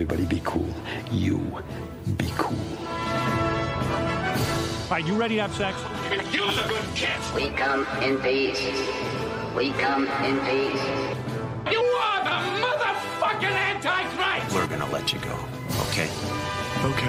[0.00, 0.74] everybody be cool.
[1.12, 1.36] You
[2.16, 2.56] be cool.
[4.88, 5.76] All right, you ready to have sex?
[6.32, 7.34] Use a good kiss.
[7.34, 8.62] We come in peace.
[9.54, 10.82] We come in peace.
[11.70, 14.54] You are the motherfucking Antichrist!
[14.54, 15.36] We're gonna let you go,
[15.90, 16.08] okay?
[16.82, 17.04] Ok.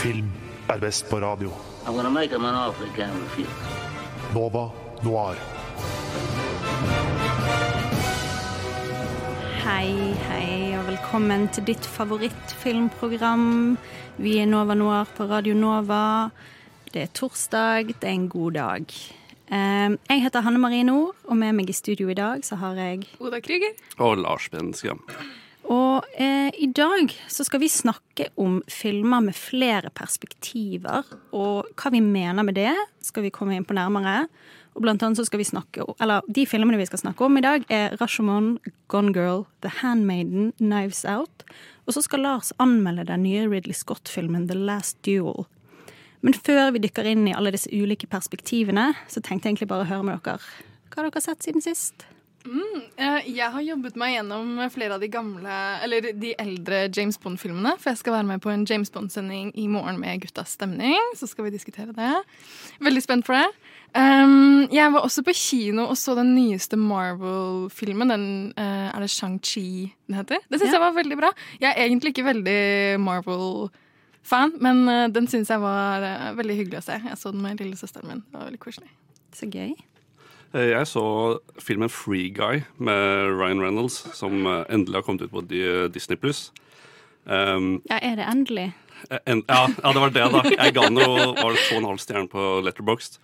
[0.00, 0.30] Film
[0.68, 1.50] er best på radio.
[1.86, 3.48] I'm gonna make him an offer he can't refuse.
[4.32, 4.70] Nova
[5.02, 5.36] Noir.
[9.64, 13.74] Hei, hei, og velkommen til ditt favorittfilmprogram.
[14.16, 16.30] Vi er Nova Noir på Radio Nova.
[16.88, 18.94] Det er torsdag, det er en god dag.
[19.52, 22.80] Eh, Jeg heter Hanne Marie Nord, og med meg i studio i dag så har
[22.80, 23.76] jeg Oda Krüger.
[24.00, 25.04] Og Lars Benskam.
[25.68, 31.04] Og eh, i dag så skal vi snakke om filmer med flere perspektiver.
[31.36, 32.72] Og hva vi mener med det,
[33.04, 34.30] skal vi komme inn på nærmere.
[34.72, 37.36] Og blant annet så skal vi snakke om, eller De filmene vi skal snakke om
[37.36, 38.54] i dag, er Rashomon,
[38.88, 41.44] Gone Girl, The Handmaiden, Knives Out.
[41.86, 45.44] Og så skal Lars anmelde den nye Ridley Scott-filmen The Last Duel.
[46.22, 49.84] Men før vi dykker inn i alle disse ulike perspektivene, så tenkte jeg egentlig bare
[49.84, 50.38] å høre med dere.
[50.92, 52.06] Hva har dere sett siden sist?
[52.42, 57.76] Mm, Jeg har jobbet meg gjennom flere av de gamle, eller de eldre James Bond-filmene.
[57.78, 60.98] For jeg skal være med på en James Bond-sending i morgen med Guttas stemning.
[61.18, 62.12] Så skal vi diskutere det.
[62.82, 63.46] Veldig spent for det.
[63.94, 68.08] Um, jeg var også på kino og så den nyeste Marvel-filmen.
[68.08, 68.24] Den
[68.56, 70.40] uh, Er det Shang-Chi den heter?
[70.48, 70.78] Det syns Ja.
[70.78, 71.30] jeg var veldig bra.
[71.60, 76.80] Jeg er egentlig ikke veldig Marvel-fan, men uh, den syns jeg var uh, veldig hyggelig
[76.80, 76.96] å se.
[77.04, 78.22] Jeg så den med lillesøsteren min.
[78.30, 78.88] Det var veldig koselig.
[79.36, 79.74] Så gøy.
[80.54, 81.04] Eh, Jeg så
[81.60, 85.44] filmen Free Guy med Ryan Reynolds, som endelig har kommet ut på
[85.92, 86.50] Disney pluss.
[87.24, 88.72] Um, Ja, er det endelig?
[89.26, 90.42] en, ja, ja, det var det, da.
[90.56, 93.16] Jeg ga den jo var to og en halv stjerne på Letterboxd.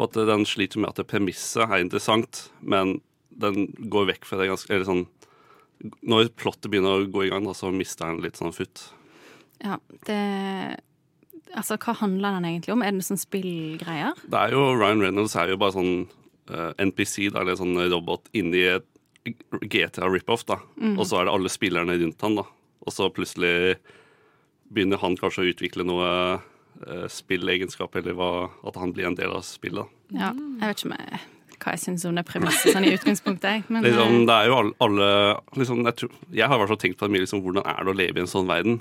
[0.00, 3.02] På at den sliter med at premisset er interessant, men
[3.40, 5.04] den går vekk fra det ganske Eller sånn
[6.08, 8.88] Når plottet begynner å gå i gang, da, så mister den litt sånn futt.
[9.62, 10.22] Ja, det
[11.50, 12.82] Altså, hva handler den egentlig om?
[12.86, 14.18] Er det sånn spillgreier?
[14.30, 16.04] Det er jo, Ryan Reynolds er jo bare sånn
[16.52, 18.86] uh, NPC, da, eller sånn robot inni et
[19.66, 20.44] GTA rip-off.
[20.46, 20.60] da.
[20.94, 22.46] Og så er det alle spillerne rundt han da.
[22.86, 23.80] Og så plutselig
[24.70, 26.12] begynner han kanskje å utvikle noe
[26.86, 28.30] uh, spillegenskap, eller hva,
[28.66, 29.90] at han blir en del av spillet.
[30.14, 31.20] Ja, jeg vet ikke om jeg,
[31.56, 33.68] hva jeg syns om det premisset sånn i utgangspunktet.
[33.68, 35.10] Men Liksom, eh, det er jo alle, alle
[35.60, 37.84] liksom, jeg, tror, jeg har i hvert fall tenkt på det mye, liksom, hvordan er
[37.84, 38.80] det å leve i en sånn verden.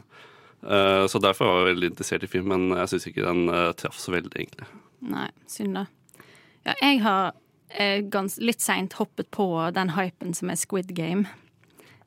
[0.59, 3.69] Uh, så derfor var jeg veldig interessert i film, men jeg syns ikke den uh,
[3.79, 4.67] traff så veldig, egentlig.
[5.07, 5.85] nei, synd da.
[6.67, 11.29] Ja, jeg har uh, gans, litt seint hoppet på den hypen som er Squid Game.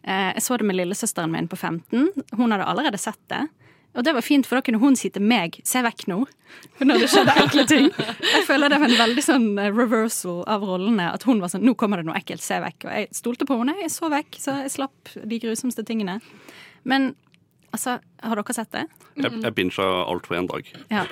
[0.02, 2.08] Eh, jeg så det med lillesøsteren min på 15.
[2.34, 3.44] Hun hadde allerede sett det.
[3.92, 6.24] Og det var fint, for da kunne hun si til meg 'se vekk nå'.
[6.80, 7.90] Når det skjedde ekle ting.
[8.34, 11.12] Jeg føler det var en veldig sånn eh, reversal av rollene.
[11.12, 12.86] At hun var sånn 'nå kommer det noe ekkelt, se vekk'.
[12.86, 13.76] Og jeg stolte på henne.
[13.80, 16.20] Jeg så vekk, så jeg slapp de grusomste tingene.
[16.84, 17.14] Men
[17.72, 18.86] altså, har dere sett det?
[19.16, 20.64] Jeg, jeg bincha alt på én dag.
[20.90, 21.06] Ja.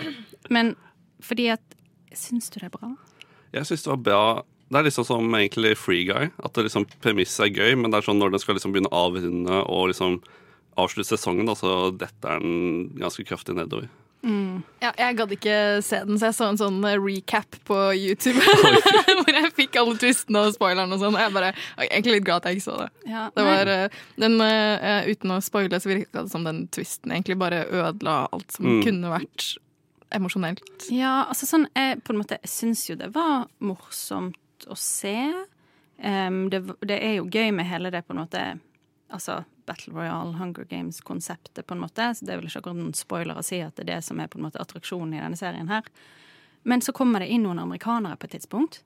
[0.48, 0.76] Men
[1.20, 1.60] fordi at
[2.10, 2.96] Syns du det er bra?
[3.54, 4.22] Jeg syns det var bra.
[4.70, 6.30] Det er liksom som egentlig Free Guy.
[6.42, 8.90] At det liksom premisset er gøy, men det er sånn når den skal liksom begynne
[8.90, 10.20] å avrunde og liksom
[10.76, 13.88] avslutte sesongen, da, så detter den ganske kraftig nedover.
[14.80, 15.54] Ja, jeg gadd ikke
[15.84, 18.40] se den, så jeg så en sånn recap på YouTube.
[19.20, 21.16] hvor jeg fikk alle twistene og spoilerne og sånn.
[21.16, 22.88] Og jeg bare jeg er egentlig litt glad at jeg ikke så det.
[23.08, 27.14] Ja, det var, eh, den, uh, uten å spoile, så virka det som den twisten
[27.16, 28.82] egentlig bare ødela alt som Mm.
[28.84, 29.50] kunne vært
[30.12, 30.88] emosjonelt.
[30.90, 35.16] Ja, altså sånn Jeg på en måte syns jo det var morsomt å se.
[36.00, 38.44] Um, det, det er jo gøy med hele det på en måte
[39.10, 42.12] Altså Battle Royale, Hunger Games-konseptet, på en måte.
[42.14, 44.20] Så det er vel ikke akkurat noen spoiler å si at det er det som
[44.22, 45.86] er på en måte attraksjonen i denne serien her.
[46.62, 48.82] Men så kommer det inn noen amerikanere på et tidspunkt.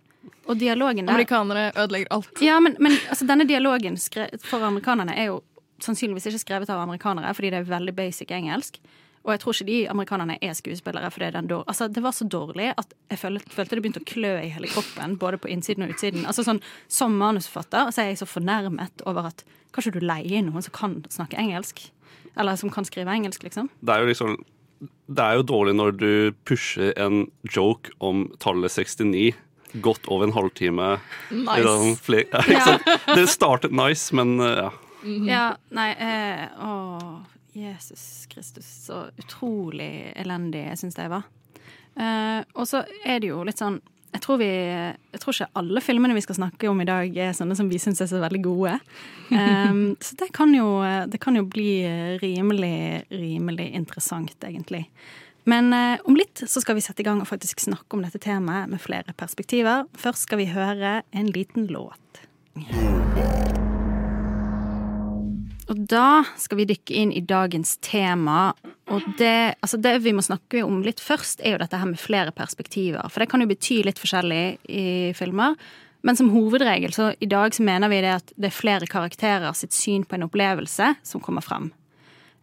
[0.49, 2.41] Og dialogen der Amerikanere ødelegger alt.
[2.41, 3.99] Ja, men, men altså, denne dialogen
[4.45, 5.41] for amerikanerne er jo
[5.85, 8.79] sannsynligvis ikke skrevet av amerikanere, fordi det er veldig basic engelsk.
[9.25, 11.09] Og jeg tror ikke de amerikanerne er skuespillere.
[11.11, 13.85] For det, er den dår altså, det var så dårlig at jeg følte, følte det
[13.85, 15.17] begynte å klø i hele kroppen.
[15.21, 16.27] Både på innsiden og utsiden.
[16.29, 16.61] Altså sånn,
[16.93, 19.45] Som manusforfatter så er jeg så fornærmet over at
[19.75, 21.87] kanskje du leier inn noen som kan snakke engelsk?
[22.37, 23.71] Eller som kan skrive engelsk, liksom?
[23.81, 24.37] Det er jo liksom
[25.09, 26.13] Det er jo dårlig når du
[26.45, 29.33] pusher en joke om tallet 69
[29.83, 30.99] godt over en halvtime.
[31.31, 32.01] Nice.
[32.05, 33.07] Flere- ja, ikke sant?
[33.17, 34.71] Det startet nice, men uh, ja.
[35.05, 35.47] Ja,
[35.77, 36.69] nei eh, Å,
[37.55, 38.69] Jesus Kristus.
[38.87, 41.27] Så utrolig elendig jeg syns det var.
[41.95, 43.81] Uh, og så er det jo litt sånn
[44.15, 47.33] jeg tror, vi, jeg tror ikke alle filmene vi skal snakke om i dag, er
[47.35, 48.77] sånne som vi syns er så veldig gode.
[49.33, 50.69] Um, så det kan, jo,
[51.11, 51.83] det kan jo bli
[52.23, 54.85] rimelig, rimelig interessant, egentlig.
[55.51, 58.23] Men uh, om litt så skal vi sette i gang og faktisk snakke om dette
[58.23, 59.91] temaet med flere perspektiver.
[59.99, 62.25] Først skal vi høre en liten låt.
[62.55, 63.64] Og
[65.75, 68.53] Og da skal vi dykke inn i dagens tema.
[68.95, 71.99] Og det, altså det vi må snakke om litt først, er jo dette her med
[71.99, 73.03] flere perspektiver.
[73.11, 74.85] For det kan jo bety litt forskjellig i
[75.19, 75.57] filmer.
[76.07, 79.57] Men som hovedregel så i dag så mener vi det at det er flere karakterer
[79.59, 81.73] sitt syn på en opplevelse som kommer frem.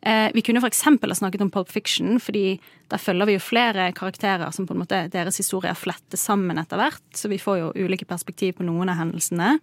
[0.01, 2.57] Eh, vi kunne eksempel ha snakket om Pulp Fiction, fordi
[2.91, 6.81] der følger vi jo flere karakterer som på en måte deres historier fletter sammen etter
[6.81, 9.53] hvert, så vi får jo ulike perspektiv på noen av hendelsene.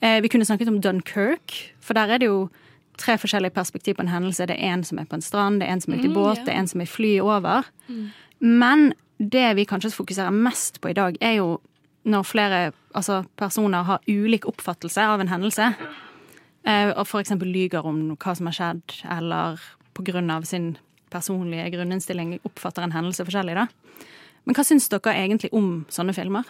[0.00, 2.46] Eh, vi kunne snakket om Dunkerque, for der er det jo
[2.98, 4.46] tre forskjellige perspektiv på en hendelse.
[4.50, 6.14] Det er en som er på en strand, det er en som er ute i
[6.14, 7.68] båt, det er en som er i fly over.
[8.38, 11.58] Men det vi kanskje fokuserer mest på i dag, er jo
[12.08, 12.60] når flere
[12.96, 15.72] altså, personer har ulik oppfattelse av en hendelse.
[16.68, 19.60] Eh, og eksempel lyger om hva som har skjedd, eller
[20.30, 20.76] av sin
[21.10, 23.56] personlige grunninnstilling oppfatter en hendelse forskjellig.
[23.58, 23.66] da.
[24.44, 26.46] Men hva syns dere egentlig om sånne filmer?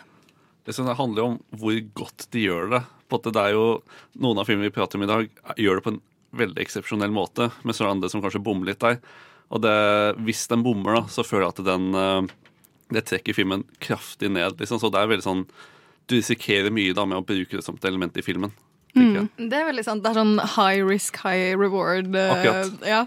[0.67, 2.83] Det som handler jo om hvor godt de gjør det.
[3.09, 3.81] På at det er jo
[4.21, 6.03] Noen av filmene vi prater om i dag, gjør det på en
[6.37, 8.99] veldig eksepsjonell måte, med er andre som kanskje bommer litt der.
[9.49, 9.75] Og det,
[10.27, 12.37] hvis den bommer, da, så føler jeg at den eh,
[12.93, 14.57] det trekker filmen kraftig ned.
[14.61, 14.81] Liksom.
[14.81, 15.45] Så det er veldig sånn
[16.09, 18.53] Du risikerer mye da med å bruke det som et element i filmen.
[18.97, 19.29] Mm.
[19.37, 20.01] Det er veldig sant.
[20.03, 22.09] Det er sånn high risk, high reward.
[22.17, 22.79] eh, Akkurat.
[22.89, 23.03] Ja.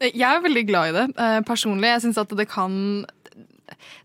[0.00, 1.90] Jeg er veldig glad i det eh, personlig.
[1.92, 2.72] Jeg syns at det kan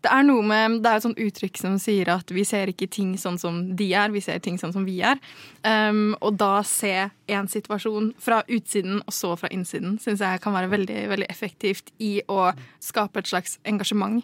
[0.04, 2.90] det er noe med, det er et sånt uttrykk som sier at vi ser ikke
[2.92, 5.22] ting sånn som de er, vi ser ting sånn som vi er.
[5.64, 6.94] Um, og da se
[7.31, 11.94] en situasjon fra utsiden og så fra innsiden syns jeg kan være veldig, veldig effektivt
[12.04, 12.52] i å
[12.84, 14.24] skape et slags engasjement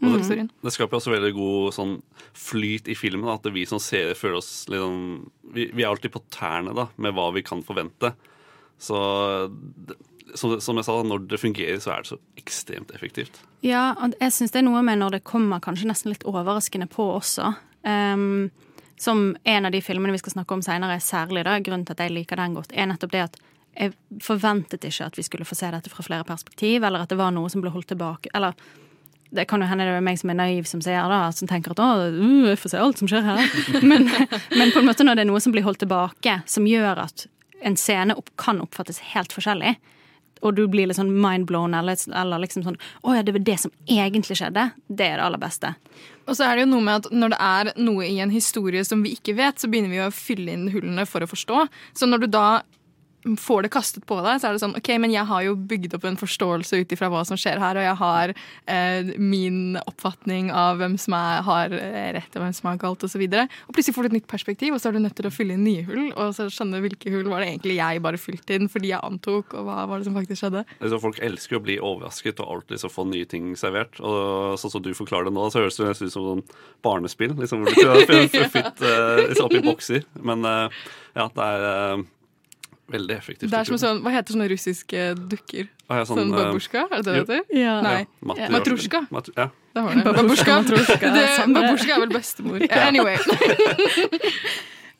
[0.00, 0.48] Mm historien.
[0.60, 1.92] Det skaper også veldig god sånn
[2.36, 3.30] flyt i filmen.
[3.32, 5.24] At vi som seere føler oss litt sånn
[5.54, 8.12] vi, vi er alltid på tærne da, med hva vi kan forvente.
[8.76, 8.98] Så
[9.88, 9.96] det,
[10.34, 13.40] som, som jeg sa, når det fungerer, så er det så ekstremt effektivt.
[13.64, 16.88] Ja, og jeg syns det er noe med når det kommer kanskje nesten litt overraskende
[16.90, 17.52] på også.
[17.86, 18.48] Um,
[18.98, 22.06] som en av de filmene vi skal snakke om seinere, særlig da, grunnen til at
[22.06, 23.38] jeg liker den godt, er nettopp det at
[23.76, 23.92] jeg
[24.24, 27.34] forventet ikke at vi skulle få se dette fra flere perspektiv, eller at det var
[27.36, 28.32] noe som ble holdt tilbake.
[28.34, 28.56] Eller
[29.36, 31.74] det kan jo hende det er meg som er naiv som ser da, som tenker
[31.74, 33.58] at å, uh, jeg får se alt som skjer her.
[33.90, 34.08] Men,
[34.56, 37.26] men på en måte når det er noe som blir holdt tilbake, som gjør at
[37.66, 39.74] en scene opp, kan oppfattes helt forskjellig,
[40.42, 43.56] og du blir litt sånn mindblown, eller, eller liksom sånn Å ja, det var det
[43.62, 44.68] som egentlig skjedde.
[44.88, 45.72] Det er det aller beste.
[46.26, 48.84] Og så er det jo noe med at når det er noe i en historie
[48.84, 51.66] som vi ikke vet, så begynner vi å fylle inn hullene for å forstå.
[51.96, 52.46] Så når du da
[53.40, 55.96] får det kastet på deg, så er det sånn OK, men jeg har jo bygd
[55.98, 58.34] opp en forståelse ut ifra hva som skjer her, og jeg har
[58.70, 63.02] eh, min oppfatning av hvem som er, har eh, rett og hvem som har galt,
[63.06, 63.24] osv.
[63.26, 65.28] Og, så og plutselig får du et nytt perspektiv, og så er du nødt til
[65.28, 66.10] å fylle inn nye hull.
[66.14, 69.56] Og så skjønne hvilke hull var det egentlig jeg bare fylte inn fordi jeg antok,
[69.56, 70.64] og hva var det som faktisk skjedde.
[70.78, 74.00] Altså, folk elsker å bli overrasket og alltid liksom få nye ting servert.
[74.00, 76.44] Og sånn som du forklarer det nå, så høres det nesten ut som sånn
[76.86, 77.34] barnespill.
[77.40, 80.06] Liksom, hvor du kan få fylt eh, liksom opp i bokser.
[80.26, 80.84] Men uh,
[81.16, 82.04] ja, det er eh,
[82.92, 83.50] veldig effektivt.
[83.50, 85.68] Det er som sånn, Hva heter sånne russiske dukker?
[85.88, 86.86] Ah, ja, Sånn, sånn babusjka?
[86.90, 87.58] Er det det det heter?
[87.60, 87.76] Ja.
[87.84, 88.00] Nei.
[88.38, 88.50] Ja.
[88.54, 89.02] Matrusjka.
[89.14, 89.48] Mat ja.
[89.76, 90.04] Det var det.
[90.06, 90.58] Babusjka.
[90.62, 92.66] matrusjka, Det, babusjka er vel bestemor.
[92.86, 93.16] Anyway.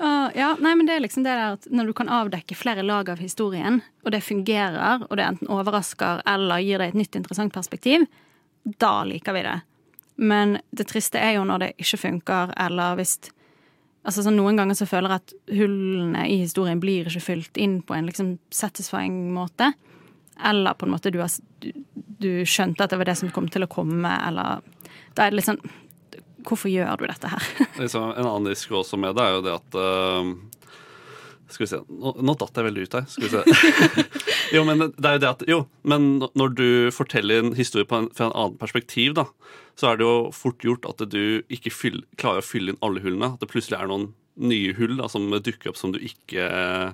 [0.03, 2.85] uh, ja, nei, men det er liksom det der at Når du kan avdekke flere
[2.87, 7.17] lag av historien, og det fungerer, og det enten overrasker eller gir deg et nytt,
[7.17, 8.07] interessant perspektiv,
[8.83, 9.61] da liker vi det.
[10.17, 13.19] Men det triste er jo når det ikke funker, eller hvis
[14.07, 17.81] Altså sånn Noen ganger så føler jeg at hullene i historien blir ikke fylt inn
[17.83, 19.73] på en liksom satisfying måte.
[20.47, 21.33] Eller på en måte du, har,
[21.65, 21.73] du,
[22.23, 24.63] du skjønte at det var det som kom til å komme, eller
[25.17, 25.63] Da er det litt sånn
[26.47, 27.47] Hvorfor gjør du dette her?
[27.83, 30.29] Liksom, en annen risiko også med det er jo det at eh,
[31.49, 33.07] Skal vi se Nå, nå datt jeg veldig ut her.
[33.11, 34.05] Skal vi se.
[34.57, 38.11] jo, men det er jo det at Jo, men når du forteller en historie en,
[38.17, 39.29] fra en annen perspektiv, da,
[39.79, 43.03] så er det jo fort gjort at du ikke fyll, klarer å fylle inn alle
[43.05, 43.35] hullene.
[43.35, 46.91] At det plutselig er noen nye hull da, som dukker opp som du ikke eh,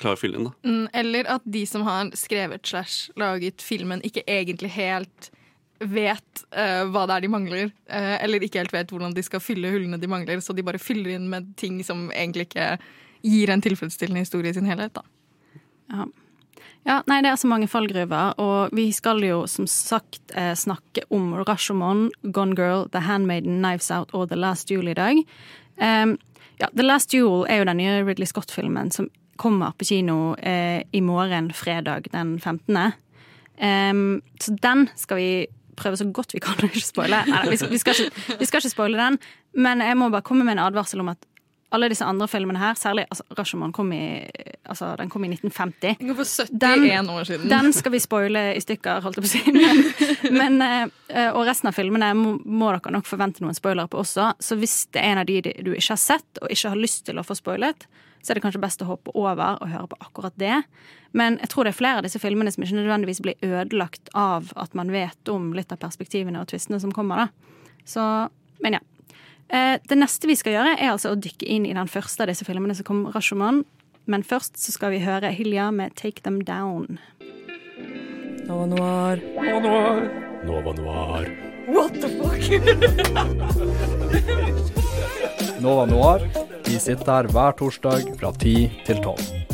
[0.00, 0.48] klarer å fylle inn.
[0.48, 0.54] da.
[0.66, 5.30] Mm, Eller at de som har skrevet slash laget filmen, ikke egentlig helt
[5.84, 7.72] vet uh, hva det er de mangler.
[7.90, 10.80] uh, eller ikke helt vet hvordan de skal fylle hullene de mangler, så de bare
[10.80, 12.76] fyller inn med ting som egentlig ikke
[13.24, 14.94] gir en tilfredsstillende historie i sin helhet.
[14.94, 15.02] da.
[15.92, 16.06] Ja.
[16.84, 21.04] ja, nei, det er så mange fallgruver, og vi skal jo som sagt eh, snakke
[21.14, 25.20] om Rashomon, Gone Girl, The Handmaiden, Knives Out og The Last Duel i dag.
[25.80, 26.16] Um,
[26.60, 30.84] ja, The Last Duel er jo den nye Ridley Scott-filmen som kommer på kino eh,
[30.92, 32.94] i morgen, fredag den 15.
[33.58, 35.28] Um, så den skal vi
[35.74, 37.24] prøve så godt vi kan å ikke spoile.
[37.26, 39.18] Nei, vi, skal, vi, skal ikke, vi skal ikke spoile den,
[39.58, 41.26] men jeg må bare komme med en advarsel om at
[41.74, 44.04] alle disse andre filmene her, særlig altså, Rashomon kom i,
[44.70, 45.98] altså, den kom i 1950.
[46.00, 47.48] Den går for 71 Den- år siden.
[47.50, 49.54] Den skal vi spoile i stykker, holdt jeg på å si.
[49.58, 49.82] Men,
[50.40, 54.30] men, eh, og resten av filmene må, må dere nok forvente noen spoilere på også.
[54.40, 57.04] Så hvis det er en av de du ikke har sett, og ikke har lyst
[57.10, 57.88] til å få spoilet,
[58.24, 60.62] så er det kanskje best å hoppe over og høre på akkurat det.
[61.12, 64.48] Men jeg tror det er flere av disse filmene som ikke nødvendigvis blir ødelagt av
[64.56, 67.26] at man vet om litt av perspektivene og tvistene som kommer.
[67.26, 67.60] da.
[67.84, 68.06] Så,
[68.64, 68.80] men ja.
[69.48, 72.28] Eh, Det neste vi skal gjøre, er altså å dykke inn i den første av
[72.32, 73.64] disse filmene som kom, Rashomon.
[74.06, 76.98] Men først så skal vi høre Hilja med Take Them Down.
[78.44, 79.20] Nova Noir.
[80.44, 81.30] Nova Noir.
[85.64, 86.20] Nova Noir.
[86.64, 89.44] Vi sitter her hver torsdag fra 10 til 12.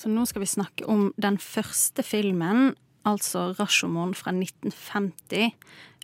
[0.00, 2.72] Så nå skal vi snakke om den første filmen,
[3.04, 5.52] altså Rashomon fra 1950.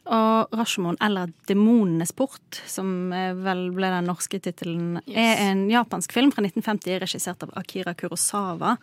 [0.06, 6.14] Og Rashomon, eller Demonenes port, som eh, vel ble den norske tittelen, er en japansk
[6.14, 8.76] film fra 1950 regissert av Akira Kurosawa.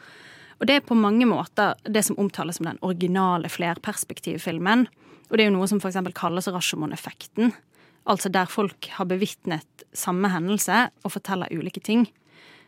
[0.59, 4.85] Og det er på mange måter det som omtales som den originale flerperspektivfilmen.
[5.29, 6.01] Og det er jo noe som f.eks.
[6.15, 7.55] kalles Rashomon-effekten.
[8.03, 12.05] Altså der folk har bevitnet samme hendelse og forteller ulike ting.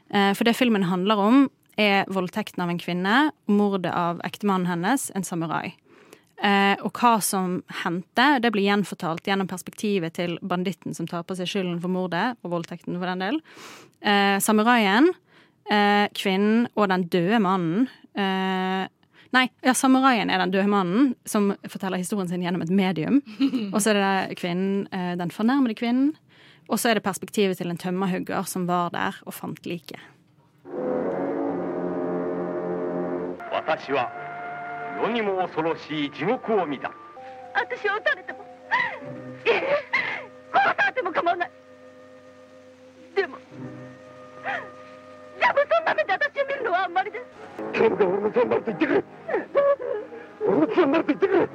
[0.10, 3.16] Eh, For det filmen handler om, er voldtekten av en kvinne,
[3.52, 5.76] mordet av ektemannen hennes, en samurai.
[6.44, 11.38] Eh, og hva som hendte, det blir gjenfortalt gjennom perspektivet til banditten som tar på
[11.38, 13.40] seg skylden for mordet, og voldtekten for den del.
[14.04, 15.08] Eh, samuraien,
[15.70, 17.88] eh, kvinnen og den døde mannen.
[18.16, 18.84] Eh,
[19.36, 23.22] nei, ja, samuraien er den døde mannen som forteller historien sin gjennom et medium.
[23.74, 26.14] Og så er det kvinnen, eh, den fornærmede kvinnen.
[26.70, 30.00] Og så er det perspektivet til en tømmerhugger som var der og fant liket.
[35.02, 36.92] 世にも恐ろしい地獄を見た。
[37.54, 38.40] 私を撃たれても
[39.46, 39.64] いえ
[40.54, 41.52] 殺されても構わない。
[43.16, 43.44] でもで
[44.44, 47.26] もそんな目で私を見るのはあんまりです。
[47.74, 49.04] 頼むから俺の手になると言ってくれ。
[50.48, 51.50] 俺の手になると言ってくれ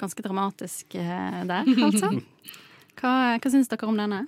[0.00, 2.14] ganske dramatisk eh, der, altså.
[2.98, 4.24] Hva, hva syns dere om denne?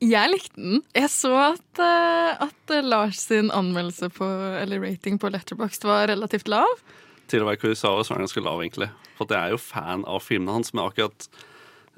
[0.00, 0.78] Jeg likte den.
[0.96, 4.24] Jeg så at, eh, at Lars sin anmeldelse på,
[4.62, 6.80] eller rating på Letterboxd var relativt lav.
[7.28, 8.88] Til å være Kurosawa så er den ganske lav, egentlig.
[9.18, 11.28] For jeg er jo fan av filmene hans, men akkurat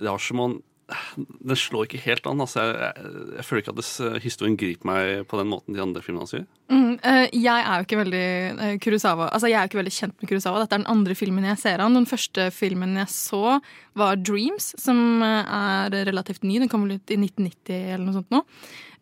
[0.02, 0.58] Rashomon
[1.16, 2.42] Den slår ikke helt an.
[2.44, 6.28] Altså, jeg, jeg, føler ikke at historien griper meg på den måten de andre filmene
[6.28, 6.46] gjør.
[6.72, 9.94] Mm, uh, jeg er jo ikke veldig uh, Kurosawa Altså jeg er jo ikke veldig
[9.96, 10.62] kjent med Kurosawa.
[10.62, 11.98] Dette er den andre filmen jeg ser han.
[11.98, 13.58] Den første filmen jeg så,
[13.98, 16.56] var Dreams, som eh, er relativt ny.
[16.62, 18.40] Den kom vel ut i 1990 eller noe sånt nå.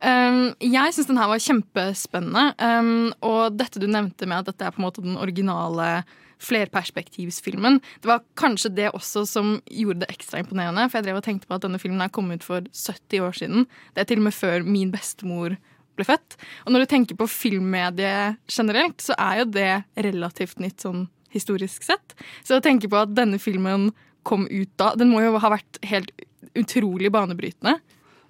[0.00, 2.44] Um, jeg syns den her var kjempespennende.
[2.58, 6.00] Um, og dette du nevnte med at dette er på en måte den originale
[6.40, 7.80] flerperspektivsfilmen.
[8.00, 10.86] Det var kanskje det også som gjorde det ekstra imponerende.
[10.88, 13.38] For jeg drev og tenkte på at denne filmen er kommet ut for 70 år
[13.42, 13.68] siden.
[13.94, 15.56] Det er til og med før min bestemor
[15.98, 16.38] ble født.
[16.66, 19.72] Og når du tenker på filmmediet generelt, så er jo det
[20.08, 22.16] relativt nytt sånn historisk sett.
[22.42, 23.90] Så å tenke på at denne filmen
[24.26, 26.10] kom ut da, den må jo ha vært helt
[26.58, 27.78] utrolig banebrytende.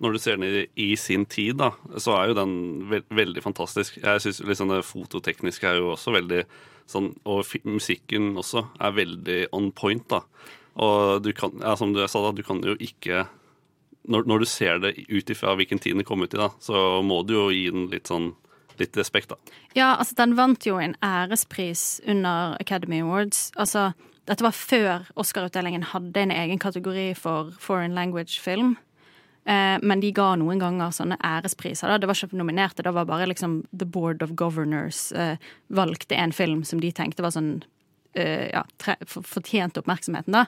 [0.00, 2.54] Når du ser den i, sin tid, da, så er jo den
[2.88, 3.98] ve veldig fantastisk.
[4.00, 6.44] Jeg synes liksom Det fototekniske er jo også veldig
[6.90, 10.22] sånn Og musikken også er veldig on point, da.
[10.80, 13.26] Og du kan, ja, som du sa, da, du kan jo ikke
[14.08, 17.00] når, når du ser det ut ifra hvilken tid den kom ut i, da, så
[17.04, 18.32] må du jo gi den litt sånn
[18.80, 19.56] litt respekt, da.
[19.76, 23.50] Ja, altså den vant jo en ærespris under Academy Awards.
[23.60, 23.90] Altså,
[24.30, 28.78] dette var før Oscar-utdelingen hadde en egen kategori for foreign language film.
[29.44, 31.88] Eh, men de ga noen ganger sånne ærespriser.
[31.88, 31.98] Da.
[31.98, 36.34] Det var ikke nominerte, det var bare liksom The Board of Governors eh, valgte en
[36.36, 37.62] film som de tenkte var sånn
[38.18, 38.64] eh, ja,
[39.08, 40.46] fortjente oppmerksomheten, da.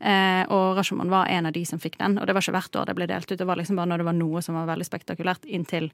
[0.00, 2.14] Og Rashomon var en av de som fikk den.
[2.16, 4.00] Og det var ikke hvert år det ble delt ut, det var liksom bare når
[4.00, 5.90] det var noe som var veldig spektakulært, inntil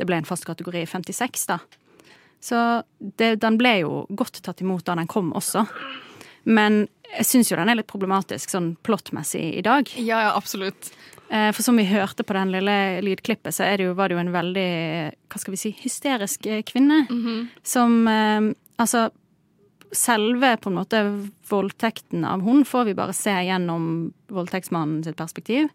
[0.00, 1.58] det ble en fast kategori i 56, da.
[2.40, 2.56] Så
[3.20, 5.66] det, den ble jo godt tatt imot da den kom også.
[6.44, 9.88] Men jeg syns jo den er litt problematisk sånn plottmessig i dag.
[9.98, 10.92] Ja, ja, absolutt.
[11.30, 14.22] Eh, For som vi hørte på den lille lydklippet, så det jo, var det jo
[14.24, 14.70] en veldig
[15.30, 17.04] hva skal vi si, hysterisk eh, kvinne.
[17.66, 19.10] Som eh, Altså,
[19.92, 21.00] selve på en måte
[21.50, 23.82] voldtekten av hun får vi bare se gjennom
[24.32, 25.68] voldtektsmannen sitt perspektiv.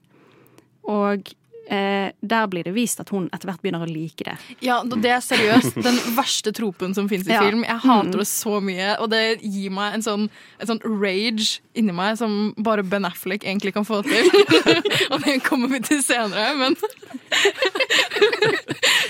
[0.89, 1.29] Og
[1.69, 4.35] eh, der blir det vist at hun etter hvert begynner å like det.
[4.65, 7.41] Ja, det er seriøst den verste tropen som finnes i Ja.
[7.45, 7.63] film.
[7.65, 10.29] Jeg hater det så mye, og det gir meg en sånn,
[10.59, 14.29] en sånn rage inni meg som bare Ben Affleck egentlig kan få til.
[15.11, 16.75] og det kommer vi til senere, men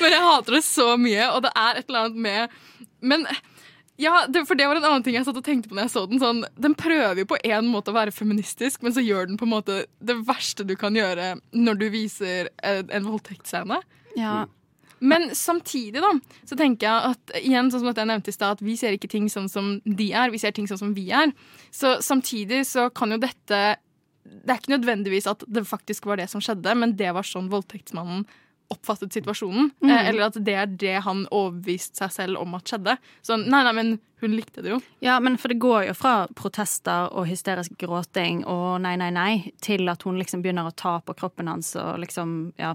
[0.02, 2.50] Men jeg hater det så mye, og det er et eller annet med
[3.06, 3.28] Men
[3.98, 5.94] ja, det, for det var en annen ting jeg satt og tenkte på når jeg
[5.94, 6.20] så den.
[6.20, 9.48] Sånn, den prøver jo på en måte å være feministisk, men så gjør den på
[9.48, 13.80] en måte det verste du kan gjøre når du viser en, en voldtektsscene.
[14.20, 14.44] Ja.
[15.00, 16.12] Men samtidig, da,
[16.48, 19.12] så tenker jeg at igjen, sånn som jeg nevnte i stad, at vi ser ikke
[19.12, 21.32] ting sånn som de er, vi ser ting sånn som vi er.
[21.76, 23.64] Så samtidig så kan jo dette
[24.26, 27.52] Det er ikke nødvendigvis at det faktisk var det som skjedde, men det var sånn
[27.52, 28.26] voldtektsmannen
[28.74, 29.70] oppfattet situasjonen.
[29.84, 29.92] Mm.
[29.92, 32.98] Eh, eller at det er det han overbeviste seg selv om at skjedde.
[33.26, 33.94] Sånn, nei, nei, men
[34.24, 34.80] hun likte det jo.
[35.06, 39.32] Ja, men for det går jo fra protester og hysterisk gråting og nei, nei, nei,
[39.66, 42.74] til at hun liksom begynner å ta på kroppen hans og liksom, ja.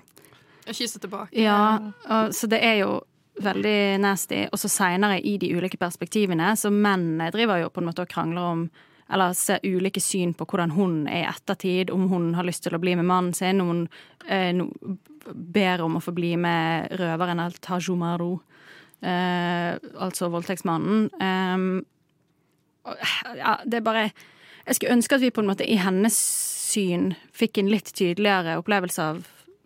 [0.67, 1.35] Og kysse tilbake.
[1.41, 3.01] Ja, og, så det er jo
[3.41, 4.45] veldig nasty.
[4.53, 8.13] Og så seinere i de ulike perspektivene, så mennene driver jo på en måte og
[8.13, 8.65] krangler om
[9.12, 12.76] eller ser ulike syn på hvordan hun er i ettertid, om hun har lyst til
[12.76, 13.83] å bli med mannen sin, om hun
[14.29, 14.69] eh, no,
[15.35, 18.33] ber om å få bli med røveren El Tajumaru,
[19.02, 21.09] eh, altså voldtektsmannen.
[21.21, 22.95] Eh,
[23.38, 24.11] ja, det er bare
[24.67, 26.17] Jeg skulle ønske at vi på en måte i hennes
[26.71, 29.23] syn fikk en litt tydeligere opplevelse av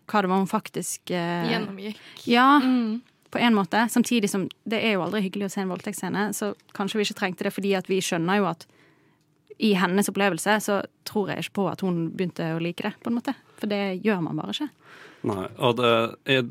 [0.09, 1.99] hva det var hun faktisk eh, Gjennomgikk.
[2.29, 3.01] Ja, Mm.
[3.29, 3.87] på en måte.
[3.91, 7.19] Samtidig som det er jo aldri hyggelig å se en voldtektsscene, så kanskje vi ikke
[7.19, 8.65] trengte det fordi at vi skjønner jo at
[9.57, 13.11] i hennes opplevelse så tror jeg ikke på at hun begynte å like det, på
[13.11, 13.35] en måte.
[13.59, 14.69] For det gjør man bare ikke.
[15.25, 15.93] Nei, og det,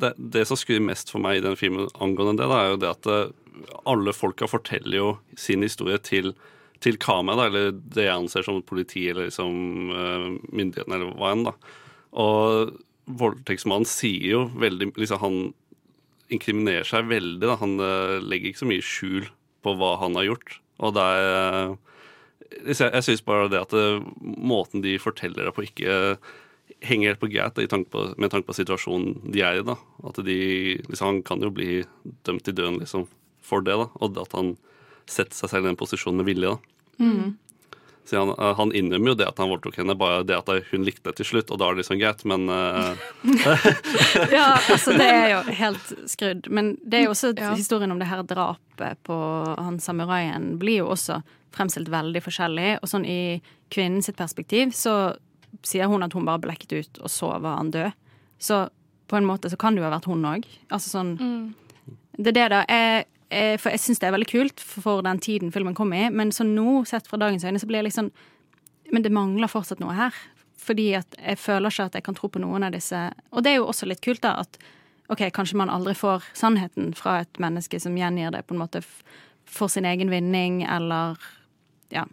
[0.01, 2.81] det, det som skrur mest for meg i den filmen angående det, da, er jo
[2.83, 6.33] det at eh, alle folka forteller jo sin historie til,
[6.83, 11.31] til kamera, da, eller det jeg anser som politi eller som uh, myndighetene, eller hva
[11.37, 11.47] enn.
[11.47, 11.55] da.
[12.25, 15.39] Og voldtektsmannen sier jo veldig liksom Han
[16.33, 17.43] inkriminerer seg veldig.
[17.45, 19.27] da, Han eh, legger ikke så mye skjul
[19.65, 20.57] på hva han har gjort.
[20.81, 21.75] Og det er eh,
[22.67, 23.85] jeg, syns bare det at det,
[24.21, 26.17] måten de forteller det på, ikke
[26.85, 29.65] henger helt på greit da, i tanke på, med tanke på situasjonen de er i.
[29.67, 29.77] da.
[30.05, 30.39] At de,
[30.89, 31.85] liksom, Han kan jo bli
[32.25, 33.07] dømt til døden liksom,
[33.45, 33.89] for det, da.
[34.01, 34.55] og at han
[35.11, 36.55] setter seg selv i den posisjonen med vilje.
[36.55, 37.05] da.
[37.05, 37.35] Mm.
[38.05, 40.85] Så han, eh, han innrømmer jo det at han voldtok henne, bare det at hun
[40.85, 42.93] likte det til slutt, og da er det liksom greit, men uh...
[44.35, 46.51] Ja, altså det er jo helt skrudd.
[46.53, 47.55] Men det er jo også Ja.
[47.57, 49.17] historien om det her drapet på
[49.57, 51.23] han samuraien blir jo også
[51.55, 52.71] fremstilt veldig forskjellig.
[52.83, 53.41] Og sånn i
[53.73, 55.15] kvinnens perspektiv så
[55.65, 57.95] sier hun at hun bare blekket ut, og så var han død.
[58.43, 58.67] Så
[59.07, 60.47] på en måte så kan det jo ha vært hun òg.
[60.73, 61.17] Altså sånn
[62.15, 62.63] Det er det, da.
[62.69, 66.07] Jeg, jeg, for jeg syns det er veldig kult for den tiden filmen kom i,
[66.11, 68.13] men så nå, sett fra dagens øyne, så blir jeg liksom
[68.93, 70.15] Men det mangler fortsatt noe her.
[70.61, 72.99] Fordi at jeg føler ikke at jeg kan tro på noen av disse
[73.33, 74.59] Og det er jo også litt kult, da, at
[75.09, 78.81] OK, kanskje man aldri får sannheten fra et menneske som gjengir det på en måte
[79.45, 81.19] for sin egen vinning, eller
[81.93, 82.07] Ja.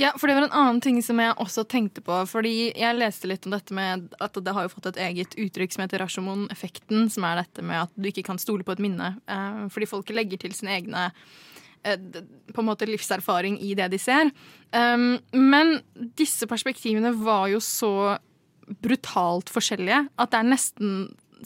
[0.00, 2.14] Ja, for det var en annen ting som jeg også tenkte på.
[2.30, 5.74] Fordi jeg leste litt om dette med at det har jo fått et eget uttrykk
[5.74, 7.10] som heter Rashomon-effekten.
[7.12, 9.12] Som er dette med at du ikke kan stole på et minne.
[9.28, 11.10] Eh, fordi folk legger til sine egne
[11.84, 12.00] eh,
[12.54, 14.32] på en måte livserfaring i det de ser.
[14.72, 15.80] Um, men
[16.16, 18.16] disse perspektivene var jo så
[18.80, 20.90] brutalt forskjellige at det er nesten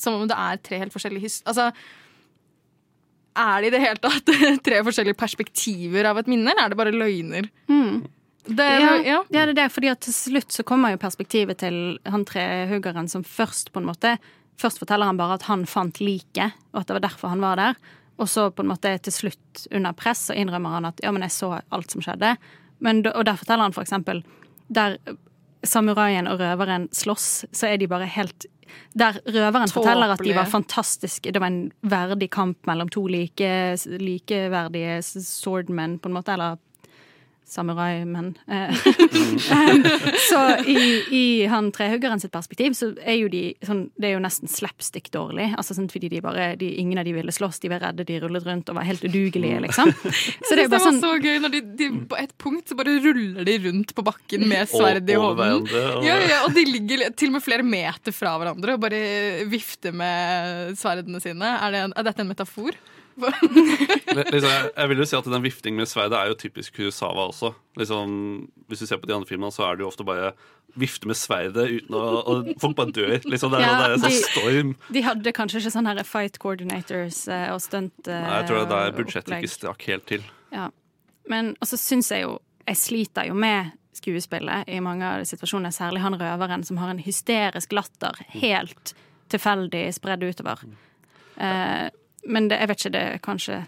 [0.00, 1.50] som om det er tre helt forskjellige historier.
[1.50, 2.03] Altså,
[3.34, 4.30] er det i det hele tatt
[4.66, 7.50] tre forskjellige perspektiver av et minne, eller er det bare løgner?
[8.44, 9.18] Det, Ja, ja.
[9.32, 13.08] ja, det er det, fordi at til slutt så kommer jo perspektivet til han trehuggeren
[13.08, 14.18] som først på en måte
[14.54, 17.58] Først forteller han bare at han fant liket, og at det var derfor han var
[17.58, 17.78] der.
[18.22, 21.24] Og så på en måte til slutt, under press, så innrømmer han at ja, men
[21.26, 22.36] jeg så alt som skjedde.
[22.78, 24.22] Men, og der forteller han for eksempel
[24.70, 24.94] der
[25.68, 28.46] samuraien og røveren slåss, så er de bare helt
[28.98, 33.50] Der røveren forteller at de var fantastiske, det var en verdig kamp mellom to like,
[33.86, 36.56] likeverdige swordmen, på en måte, eller
[37.54, 38.32] samuraimenn.
[38.50, 38.74] Eh,
[40.30, 44.22] så i, i han trehuggeren sitt perspektiv så er jo de sånn Det er jo
[44.24, 45.50] nesten slapstick dårlig.
[45.58, 48.18] Altså sånn fordi de bare de, Ingen av de ville slåss, de var redde, de
[48.22, 49.92] rullet rundt og var helt udugelige, liksom.
[50.46, 52.76] Så det er det var sånn så gøy når de, de på et punkt så
[52.78, 55.68] bare ruller de rundt på bakken med sverd i hånden.
[55.68, 59.00] og- Ja, ja, og de ligger til og med flere meter fra hverandre og bare
[59.50, 61.54] vifter med sverdene sine.
[61.60, 62.76] Er, det en, er dette en metafor?
[63.16, 67.28] Liksom, jeg, jeg vil jo si at den viftingen med sverdet er jo typisk Kurosawa
[67.30, 67.52] også.
[67.80, 68.14] Liksom,
[68.70, 70.32] hvis du ser på de andre filmene, så er det jo ofte bare
[70.80, 73.12] vifte med sverdet uten å Og folk bare dør.
[73.22, 74.72] Liksom, det er, Ja, det er sånn de- storm.
[74.96, 78.58] De hadde kanskje ikke sånn her fight coordinators eh, og stunt opplegg Nei, jeg tror
[78.58, 80.26] det er der budsjettet ikke strakk helt til.
[80.54, 80.68] Ja.
[81.30, 82.34] Men også syns jeg jo
[82.66, 86.98] Jeg sliter jo med skuespillet i mange av situasjonene, særlig han røveren som har en
[86.98, 88.90] hysterisk latter helt
[89.30, 90.64] tilfeldig spredd utover.
[91.38, 91.90] Eh,
[92.26, 93.62] men det, jeg vet ikke, det er kanskje,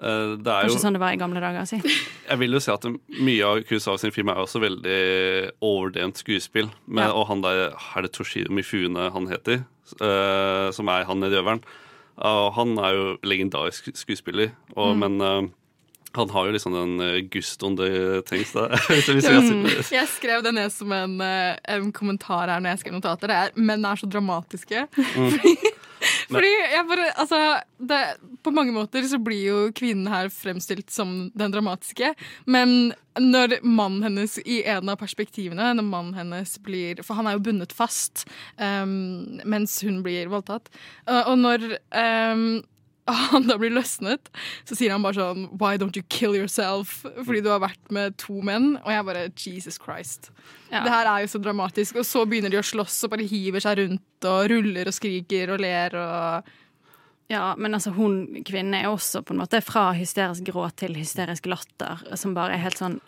[0.00, 1.66] Eh, Det er kanskje jo sånn det var i gamle dager.
[1.68, 1.76] Si.
[2.30, 2.86] Jeg vil jo si at
[3.20, 6.70] mye av Kurosawa sin film er også veldig overdrevent skuespill.
[6.86, 7.12] Med, Ja.
[7.12, 9.64] Og han der Er det Toshiro Mifune han heter?
[10.00, 11.60] uh, som er han i røveren.
[12.16, 15.48] Og han er jo legendarisk skuespiller, og, men eh,
[16.16, 18.52] han har jo liksom den uh, gustoen det trengs.
[18.88, 19.02] jeg
[19.84, 23.28] si- Jeg skrev det ned som en, en kommentar her når jeg skrev notater.
[23.28, 24.86] Det er menn er så dramatiske.
[24.96, 25.30] Mm.
[25.36, 25.69] Fordi,
[26.30, 27.38] Fordi jeg bare, altså
[27.78, 28.00] det,
[28.44, 32.12] På mange måter så blir jo kvinnen her fremstilt som den dramatiske.
[32.46, 37.36] Men når mannen hennes i en av perspektivene Når mannen hennes blir For han er
[37.36, 38.24] jo bundet fast
[38.56, 40.70] um, mens hun blir voldtatt.
[41.08, 42.60] Og når um,
[43.30, 44.30] han da blir løsnet,
[44.68, 47.00] så sier han bare sånn Why don't you kill yourself?
[47.18, 48.74] Fordi du har vært med to menn.
[48.82, 50.30] Og jeg bare Jesus Christ.
[50.70, 50.84] Ja.
[50.84, 52.00] Det her er jo så dramatisk.
[52.00, 55.54] Og så begynner de å slåss og bare hiver seg rundt og ruller og skriker
[55.54, 56.50] og ler og
[57.30, 61.46] Ja, men altså hun kvinnen er også på en måte fra hysterisk gråt til hysterisk
[61.46, 62.98] latter, som bare er helt sånn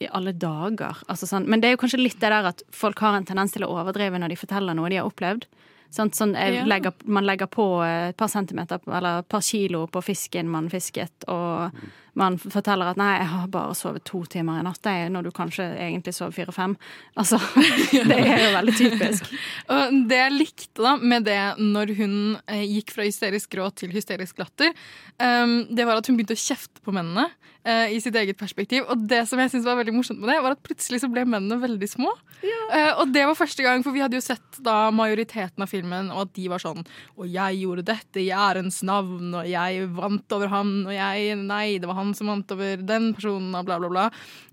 [0.00, 1.00] i alle dager.
[1.12, 1.46] Altså sånn.
[1.48, 3.72] Men det er jo kanskje litt det der at folk har en tendens til å
[3.72, 5.46] overdrive når de forteller noe de har opplevd.
[5.90, 6.64] Sånn, jeg Ja.
[6.64, 11.10] legger, man legger på et par centimeter eller et par kilo på fisken man fisket,
[11.28, 11.72] og
[12.18, 15.28] man forteller at 'nei, jeg har bare sovet to timer i natt', det er når
[15.28, 16.76] du kanskje egentlig sover fire-fem.
[17.16, 17.38] Altså,
[18.10, 19.30] det er jo veldig typisk.
[19.74, 23.94] Og det jeg likte da med det når hun eh, gikk fra hysterisk gråt til
[23.94, 24.74] hysterisk latter,
[25.18, 27.28] um, det var at hun begynte å kjefte på mennene
[27.64, 28.86] eh, i sitt eget perspektiv.
[28.90, 31.24] Og det som jeg synes var veldig morsomt med det, var at plutselig så ble
[31.28, 32.12] mennene veldig små.
[32.40, 36.10] Eh, og det var første gang, for vi hadde jo sett da majoriteten av filmen,
[36.14, 36.84] og at de var sånn
[37.18, 41.78] Og jeg gjorde dette i ærens navn, og jeg vant over han, og jeg Nei,
[41.80, 44.06] det var han som vant over den personen, og bla, bla, bla.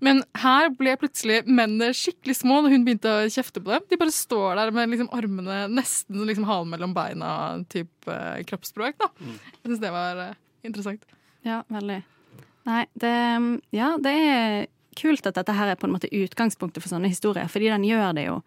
[0.04, 3.86] Men her ble plutselig mennene skikkelig små når hun begynte å kjefte på dem.
[3.90, 7.32] De bare står der med liksom armene nesten liksom halen mellom beina,
[7.72, 9.00] type eh, kroppsspråk.
[9.00, 9.10] da.
[9.18, 11.08] Jeg syns det var eh, interessant.
[11.46, 12.02] Ja, veldig.
[12.68, 13.14] Nei, det,
[13.72, 17.48] ja, det er kult at dette her er på en måte utgangspunktet for sånne historier,
[17.50, 18.38] fordi den gjør det jo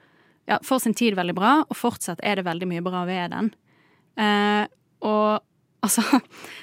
[0.49, 3.51] ja, for sin tid veldig bra, og fortsatt er det veldig mye bra ved den.
[4.19, 4.65] Eh,
[5.07, 5.41] og
[5.85, 6.03] altså,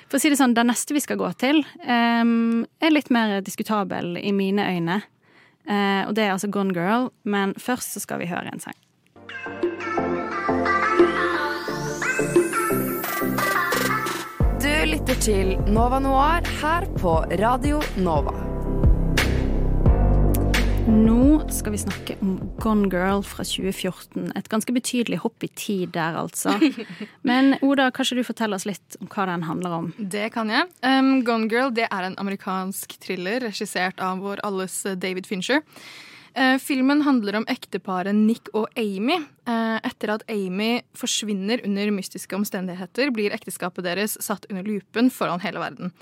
[0.08, 3.38] for å si det sånn, den neste vi skal gå til, um, er litt mer
[3.44, 5.00] diskutabel i mine øyne.
[5.68, 8.78] Uh, og det er altså Gone Girl, men først så skal vi høre en sang.
[14.58, 18.47] Du lytter til Nova Noir her på Radio Nova.
[20.88, 24.30] Nå skal vi snakke om Gone Girl fra 2014.
[24.38, 26.54] Et ganske betydelig hopp i tid der, altså.
[27.28, 29.90] Men Oda, kan ikke du fortelle oss litt om hva den handler om?
[29.98, 30.64] Det kan jeg.
[30.80, 35.60] Um, Gone Girl det er en amerikansk thriller regissert av vår alles eh, David Fincher.
[36.32, 39.20] Uh, filmen handler om ekteparet Nick og Amy.
[39.44, 45.44] Uh, etter at Amy forsvinner under mystiske omstendigheter, blir ekteskapet deres satt under lupen foran
[45.44, 45.92] hele verden.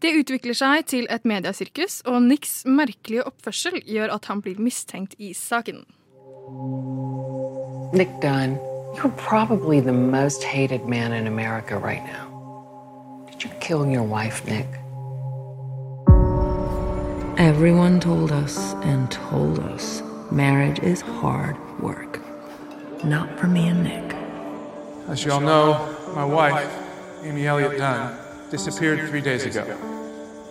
[0.00, 5.12] Det utvikler seg til et mediasirkus, og Nicks merkelige oppførsel gjør at han blir mistenkt
[5.18, 5.84] i saken.
[7.92, 8.56] Nick Dunn,
[8.96, 13.26] you're probably the most hated man in America right now.
[13.30, 14.66] Did you kill your wife, Nick?
[17.36, 22.20] Everyone told us and told us marriage is hard work.
[23.04, 24.16] Not for me and Nick.
[25.08, 26.72] As you all know, my wife,
[27.22, 28.16] Amy Elliott Dunn,
[28.50, 29.64] disappeared three days ago.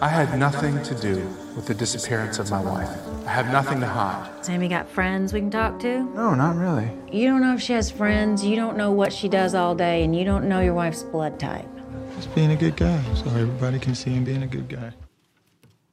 [0.01, 1.15] I had nothing to do
[1.57, 2.89] with the disappearance of my wife.
[3.27, 4.29] I have nothing to hide.
[4.45, 6.03] Sammy got friends we can talk to?
[6.15, 6.89] No, not really.
[7.11, 10.03] You don't know if she has friends, you don't know what she does all day,
[10.03, 11.67] and you don't know your wife's blood type.
[12.15, 14.93] Just being a good guy, so everybody can see him being a good guy.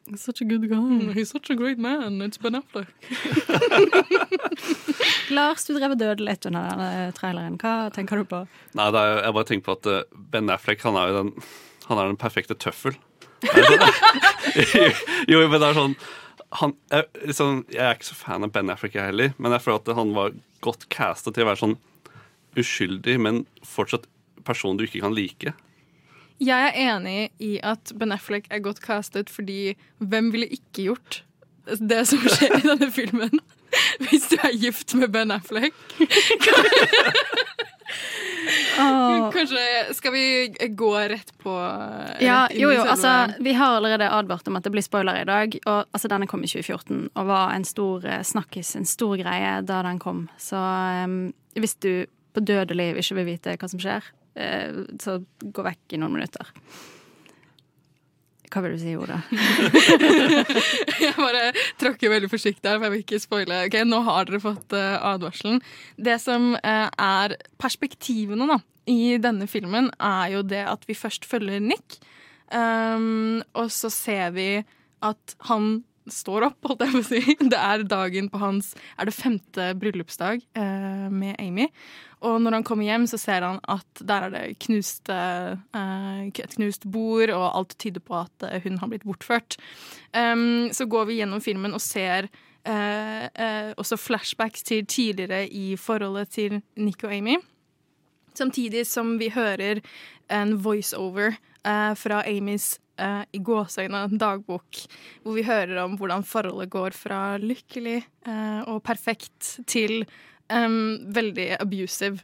[0.08, 1.12] He's such a good guy.
[1.12, 2.22] He's such a great man.
[2.22, 2.86] It's Ben Affleck.
[5.34, 7.56] Lars, du drev og døde litt under denne traileren.
[7.58, 8.44] Hva tenker du på?
[8.78, 11.32] Nei, det er, jeg bare tenker på at eh, Ben Affleck han er jo den,
[11.88, 12.96] han er den perfekte tøffel.
[15.28, 15.96] Jo, men det er sånn
[16.56, 19.64] han, jeg, liksom, jeg er ikke så fan av Ben Affleck, jeg heller, men jeg
[19.64, 21.76] føler at han var godt casta til å være sånn
[22.56, 24.06] uskyldig, men fortsatt
[24.46, 25.52] person du ikke kan like.
[26.42, 31.22] Jeg er enig i at Ben Affleck er godt castet, fordi hvem ville ikke gjort
[31.66, 33.40] det som skjer i denne filmen?
[34.06, 35.74] Hvis du er gift med Ben Affleck.
[39.32, 40.24] Kanskje Skal vi
[40.68, 41.54] gå rett på
[42.20, 45.56] Ja, jo, jo, altså, vi har allerede advart om at det blir spoiler i dag.
[45.64, 49.56] Og altså, denne kom i 2014 og var en stor eh, snakkis, en stor greie
[49.66, 50.26] da den kom.
[50.40, 50.60] Så
[51.04, 51.18] um,
[51.58, 52.06] hvis du
[52.36, 54.04] på døde liv ikke vil vite hva som skjer,
[54.38, 56.52] uh, så gå vekk i noen minutter.
[58.52, 59.18] Hva vil du si, Oda?
[61.04, 63.58] Jeg bare tråkker veldig forsiktig her, for jeg vil ikke spoile.
[63.66, 65.60] Ok, Nå har dere fått eh, advarselen.
[65.98, 71.26] Det som eh, er perspektivene da, i denne filmen, er jo det at vi først
[71.28, 71.98] følger Nick.
[72.54, 74.50] Um, og så ser vi
[75.04, 75.80] at han
[76.12, 77.36] står opp, holdt jeg på å si.
[77.52, 81.68] Det er dagen på hans Er det femte bryllupsdag eh, med Amy.
[82.26, 85.16] Og når han kommer hjem, så ser han at der er det knuste,
[85.76, 89.58] eh, et knust bord, og alt tyder på at eh, hun har blitt bortført.
[90.16, 92.30] Um, så går vi gjennom filmen og ser
[92.66, 97.36] eh, eh, også flashbacks til tidligere i forholdet til Nick og Amy.
[98.36, 99.80] Samtidig som vi hører
[100.32, 104.80] en voiceover eh, fra Amys eh, i gåseøyne dagbok,
[105.22, 110.04] hvor vi hører om hvordan forholdet går fra lykkelig uh, og perfekt til
[110.52, 112.22] um, veldig abusive.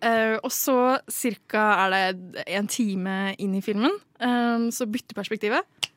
[0.00, 0.76] Uh, og så
[1.12, 3.92] cirka er det en time inn i filmen,
[4.22, 5.90] um, så bytter perspektivet.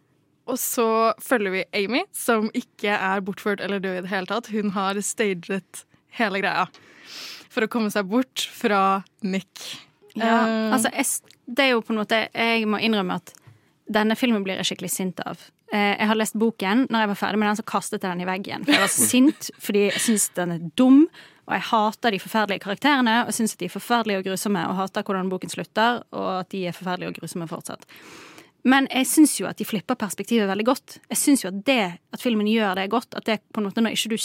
[0.43, 4.52] Og så følger vi Amy, som ikke er bortført eller død i det hele tatt.
[4.52, 5.86] Hun har staget
[6.19, 6.65] hele greia
[7.54, 9.78] for å komme seg bort fra Nick.
[10.17, 13.32] Ja, altså, jeg, det er jo på en måte Jeg må innrømme at
[13.89, 15.39] denne filmen blir jeg skikkelig sint av.
[15.74, 16.88] Eh, Jeg har lest boken.
[16.89, 18.65] Når jeg var ferdig med den, så kastet jeg den i veggen.
[18.65, 21.08] For jeg var sint fordi jeg syns den er dum,
[21.48, 23.15] og jeg hater de forferdelige karakterene.
[23.28, 26.50] Og syns at de er forferdelige og grusomme, og hater hvordan boken slutter, og at
[26.56, 27.84] de er forferdelige og grusomme fortsatt.
[28.63, 31.00] Men jeg syns jo at de flipper perspektivet veldig godt.
[31.12, 31.82] Jeg syns jo at det,
[32.15, 34.17] at filmen gjør det godt, at det på en måte når ikke du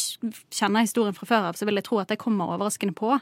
[0.54, 3.16] kjenner historien fra før av, så vil jeg tro at det kommer overraskende på.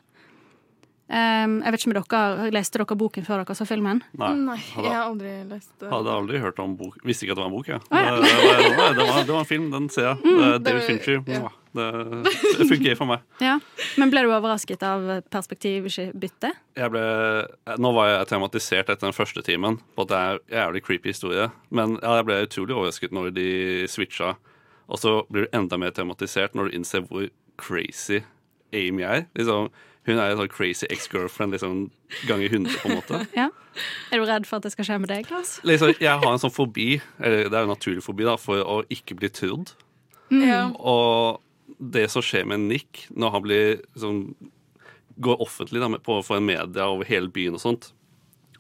[1.07, 4.01] Um, jeg vet ikke om dere, Leste dere boken før dere så filmen?
[4.19, 4.33] Nei.
[4.41, 5.91] Nei, Hadde- jeg har aldri lest det.
[5.93, 6.97] Hadde aldri hørt om bok.
[7.07, 7.79] Visste ikke at det var en bok, jeg.
[7.79, 8.17] Å, ja.
[8.17, 10.19] det, det, var, det, var, det var en film, den ser jeg.
[10.25, 11.23] Mm, Det David Fincher.
[11.31, 11.53] ja.
[11.77, 11.87] Det,
[12.57, 13.25] det fungerer for meg.
[13.45, 13.59] Ja.
[14.01, 16.57] Men ble du overrasket av perspektivbyttet?
[16.77, 17.03] Jeg ble,
[17.83, 21.13] nå var jeg tematisert etter den første timen på at det er en jævlig creepy
[21.13, 21.49] historie.
[21.71, 23.49] Men ja, jeg ble utrolig overrasket når de
[23.93, 24.35] switcha.
[24.87, 27.29] Og så blir du enda mer tematisert når du innser hvor
[27.61, 28.23] crazy
[28.77, 29.27] Amy er.
[29.39, 29.71] Liksom,
[30.07, 31.87] hun er en sånn crazy ex-girlfriend liksom,
[32.29, 33.23] ganger 100, på en måte.
[33.41, 33.51] Ja.
[34.09, 35.59] Er du redd for at det skal skje med deg, Lars?
[35.67, 38.79] Liksom, jeg har en sånn fobi, eller det er en naturlig fobi, da, for å
[38.93, 39.75] ikke bli trodd.
[40.31, 40.45] Mm.
[40.47, 40.63] Ja.
[40.81, 41.43] Og
[41.77, 44.23] det som skjer med Nick når han blir liksom,
[45.21, 47.91] går offentlig da, på, for en media over hele byen og sånt,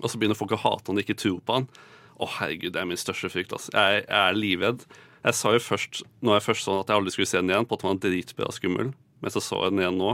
[0.03, 1.69] og så begynner folk å hate han og ikke tro på han.
[2.17, 3.55] Å, herregud, det er min største frykt.
[3.57, 3.73] Altså.
[3.73, 4.87] Jeg, jeg er livredd.
[5.27, 7.69] Jeg sa jo først når jeg først sånn at jeg aldri skulle se den igjen,
[7.69, 10.13] på at han var dritbra skummel, men så så jeg den igjen nå.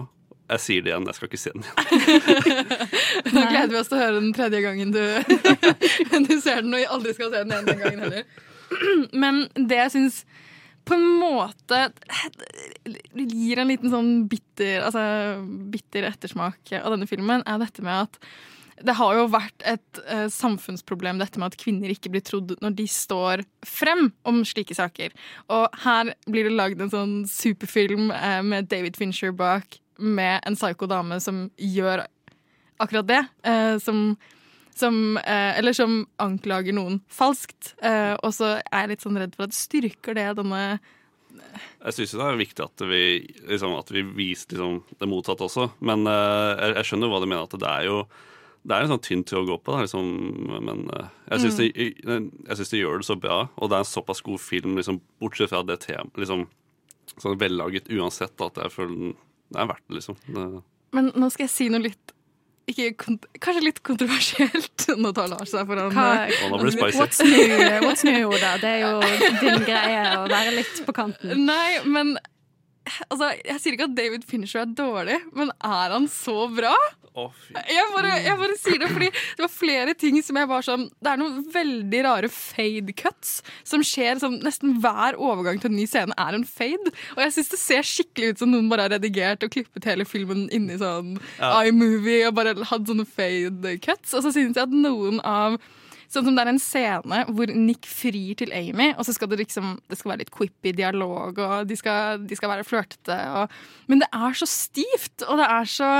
[0.50, 1.76] Jeg sier det igjen, jeg skal ikke se den igjen.
[3.34, 5.02] Nå gleder vi oss til å høre den tredje gangen du,
[6.28, 8.48] du ser den, og jeg aldri skal se den igjen den gangen heller.
[9.24, 10.22] Men det jeg syns
[10.88, 11.78] på en måte
[13.14, 15.04] gir en liten sånn bitter, altså,
[15.72, 18.18] bitter ettersmak av denne filmen, er dette med at
[18.82, 22.74] det har jo vært et uh, samfunnsproblem dette med at kvinner ikke blir trodd når
[22.80, 25.14] de står frem om slike saker.
[25.54, 30.58] Og her blir det lagd en sånn superfilm uh, med David Fincher bak, med en
[30.58, 32.04] psyko dame som gjør
[32.82, 33.22] akkurat det.
[33.46, 34.16] Eh, som
[34.74, 37.74] som, eh, eller som anklager noen falskt.
[37.84, 40.80] Eh, og så er jeg litt sånn redd for at styrker det denne
[41.82, 43.02] Jeg syns det er viktig at vi,
[43.48, 45.70] liksom, at vi viser liksom, det motsatte også.
[45.84, 47.48] Men eh, jeg, jeg skjønner hva du mener.
[47.48, 48.04] at Det er jo
[48.62, 49.72] det er en sånn tynn tråd å gå på.
[49.74, 50.10] Da, liksom.
[50.68, 52.30] Men eh, jeg syns Mm.
[52.70, 55.64] det gjør det så bra, og det er en såpass god film, liksom, bortsett fra
[55.66, 56.14] det temaet.
[56.16, 56.46] Liksom,
[57.18, 59.16] sånn vellaget uansett, at jeg føler den
[59.52, 60.16] det er verdt det, liksom.
[60.26, 60.48] Det,
[60.96, 62.12] Men nå skal jeg si noe litt
[62.70, 64.84] ikke, kont- Kanskje litt kontroversielt.
[65.02, 66.28] Nå tar Lars seg foran Hva-
[66.70, 66.98] spicy.
[67.00, 68.52] What's new, what's new, Oda?
[68.62, 68.92] Det er jo
[69.42, 71.42] din greie å være litt på kanten.
[71.48, 72.14] Nei, men
[73.08, 76.74] altså, Jeg sier ikke at David Fincher er dårlig, men er han så bra?
[77.12, 77.28] Oh.
[77.52, 80.86] Jeg bare, jeg bare sier det fordi det var flere ting som jeg var sånn
[80.96, 83.34] Det er noen veldig rare fade cuts
[83.68, 86.94] som skjer som nesten hver overgang til en ny scene er en fade.
[87.18, 90.08] Og jeg syns det ser skikkelig ut som noen bare har redigert og klippet hele
[90.08, 91.52] filmen inni sånn Ja.
[91.68, 94.16] iMovie og bare hatt sånne fade cuts.
[94.16, 95.60] Og så syns jeg at noen av
[96.12, 99.38] Sånn som det er en scene hvor Nick frir til Amy, og så skal det
[99.40, 103.16] liksom Det skal være litt quippy dialog, og de skal, de skal være flørtete.
[103.40, 103.54] Og,
[103.88, 105.90] men det er så stivt, og det er så,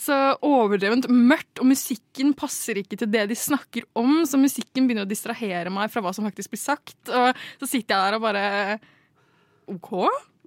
[0.00, 5.06] så overdrevent mørkt, og musikken passer ikke til det de snakker om, så musikken begynner
[5.06, 6.98] å distrahere meg fra hva som faktisk blir sagt.
[7.06, 8.44] Og så sitter jeg der og bare
[9.70, 9.94] OK?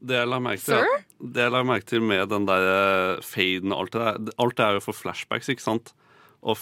[0.05, 0.95] det jeg la merke til,
[1.33, 4.57] det jeg la merke til med den der eh, faden og alt det der Alt
[4.57, 5.93] det er jo for flashbacks, ikke sant?
[6.45, 6.61] Og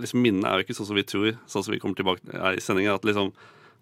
[0.00, 2.36] liksom, minnene er jo ikke sånn som vi tror, sånn som vi kommer tilbake til
[2.56, 2.96] i sendinga.
[2.96, 3.34] At liksom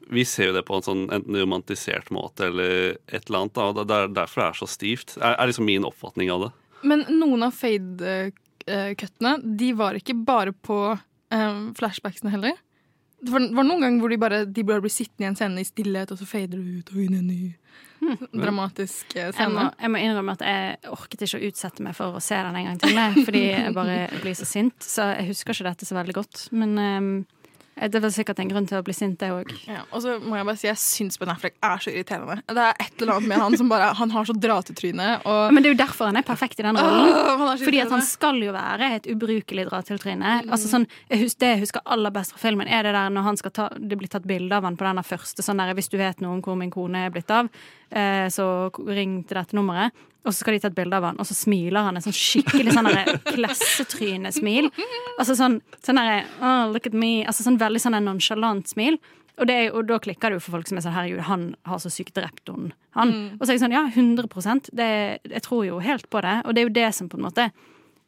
[0.09, 3.55] Vi ser jo det på en sånn enten romantisert måte eller et eller annet.
[3.59, 5.16] Da, og det er derfor det er så stivt.
[5.18, 6.51] Er, er liksom min oppfatning av det.
[6.87, 12.57] Men noen av fade-kuttene de var ikke bare på um, flashbacksene heller.
[13.18, 15.62] Det var, var noen ganger hvor de bare, de bare blir sittende i en scene
[15.62, 17.40] i stillhet, og så fader det ut og inn en ny
[18.33, 19.24] dramatisk scene.
[19.24, 19.54] Jeg scene.
[19.57, 22.61] må, jeg må innrømme at jeg orket ikke å utsette meg for å se den
[22.61, 24.78] en gang til, jeg, fordi jeg bare blir så sint.
[24.85, 26.44] Så jeg husker ikke dette så veldig godt.
[26.54, 27.11] Men ehm,
[27.87, 29.53] det var sikkert en grunn til å bli sint, det òg.
[29.69, 32.41] Ja, og så må jeg bare si jeg syns Ben Affleck er så irriterende.
[32.47, 35.09] Det er et eller annet med han som bare Han har så dratetryne.
[35.29, 37.59] Og Men det er jo derfor han er perfekt i den rollen.
[37.59, 40.35] Så Fordi at han skal jo være et ubrukelig dratiltryne.
[40.45, 40.53] Mm.
[40.53, 43.55] Altså sånn, det jeg husker aller best fra filmen, er det der når han skal
[43.55, 46.23] ta, det blir tatt bilde av han på denne første sånn der, Hvis du vet
[46.25, 47.51] noe om hvor min kone er blitt av,
[47.88, 48.46] så
[48.85, 49.96] ring til dette nummeret.
[50.27, 52.12] og så skal de ta et bilde av han, og så smiler han et sånn
[52.12, 52.90] skikkelig sånn
[53.33, 54.68] klassetrynesmil.
[55.16, 57.22] Altså sånn, sånn der, oh, look at me.
[57.24, 58.98] Altså sånn veldig sånn en nonchalant smil.
[59.38, 61.81] Og, det, og da klikker det jo for folk som er sånn herregud, han har
[61.83, 62.74] så sykt drept henne.
[62.98, 63.14] Han.
[63.14, 63.27] Mm.
[63.38, 66.40] Og så er jeg sånn ja, 100% det, Jeg tror jo helt på det.
[66.44, 67.51] Og det er jo det som på en måte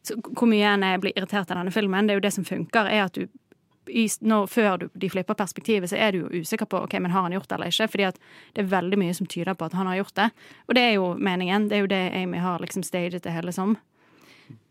[0.00, 2.44] så Hvor mye enn jeg blir irritert av denne filmen, det er jo det som
[2.48, 3.26] funker, er at du
[3.88, 7.14] i, når, før du, de flipper perspektivet, så er du jo usikker på ok, men
[7.14, 7.88] har han gjort det eller ikke.
[7.94, 8.18] Fordi at
[8.54, 10.28] det er veldig mye som tyder på at han har gjort det.
[10.68, 11.68] Og det er jo meningen.
[11.70, 13.76] Det er jo det Amy har liksom staget det hele som.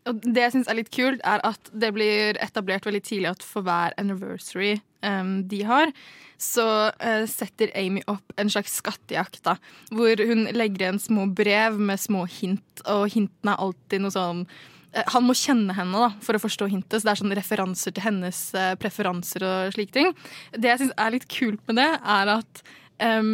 [0.07, 3.45] Og det jeg syns er litt kult, er at det blir etablert veldig tidlig at
[3.45, 5.91] for hver anniversary um, de har,
[6.39, 9.57] så uh, setter Amy opp en slags skattejakt, da.
[9.93, 14.45] Hvor hun legger igjen små brev med små hint, og hintene er alltid noe sånn
[14.93, 18.05] han må kjenne henne da, for å forstå hintet, så det er sånne referanser til
[18.05, 20.11] hennes eh, preferanser og slike ting.
[20.55, 22.61] Det jeg syns er litt kult med det, er at
[23.05, 23.33] um,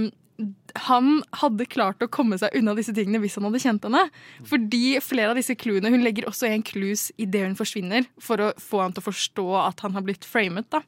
[0.89, 4.03] han hadde klart å komme seg unna disse tingene hvis han hadde kjent henne.
[4.49, 8.51] Fordi flere av disse clouene Hun legger også igjen clues idet hun forsvinner, for å
[8.59, 10.67] få han til å forstå at han har blitt framet.
[10.73, 10.83] da.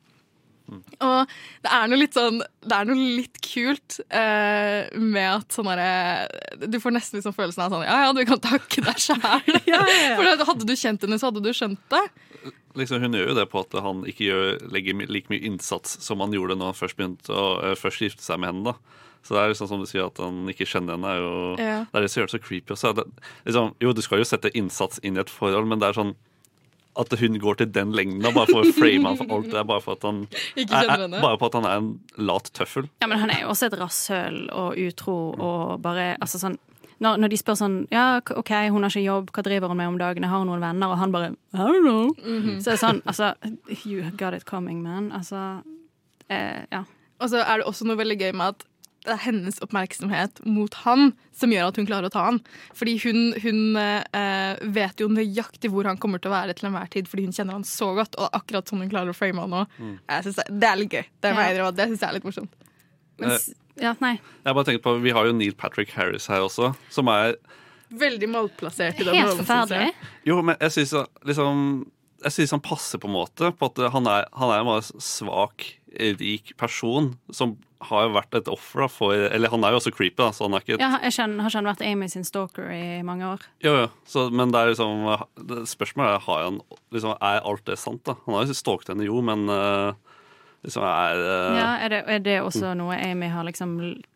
[0.67, 5.69] Og det er noe litt sånn Det er noe litt kult eh, med at sånn
[5.71, 9.61] herre Du får nesten liksom følelsen av sånn Ja ja, du kan takke deg sjæl.
[10.17, 12.03] For hadde du kjent henne, så hadde du skjønt det.
[12.77, 16.21] Liksom, hun gjør jo det på at han ikke gjør, legger like mye innsats som
[16.21, 18.73] han gjorde når han først begynte å eh, først gifte seg med henne.
[18.73, 18.97] da.
[19.25, 21.79] Så det er liksom som du sier at han ikke kjenner henne, er jo Ja.
[21.89, 22.75] det er det som gjør det så creepy.
[22.75, 22.93] Også.
[22.99, 23.07] Det,
[23.47, 26.13] liksom, jo, du skal jo sette innsats inn i et forhold, men det er sånn
[26.97, 29.49] at hun går til den lengden bare for å frame han for alt.
[29.51, 30.23] Det er bare for at han
[30.57, 31.91] er, er, bare på at han er en
[32.29, 32.87] lat tøffel.
[33.03, 36.57] Ja, men han er jo også et rasshøl og utro og bare Altså sånn
[37.03, 39.91] når, når de spør sånn Ja, OK, hun har ikke jobb, hva driver hun med
[39.91, 40.89] om dagene, har hun noen venner?
[40.89, 42.13] Og han bare I don't know.
[42.17, 42.57] Mhm.
[42.61, 43.33] Så det er sånn, altså
[43.85, 45.11] You got it coming, man.
[45.15, 45.61] Altså
[46.29, 46.85] eh, Ja.
[47.17, 48.65] Og så er det også noe veldig gøy med at
[49.07, 52.39] det er hennes oppmerksomhet mot han som gjør at hun klarer å ta han.
[52.75, 56.89] Fordi hun, hun eh, vet jo nøyaktig hvor han kommer til å være til enhver
[56.91, 58.17] tid, fordi hun kjenner han så godt.
[58.19, 59.63] Og akkurat sånn hun klarer å frame han nå.
[59.79, 59.93] Mm.
[60.11, 61.05] Jeg synes det, det er litt gøy.
[61.23, 61.71] Det, Ja.
[61.71, 62.57] det synes jeg er litt morsomt.
[63.21, 63.37] Men
[63.81, 64.15] ja, nei.
[64.43, 67.37] Jeg bare tenkte på, Vi har jo Neil Patrick Harris her også, som er
[67.87, 69.93] Veldig malplassert i den Helt rollen, synes jeg.
[69.95, 70.09] forferdelig.
[70.27, 70.91] Jo, men jeg syns
[71.23, 71.61] liksom,
[72.23, 73.51] jeg synes han passer på en måte.
[73.57, 77.55] På at han er, han er en bare svak, rik person som
[77.87, 80.57] har vært et offer da, for Eller han er jo også creepy, da, så han
[80.57, 83.25] er ikke et ja jeg kjenner, har ikke han vært Amy sin stalker i mange
[83.29, 83.45] år?
[83.63, 83.87] Jo, jo.
[84.09, 85.05] Så, men det er liksom
[85.49, 86.59] det Spørsmålet er har han,
[86.93, 88.03] liksom, er alt det sant.
[88.05, 88.17] da?
[88.25, 89.93] Han har jo stalket henne, jo, men eh,
[90.65, 93.75] liksom er uh, Ja, er det, er det også noe Amy har liksom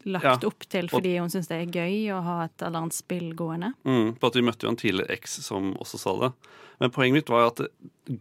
[0.10, 0.36] lagt Ja.
[0.50, 3.74] opp til fordi hun syns det er gøy å ha et eller annet spill gående?
[3.86, 6.32] Mm, på at Vi møtte jo en tidligere eks som også sa det.
[6.82, 7.62] Men poenget mitt var at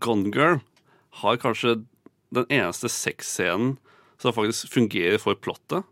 [0.04, 0.60] Gone Girl
[1.22, 1.78] har kanskje
[2.30, 3.78] den eneste sexscenen
[4.20, 5.82] som faktisk fungerer for plottet.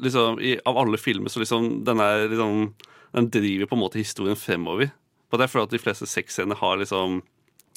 [0.00, 2.74] Liksom, i, Av alle filmer så liksom den, er, liksom
[3.12, 4.90] den driver på en måte historien fremover.
[5.28, 7.20] På det jeg føler at de fleste sexscener har liksom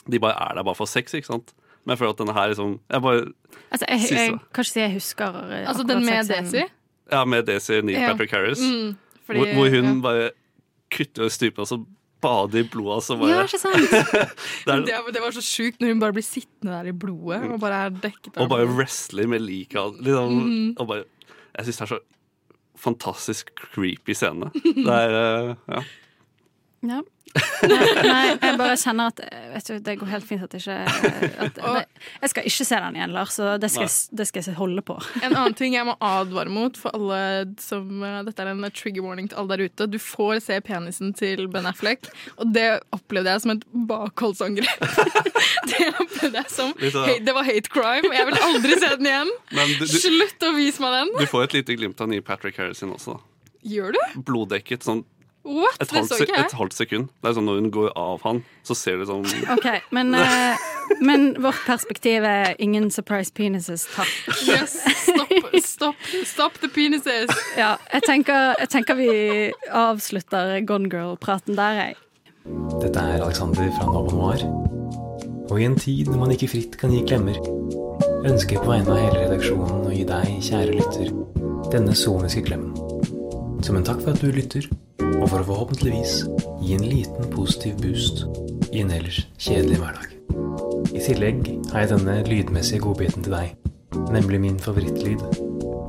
[0.06, 1.54] De bare er der bare for sex, ikke sant?
[1.86, 3.26] Men jeg føler at denne her liksom Jeg bare
[3.71, 6.63] Altså, jeg, jeg, det- kan si jeg husker eh, Altså den med Daisy?
[7.12, 8.12] Ja, med Daisy Neil Ja.
[8.13, 8.60] Patrick Harris.
[8.62, 8.95] Mm,
[9.26, 10.02] fordi- hvor, hvor hun ja.
[10.02, 10.30] bare
[10.95, 11.78] kutter strupen og så
[12.21, 13.04] bader i blodet.
[13.04, 13.76] så bare, Ja, ikke sant?
[14.65, 17.43] det er, Det, det var så sjukt når hun bare blir sittende der i blodet
[17.52, 20.74] og bare er dekket og bare wrestler med liket av liksom, mm.
[20.80, 21.04] og bare,
[21.58, 22.00] Jeg syns det er så
[22.78, 24.50] fantastisk creepy scene.
[24.54, 25.84] Det er eh, Ja.
[26.86, 27.02] Ja.
[27.65, 30.76] Nei, nei, jeg bare kjenner at eh, vet du, Det går helt fint at ikke
[31.43, 31.58] at,
[32.21, 34.95] Jeg skal ikke se den igjen, Lars, så det skal, det skal jeg holde på.
[35.19, 37.19] En annen ting jeg må advare mot for alle
[37.60, 39.88] som eh, Dette er en trigger warning til alle der ute.
[39.91, 44.88] Du får se penisen til Ben Affleck, og det opplevde jeg som et bakholdsangrep.
[45.74, 48.13] det opplevde jeg som hate, Det var hate crime.
[48.15, 49.34] Jeg vil aldri se den igjen.
[49.56, 51.15] Men du, du, Slutt å vise meg den!
[51.19, 53.19] du får et lite glimt av Neil Patrick Harrison også.
[53.65, 54.02] Gjør du?
[54.28, 54.86] Bloddekket.
[54.86, 55.04] Sånn
[55.45, 55.75] What?
[55.79, 57.10] et Det halvt, så se- et halvt sekund.
[57.21, 60.58] Det er sånn Når hun går av han, så ser du sånn OK, men, uh,
[61.08, 64.10] men vårt perspektiv er ingen surprise penises, takk.
[64.47, 64.73] Yes,
[65.05, 67.29] stopp, stopp, stopp the penises!
[67.58, 69.10] Ja, jeg tenker, jeg tenker vi
[69.69, 71.96] avslutter Gone Girl-praten der, jeg.
[72.81, 74.41] Dette er Alexander fra Nova Noir.
[75.52, 77.37] Og i en tid når man ikke fritt kan gi klemmer,
[78.25, 81.13] ønsker jeg på vegne av hele redaksjonen å gi deg, kjære lytter,
[81.73, 82.73] denne soniske klemmen.
[83.65, 84.65] Som en takk for at du lytter,
[85.26, 86.12] og for å forhåpentligvis
[86.62, 88.28] gi en liten positiv boost
[88.69, 90.12] i en ellers kjedelig hverdag.
[90.94, 91.40] I tillegg
[91.71, 93.56] har jeg denne lydmessige godbiten til deg,
[94.13, 95.23] nemlig min favorittlyd.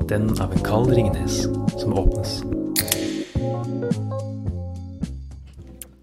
[0.09, 1.43] Den av en kald Ringnes
[1.77, 2.39] som åpnes.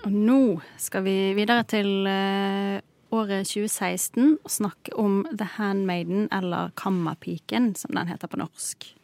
[0.05, 0.41] Og nå
[0.79, 2.79] skal vi videre til eh,
[3.11, 8.95] året 2016 og snakke om The Handmaiden, eller Kammerpiken, som den heter på norsk.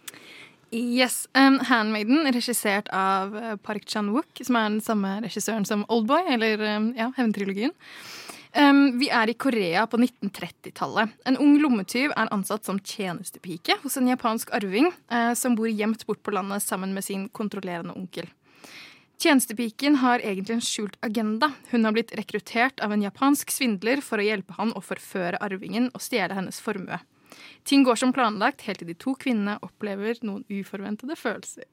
[0.71, 1.29] Yes.
[1.35, 6.63] Um, Handmaiden, regissert av uh, Park Chan-wook, som er den samme regissøren som Oldboy, eller
[6.77, 7.75] um, ja, Hevntrilogien.
[8.55, 11.11] Um, vi er i Korea på 1930-tallet.
[11.27, 16.07] En ung lommetyv er ansatt som tjenestepike hos en japansk arving uh, som bor gjemt
[16.07, 18.31] bort på landet sammen med sin kontrollerende onkel.
[19.21, 21.51] Tjenestepiken har egentlig en skjult agenda.
[21.75, 25.91] Hun har blitt rekruttert av en japansk svindler for å hjelpe han å forføre arvingen
[25.91, 27.03] og stjele hennes formue.
[27.65, 31.69] Ting går som planlagt helt til de to kvinnene opplever noen uforventede følelser.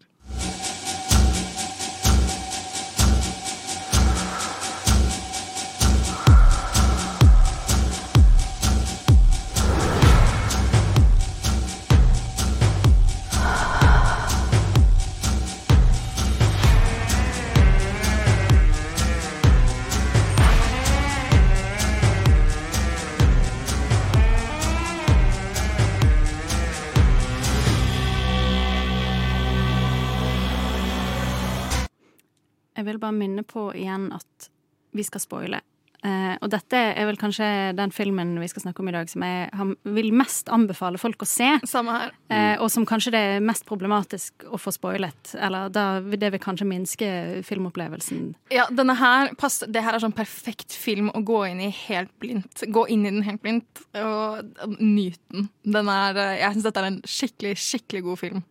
[32.78, 34.52] Jeg vil bare minne på igjen at
[34.96, 35.64] vi skal spoile.
[36.06, 39.24] Uh, og dette er vel kanskje den filmen vi skal snakke om i dag som
[39.26, 41.48] jeg har- vil mest anbefale folk å se.
[41.66, 42.12] Samme her.
[42.30, 45.34] Uh, og som kanskje det er mest problematisk å få spoilet.
[45.42, 47.10] Eller da, det vil kanskje minske
[47.44, 48.36] filmopplevelsen.
[48.54, 52.14] Ja, denne her pass, Det her er sånn perfekt film å gå inn i helt
[52.22, 52.62] blindt.
[52.72, 54.46] Gå inn i den helt blindt og
[54.80, 55.50] nyte den.
[55.66, 58.44] den er, eh, jeg syns dette er en skikkelig, skikkelig god film.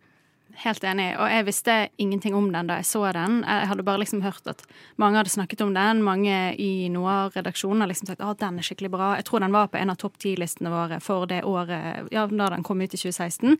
[0.63, 1.11] Helt enig.
[1.21, 3.43] Og jeg visste ingenting om den da jeg så den.
[3.45, 4.63] Jeg hadde bare liksom hørt at
[4.97, 6.01] mange hadde snakket om den.
[6.05, 9.11] Mange i Noir-redaksjonen har liksom sagt at den er skikkelig bra.
[9.19, 12.49] Jeg tror den var på en av topp ti-listene våre for det året ja, da
[12.55, 13.59] den kom ut i 2016.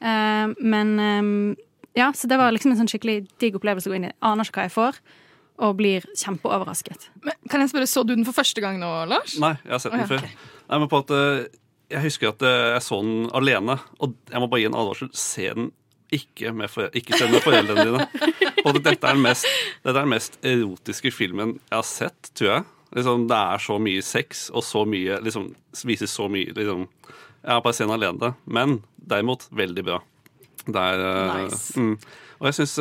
[0.00, 1.56] Uh, men um,
[1.92, 4.14] ja, så det var liksom en sånn skikkelig digg opplevelse å gå inn i.
[4.24, 5.00] Aner ikke hva jeg får,
[5.60, 7.10] og blir kjempeoverrasket.
[7.26, 9.36] Men kan jeg spørre, Så du den for første gang nå, Lars?
[9.42, 10.54] Nei, jeg har sett den oh, ja, før.
[10.70, 11.58] Nei, men på at eh,
[11.90, 15.10] Jeg husker at eh, jeg så den alene, og jeg må bare gi en advarsel.
[15.12, 15.72] Se den
[16.14, 18.06] ikke med, for, ikke se med foreldrene dine.
[18.64, 19.48] Og dette er, den mest,
[19.84, 22.64] dette er den mest erotiske filmen jeg har sett, tror jeg.
[22.98, 25.52] Liksom, det er så mye sex, og så mye liksom,
[25.86, 26.88] viser så mye liksom,
[27.44, 28.80] Jeg bare sett den alene, men
[29.10, 30.00] derimot veldig bra.
[30.66, 31.78] Det er eh, Nice.
[31.78, 31.94] mm.
[32.40, 32.74] Og jeg syns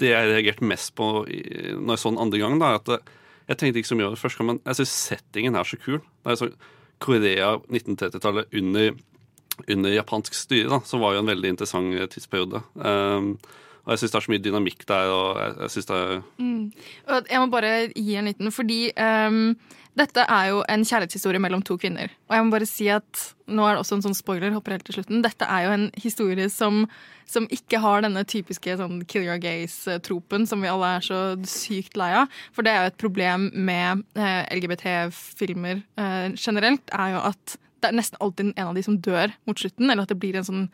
[0.00, 2.98] det jeg reagerte mest på når jeg så den andre gangen, da, er at det,
[3.46, 6.00] jeg tenkte ikke så mye over det første men jeg syns settingen er så kul.
[6.00, 6.56] Det er sånn
[7.02, 8.94] Korea 1930-tallet under,
[9.68, 12.62] under japansk styre, da, som var jo en veldig interessant eh, tidsperiode.
[12.74, 13.34] Um,
[13.86, 16.22] og jeg syns det er så mye dynamikk der, og jeg, jeg synes det er
[16.42, 16.62] Mm.
[17.30, 19.54] Jeg må bare gi en liten, fordi um,
[19.96, 22.10] dette er jo en kjærlighetshistorie mellom to kvinner.
[22.28, 24.84] Og jeg må bare si at nå er det også en sånn spoiler, hopper helt
[24.84, 25.22] til slutten.
[25.24, 26.82] Dette er jo en historie som,
[27.24, 31.96] som ikke har denne typiske sånn kill your gays-tropen som vi alle er så sykt
[31.96, 32.34] lei av.
[32.52, 37.56] For det er jo et problem med eh, LGBT-filmer eh, generelt, er jo at
[37.86, 40.38] det er nesten alltid en av de som dør mot slutten, eller at det blir
[40.38, 40.64] en sånn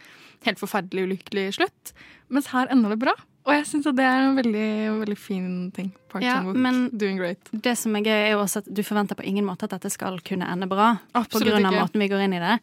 [0.47, 1.93] helt forferdelig ulykkelig slutt.
[2.33, 3.15] Mens her ender det bra.
[3.43, 4.69] Og jeg syns det er en veldig,
[5.01, 5.91] veldig fin ting.
[6.13, 7.51] Park Ja, men doing great.
[7.51, 9.91] Det som er gøy, er jo også at du forventer på ingen måte at dette
[9.91, 10.95] skal kunne ende bra.
[11.13, 11.81] på grunn av ikke.
[11.81, 12.59] måten vi går inn i det.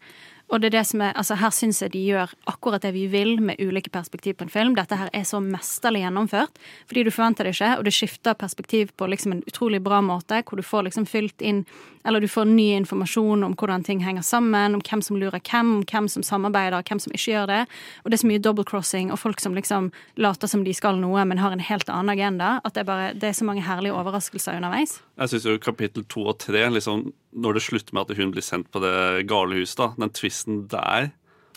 [0.50, 3.06] Og det er det som er, altså her syns jeg de gjør akkurat det vi
[3.12, 4.74] vil med ulike perspektiv på en film.
[4.78, 6.58] Dette her er så mesterlig gjennomført,
[6.89, 10.41] fordi du forventer det ikke, og det skifter perspektiv på liksom en utrolig bra måte,
[10.41, 11.66] hvor du får liksom fylt inn
[12.08, 15.84] Eller du får ny informasjon om hvordan ting henger sammen, om hvem som lurer hvem,
[15.84, 17.60] hvem som samarbeider, hvem som ikke gjør det.
[18.04, 20.95] Og det er så mye double crossing, og folk som liksom later som de skal
[20.95, 22.62] noe, men har en helt annen agenda.
[22.64, 25.02] At det er bare Det er så mange herlige overraskelser underveis.
[25.20, 28.45] Jeg syns jo kapittel to og tre, liksom, når det slutter med at hun blir
[28.45, 31.11] sendt på det gale huset, da, den twisten der,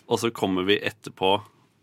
[0.06, 1.38] og så kommer vi etterpå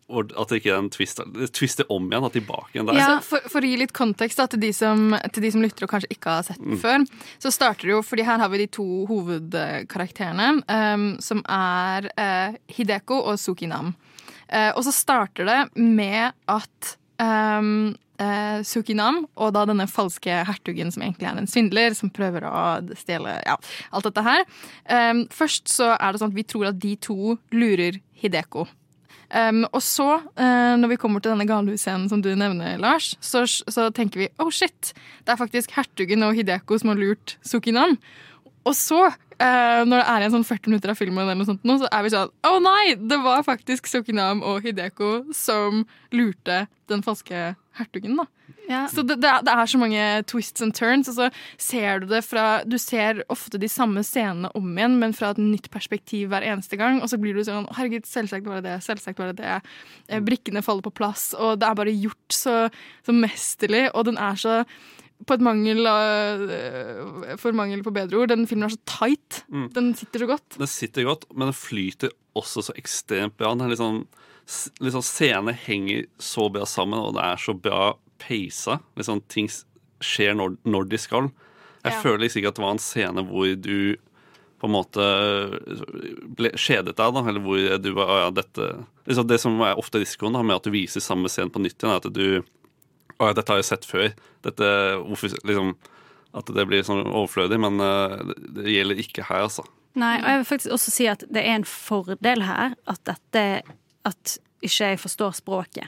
[0.09, 1.19] at det ikke er en twist
[1.53, 2.97] twister om igjen og tilbake igjen der.
[2.97, 5.85] Ja, for, for å gi litt kontekst da, til, de som, til de som lytter
[5.85, 6.81] og kanskje ikke har sett den Mm.
[6.81, 7.05] før,
[7.41, 12.57] så starter det jo fordi her har vi de to hovedkarakterene, um, som er uh,
[12.73, 13.93] Hideko og Sukinam.
[14.49, 20.91] Uh, og så starter det med at um, eh, Sukinam og da denne falske hertugen
[20.93, 22.65] som egentlig er en svindler, som prøver å
[22.99, 23.55] stjele ja,
[23.91, 24.45] alt dette her.
[24.89, 28.67] Um, først så er det sånn at vi tror at de to lurer Hideko.
[29.29, 30.07] Um, og så,
[30.41, 34.31] uh, når vi kommer til denne galehus-scenen som du nevner, Lars, så, så tenker vi
[34.41, 34.93] oh shit,
[35.25, 37.99] det er faktisk hertugen og Hideko som har lurt Sukinam.
[38.67, 39.05] Og så,
[39.39, 41.87] eh, når det er igjen sånn 40 minutter av filmen, eller noe sånt, nå, så
[41.95, 42.83] er vi sånn Å nei!
[42.99, 48.27] Det var faktisk Sukinam og Hideko som lurte den falske hertugen, da.
[48.91, 51.29] Så det, det, er, det er så mange twists and turns, og så
[51.61, 55.41] ser du det fra Du ser ofte de samme scenene om igjen, men fra et
[55.41, 57.01] nytt perspektiv hver eneste gang.
[57.01, 58.77] Og så blir du sånn Herregud, selvsagt var det det.
[58.85, 59.57] Selvsagt var det det.
[60.09, 62.55] Eh, Brikkene faller på plass, og det er bare gjort så,
[63.05, 64.61] så mesterlig, og den er så
[65.27, 66.45] på et mangel av,
[67.41, 69.41] For mangel på bedre ord, den filmen er så tight.
[69.51, 69.67] Mm.
[69.75, 70.59] Den sitter så godt.
[70.61, 73.51] Den sitter godt, men den flyter også så ekstremt bra.
[73.51, 74.05] Den er litt sånn,
[74.81, 78.79] litt sånn Scenene henger så bra sammen, og det er så bra peisa.
[78.99, 79.49] Liksom, ting
[80.03, 81.31] skjer når, når de skal.
[81.83, 82.01] Jeg Ja.
[82.03, 83.95] føler liksom ikke at det var en scene hvor du
[84.59, 85.03] på en måte
[86.35, 88.65] ble kjedet deg, da, eller hvor du var ja, dette
[89.07, 91.77] liksom Det som er ofte risikoen da, med at du viser samme scene på nytt
[91.79, 92.43] igjen, er at du
[93.19, 94.13] Å ja, dette har jeg sett før.
[94.47, 94.67] Dette,
[95.03, 95.73] hvorfor, liksom,
[96.39, 99.65] at det blir sånn overflødig, men uh, det, det gjelder ikke her, altså.
[99.99, 103.43] Nei, og jeg vil faktisk også si at det er en fordel her at dette
[104.05, 105.87] At ikke jeg forstår språket.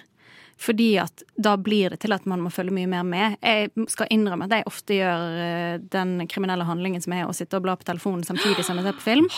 [0.62, 3.38] Fordi at da blir det til at man må følge mye mer med.
[3.42, 7.58] Jeg skal innrømme at jeg ofte gjør eh, den kriminelle handlingen som er å sitte
[7.58, 9.30] og bla på telefonen samtidig som jeg ser på film.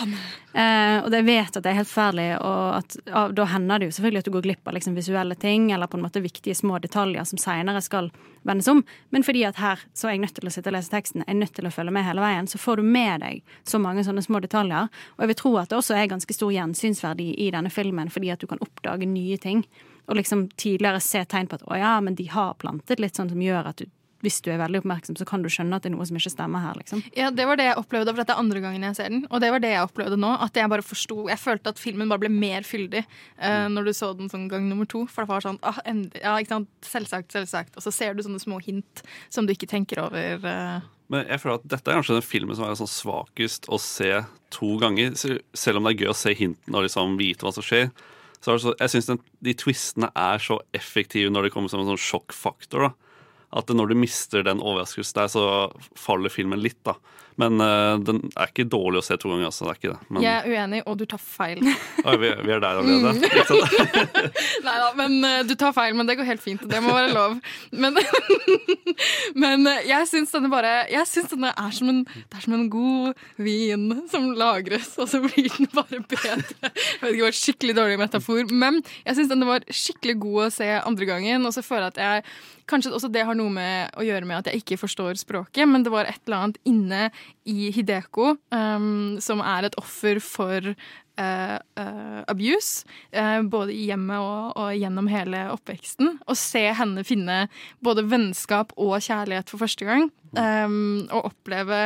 [0.54, 3.88] Eh, og jeg vet at det er helt forferdelig, og at, ja, da hender det
[3.88, 6.54] jo selvfølgelig at du går glipp av liksom, visuelle ting, eller på en måte viktige
[6.54, 8.12] små detaljer som seinere skal
[8.46, 8.84] vendes om.
[9.10, 11.34] Men fordi at her så er jeg nødt til å sitte og lese teksten, jeg
[11.34, 14.06] er nødt til å følge med hele veien, så får du med deg så mange
[14.06, 14.94] sånne små detaljer.
[15.16, 18.30] Og jeg vil tro at det også er ganske stor gjensynsverdi i denne filmen, fordi
[18.36, 19.66] at du kan oppdage nye ting.
[20.08, 23.32] Og liksom tidligere se tegn på at å ja, men de har plantet litt sånn
[23.32, 23.88] som gjør at du,
[24.24, 26.32] hvis du er veldig oppmerksom, så kan du skjønne at det er noe som ikke
[26.32, 27.01] stemmer her, liksom.
[27.16, 29.26] Ja, Det var det jeg opplevde, for dette er andre gangen jeg ser den.
[29.30, 30.32] Og det var det jeg opplevde nå.
[30.43, 33.93] At jeg bare forsto Jeg følte at filmen bare ble mer fyldig uh, når du
[33.95, 35.04] så den sånn gang nummer to.
[35.12, 35.80] For det var sånn ah,
[36.22, 36.72] Ja, ikke sant.
[36.88, 37.76] Selvsagt, selvsagt.
[37.76, 40.39] Og så ser du sånne små hint som du ikke tenker over.
[40.39, 40.88] Uh.
[41.12, 44.12] Men jeg føler at dette er kanskje den filmen som er sånn svakest å se
[44.56, 45.20] to ganger.
[45.20, 47.91] Selv om det er gøy å se hinten og liksom vite hva som skjer.
[48.44, 49.08] Så så, jeg syns
[49.44, 52.89] de twistene er så effektive når det kommer som en sånn sjokkfaktor.
[52.89, 53.14] da.
[53.56, 55.44] At når du mister den overraskelsen der, så
[56.00, 56.98] faller filmen litt, da.
[57.42, 59.66] Men uh, den er ikke dårlig å se to ganger, altså.
[59.66, 60.10] Det er ikke det.
[60.14, 61.62] Men Jeg er uenig, og du tar feil.
[62.08, 63.30] Oi, vi, vi er der allerede.
[63.30, 64.04] Ikke?
[64.68, 66.66] Nei da, men uh, du tar feil, men det går helt fint.
[66.70, 67.38] Det må være lov.
[67.72, 67.98] Men,
[69.44, 72.58] men uh, jeg syns denne bare Jeg syns denne er som en, det er som
[72.58, 76.34] en god vin som lagres, og så blir den bare bedre.
[76.34, 80.42] Jeg vet ikke, det var skikkelig dårlig metafor, men jeg syns denne var skikkelig god
[80.48, 83.52] å se andre gangen, og så føler jeg at jeg Kanskje også det har noe
[83.52, 86.60] med å gjøre med at jeg ikke forstår språket, men det var et eller annet
[86.70, 87.02] inne
[87.50, 90.74] i Hideko um, som er et offer for
[91.14, 96.16] Uh, uh, abuse, uh, både i hjemmet og, og gjennom hele oppveksten.
[96.26, 97.36] Å se henne finne
[97.86, 101.84] både vennskap og kjærlighet for første gang, um, og oppleve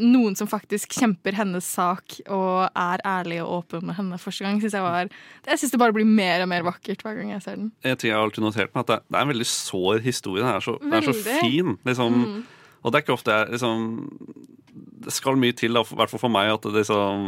[0.00, 4.56] noen som faktisk kjemper hennes sak og er ærlig og åpen med henne første gang,
[4.58, 5.12] Synes jeg var
[5.46, 7.68] Jeg synes det bare blir mer og mer vakkert hver gang jeg ser den.
[7.84, 10.42] Jeg tror jeg har alltid notert meg, at det, det er en veldig sår historie.
[10.42, 11.76] Den er så, den er så fin.
[11.86, 12.40] Liksom, Mm.
[12.80, 13.82] Og det er ikke ofte jeg liksom
[15.04, 17.26] Det skal mye til, i hvert fall for meg, at liksom,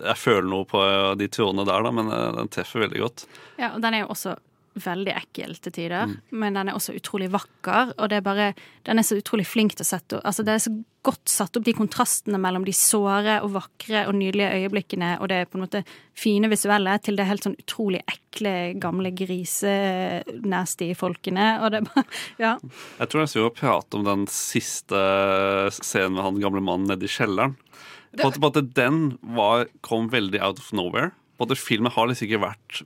[0.00, 0.80] jeg føler noe på
[1.20, 3.26] de trådene der, da, men eh, den treffer veldig godt.
[3.60, 4.32] Ja, og den er jo også
[4.76, 6.16] veldig ekkel til tider, Mm.
[6.32, 7.94] men den er også utrolig vakker.
[7.98, 8.54] Og det er bare,
[8.84, 10.72] den er så utrolig flink til å sette Altså Det er så
[11.06, 15.48] godt satt opp de kontrastene mellom de såre og vakre og nydelige øyeblikkene og det
[15.50, 15.84] på en måte
[16.18, 21.46] fine visuelle til det helt sånn utrolig ekle, gamle grisenasty folkene.
[21.62, 22.04] Og det er bare
[22.38, 22.56] Ja.
[22.98, 24.98] Jeg tror jeg skal prate om den siste
[25.70, 27.56] scenen med han gamle mannen nede i kjelleren.
[28.16, 31.12] På at den var, kom veldig out of nowhere.
[31.36, 32.82] På at Filmen har liksom ikke vært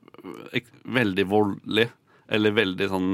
[0.85, 1.89] veldig voldelig
[2.31, 3.11] eller veldig sånn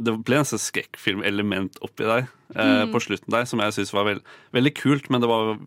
[0.00, 2.92] Det ble nesten skrekkfilmelement oppi der eh, Mm.
[2.94, 4.22] på slutten der, som jeg syns var veld,
[4.56, 5.58] veldig kult, men det var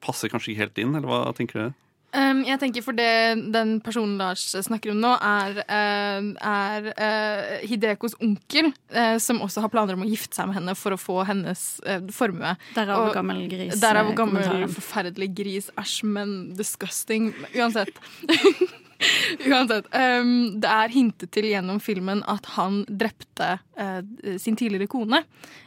[0.00, 1.74] passer kanskje ikke helt inn, eller hva tenker dere?
[2.14, 3.08] Um, jeg tenker for det
[3.50, 9.64] den personen Lars snakker om nå, er, eh, er eh, Hidekos onkel, eh, som også
[9.64, 11.64] har planer om å gifte seg med henne for å få hennes
[12.14, 12.54] formue.
[12.76, 15.70] Derav Og- gammel gris, Derav gammel forferdelig gris.
[15.76, 17.32] Æsj, men disgusting.
[17.54, 17.98] Uansett.
[19.50, 19.88] Uansett.
[19.92, 24.00] Um, det er hintet til gjennom filmen at han drepte uh,
[24.40, 25.22] sin tidligere kone.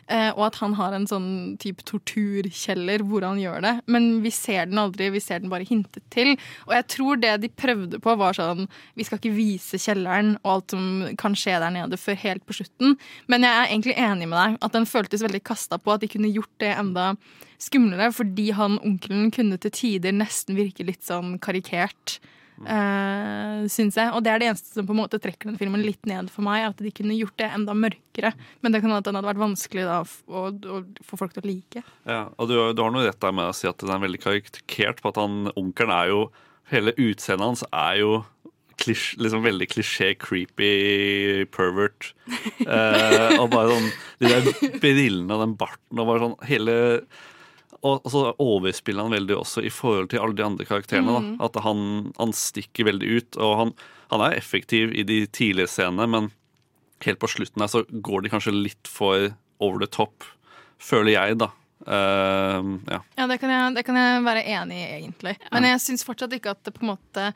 [0.08, 3.74] Uh, og at han har en sånn type torturkjeller hvor han gjør det.
[3.92, 6.36] Men vi ser den aldri, vi ser den bare hintet til.
[6.70, 8.68] Og jeg tror det de prøvde på, var sånn
[8.98, 10.88] Vi skal ikke vise kjelleren og alt som
[11.20, 12.96] kan skje der nede før helt på slutten.
[13.28, 16.12] Men jeg er egentlig enig med deg at den føltes veldig kasta på at de
[16.12, 17.12] kunne gjort det enda
[17.62, 22.20] skumlere, fordi han onkelen kunne til tider nesten virke litt sånn karikert.
[22.66, 24.10] Uh, syns jeg.
[24.16, 26.46] Og det er det eneste som på en måte trekker den filmen litt ned for
[26.48, 26.66] meg.
[26.72, 28.34] At de kunne gjort det enda mørkere.
[28.62, 31.46] Men det kan hende at den hadde vært vanskelig da, å, å få folk til
[31.46, 31.86] å like.
[32.10, 34.24] Ja, og du, du har noe rett der med å si at den er veldig
[34.24, 36.28] karikert på at han onkelen er jo
[36.68, 38.18] Hele utseendet hans er jo
[38.82, 42.12] klisj, liksom veldig klisjé, creepy pervert.
[42.28, 43.88] Eh, og bare sånn
[44.20, 46.76] De der brillene og den barten og bare sånn hele
[47.86, 51.20] og og så overspiller han veldig også i forhold til alle de andre karakterene.
[51.24, 51.36] Mm.
[51.44, 53.38] At han, han stikker veldig ut.
[53.44, 53.76] Og han,
[54.14, 56.32] han er effektiv i de tidlige scenene, men
[57.06, 59.30] helt på slutten her så går de kanskje litt for
[59.64, 60.26] over the top,
[60.82, 61.52] føler jeg, da.
[61.88, 63.00] Uh, ja.
[63.16, 65.38] Ja, det kan, jeg, det kan jeg være enig i, egentlig.
[65.54, 67.30] Men jeg syns fortsatt ikke at det på en måte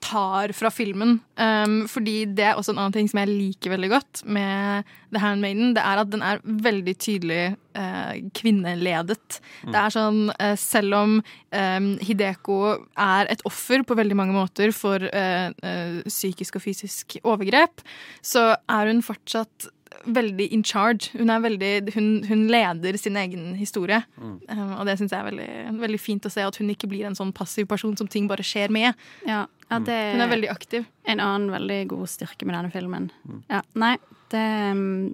[0.00, 1.18] tar fra filmen.
[1.36, 5.22] Um, fordi det er også en annen ting som jeg liker veldig godt med The
[5.22, 5.74] Handmaiden.
[5.76, 7.40] Det er at den er veldig tydelig
[7.78, 9.40] uh, kvinneledet.
[9.62, 9.72] Mm.
[9.72, 12.60] Det er sånn, uh, selv om um, Hideko
[12.96, 15.50] er et offer på veldig mange måter for uh,
[16.08, 17.84] psykisk og fysisk overgrep,
[18.24, 19.70] så er hun fortsatt
[20.04, 21.10] veldig in charge.
[21.18, 24.00] Hun, er veldig, hun, hun leder sin egen historie.
[24.16, 24.36] Mm.
[24.48, 25.48] Um, og det syns jeg er veldig,
[25.82, 28.46] veldig fint å se, at hun ikke blir en sånn passiv person som ting bare
[28.46, 28.94] skjer med.
[29.28, 30.86] Ja, ja, det Hun er veldig aktiv.
[31.06, 33.10] En annen veldig god styrke med denne filmen.
[33.50, 33.96] Ja, nei,
[34.32, 35.12] det um,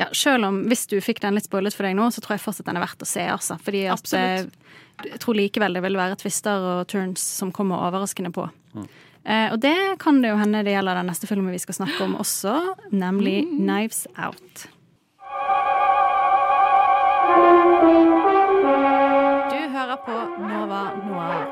[0.00, 2.44] ja, Selv om hvis du fikk den litt spoilet for deg nå, så tror jeg
[2.46, 3.24] fortsatt den er verdt å se.
[3.28, 4.48] Altså, fordi at, Absolutt.
[4.48, 8.48] eh, jeg tror likevel det vil være twister og turns som kommer overraskende på.
[8.78, 8.88] Eh,
[9.24, 12.16] og det kan det jo hende det gjelder den neste filmen vi skal snakke om
[12.18, 12.56] også,
[12.90, 14.66] nemlig Knives Out.
[19.52, 21.46] Du hører på Nova Noir.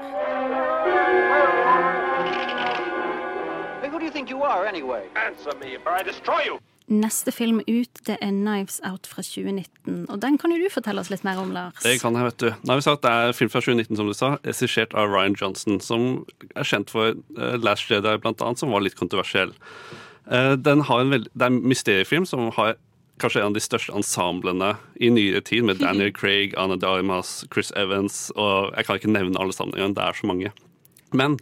[3.83, 5.03] Hey, who do you think you are, anyway?
[5.17, 6.59] Answer me, or I destroy you!
[6.91, 10.09] Neste film ut, det er Knives Out fra 2019.
[10.11, 11.79] Og den kan jo du fortelle oss litt mer om, Lars.
[11.85, 12.81] Det kan jeg, vet du.
[12.83, 16.25] Sagt Det er film fra 2019, som du sa, regissert av Ryan Johnson, som
[16.57, 19.55] er kjent for eh, Last Jedi, blant annet, som var litt kontroversiell.
[20.27, 21.29] Eh, den har en veld...
[21.31, 22.75] Det er en mysteriefilm som har
[23.23, 27.71] kanskje en av de største ensemblene i nyere tid, med Daniel Craig, Anna Dimas, Chris
[27.79, 30.53] Evans, og jeg kan ikke nevne alle sammen engang, det er så mange.
[31.15, 31.39] Men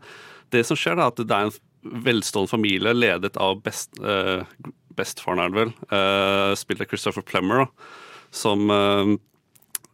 [0.52, 4.44] det som skjer, da, at det er en velstående familie ledet av best, eh,
[4.98, 7.90] bestefaren, er det vel, uh, spilt av Christopher Plummer, da,
[8.34, 9.16] som eh,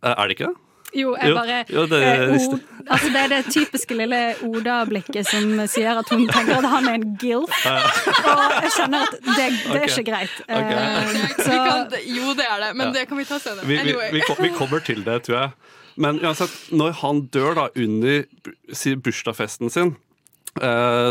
[0.04, 0.60] Er det ikke det?
[0.94, 2.58] Jo, jeg Jo, bare jo, det- eh, o-
[2.92, 6.94] altså, Det er det typiske lille Oda-blikket som sier at hun tenker at han er
[7.00, 7.50] en gilf.
[7.66, 10.36] Og jeg skjønner at det, det er ikke greit.
[10.44, 10.84] Okay.
[10.84, 12.92] Eh, så kan, jo, det er det, men Ja.
[13.00, 13.66] det kan vi ta senere.
[13.66, 14.10] Vi, vi, Anyway.
[14.12, 15.50] vi, vi kommer til det, tror jeg.
[15.96, 19.96] Men uansett, når han dør da under bu- bursdagsfesten sin, eh,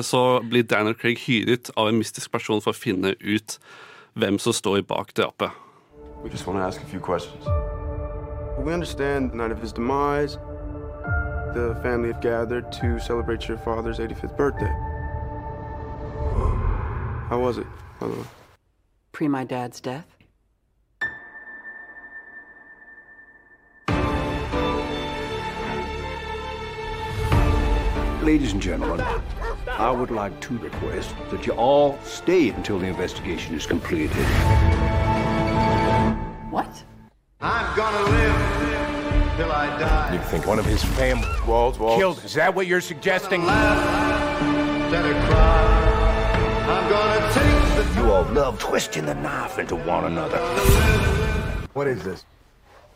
[0.04, 3.60] så blir Daniel Craig hyret av en mystisk person for å finne ut
[4.14, 5.52] hvem som står bak drapet.
[6.24, 7.46] We just want to ask a few questions.
[8.64, 10.38] We understand the night of his demise,
[11.54, 14.72] the family have gathered to celebrate your father's 85th birthday.
[17.30, 17.68] How was it,
[18.00, 18.28] by the way?
[19.12, 20.13] Pre my dad's death?
[28.24, 29.06] Ladies and gentlemen,
[29.68, 34.16] I would like to request that you all stay until the investigation is completed.
[36.50, 36.86] What?
[37.42, 40.14] I'm gonna live till I die.
[40.14, 41.98] You think one of his family Walls, walls.
[42.00, 42.24] killed?
[42.24, 43.42] Is that what you're suggesting?
[43.42, 50.38] Instead of cry, I'm gonna take You all love twisting the knife into one another.
[51.74, 52.24] What is this?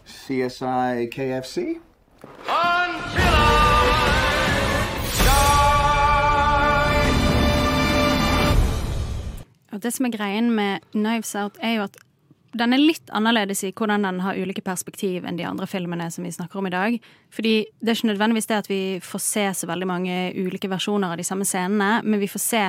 [0.07, 1.81] CSI KFC?
[2.47, 2.76] Oh,
[9.77, 11.97] Og det som er greien med Knives Out, er jo at
[12.57, 16.25] den er litt annerledes i hvordan den har ulike perspektiv enn de andre filmene som
[16.25, 16.95] vi snakker om i dag.
[17.29, 21.13] Fordi det er ikke nødvendigvis det at vi får se så veldig mange ulike versjoner
[21.13, 22.63] av de samme scenene, men vi får se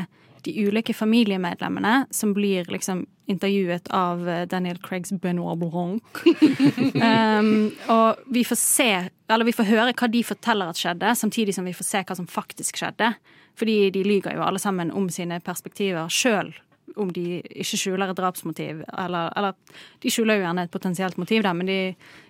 [0.45, 6.05] de ulike familiemedlemmene som blir liksom intervjuet av eh, Daniel Craigs Benoit Blanc.
[6.29, 7.51] um,
[7.89, 8.93] og vi får se,
[9.33, 12.21] eller vi får høre hva de forteller at skjedde, samtidig som vi får se hva
[12.21, 13.15] som faktisk skjedde.
[13.59, 16.53] Fordi de lyger jo alle sammen om sine perspektiver sjøl
[16.97, 18.83] om de ikke skjuler et drapsmotiv.
[18.89, 21.79] Eller, eller de skjuler jo gjerne et potensielt motiv, der, men de,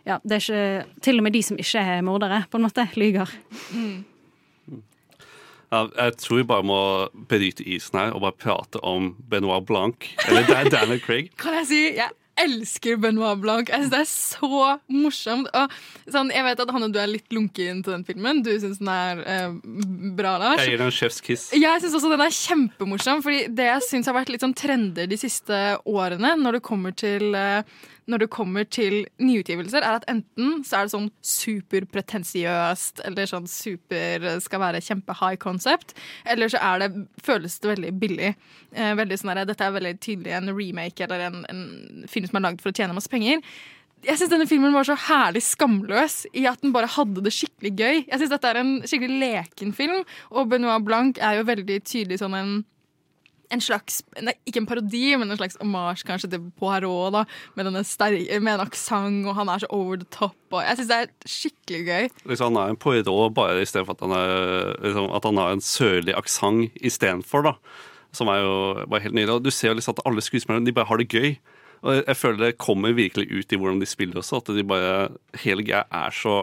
[0.08, 2.88] ja, det er ikke, til og med de som ikke er mordere, på en måte,
[2.98, 3.34] lyger.
[5.68, 6.80] Ja, jeg tror vi bare må
[7.28, 10.06] bryte isen her og bare prate om Benoit Blanc.
[10.28, 11.28] Eller det er Daniel Craig.
[11.36, 12.08] Kan jeg si jeg
[12.44, 13.68] elsker Benoit Blanc.
[13.72, 15.50] Jeg synes Det er så morsomt.
[15.56, 15.76] Og,
[16.10, 18.42] sånn, jeg vet at Hanne, du er litt lunken til den filmen.
[18.46, 19.58] Du syns den er eh,
[20.18, 20.62] bra, Lars.
[20.62, 21.48] Jeg gir den en chef's kiss.
[21.56, 23.22] Jeg syns også den er kjempemorsom.
[23.26, 26.96] Fordi det jeg syns har vært litt sånn trender de siste årene når det kommer
[26.96, 27.62] til eh,
[28.08, 33.48] når det kommer til nyutgivelser, er at enten så er det sånn superpretensiøst eller sånn
[33.50, 35.94] super skal være kjempe high concept,
[36.28, 38.34] eller så er det, føles det veldig billig.
[38.72, 42.40] Eh, veldig sånn der, Dette er veldig tydelig en remake eller en, en film som
[42.40, 43.44] er lagd for å tjene masse penger.
[44.06, 47.72] Jeg synes denne filmen var så herlig skamløs i at den bare hadde det skikkelig
[47.74, 47.96] gøy.
[48.06, 52.20] Jeg synes dette er en skikkelig leken film, og Benoit Blanc er jo veldig tydelig
[52.22, 52.52] sånn en
[53.50, 57.12] en slags, nei, Ikke en parodi, men en slags omasj kanskje til Poirot.
[57.14, 57.24] da,
[57.56, 60.36] Med, med en aksent, og han er så over the top.
[60.52, 62.08] Jeg syns det er skikkelig gøy.
[62.28, 64.16] Liksom, han er en Poirot bare istedenfor at han,
[64.84, 67.54] liksom, at han har en sørlig aksent istedenfor.
[68.12, 69.34] Som er jo bare helt nydelig.
[69.34, 71.36] Og du ser jo liksom at alle skuespillerne bare har det gøy.
[71.86, 75.08] Og jeg føler det kommer virkelig ut i hvordan de spiller også, at de bare
[75.44, 76.40] Hele greia er så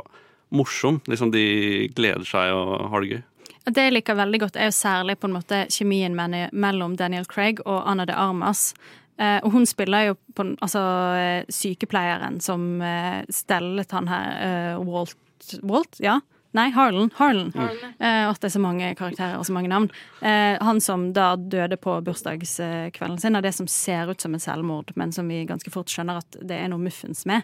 [0.55, 1.01] morsom.
[1.09, 3.23] Liksom De gleder seg og har det gøy.
[3.65, 7.63] Det jeg liker veldig godt, er jo særlig på en måte kjemien mellom Daniel Craig
[7.65, 8.73] og Anna de Armas.
[9.17, 10.81] Eh, og hun spiller jo på altså
[11.15, 15.15] eh, sykepleieren som eh, stellet han her Walt
[15.63, 16.01] Walt?
[16.03, 16.19] Ja?
[16.55, 17.09] Nei, Harlan.
[17.15, 17.51] Harlan.
[17.99, 19.89] Eh, at det er så mange karakterer og så mange navn.
[20.21, 24.43] Eh, han som da døde på bursdagskvelden sin av det som ser ut som et
[24.43, 27.43] selvmord, men som vi ganske fort skjønner at det er noe muffens med.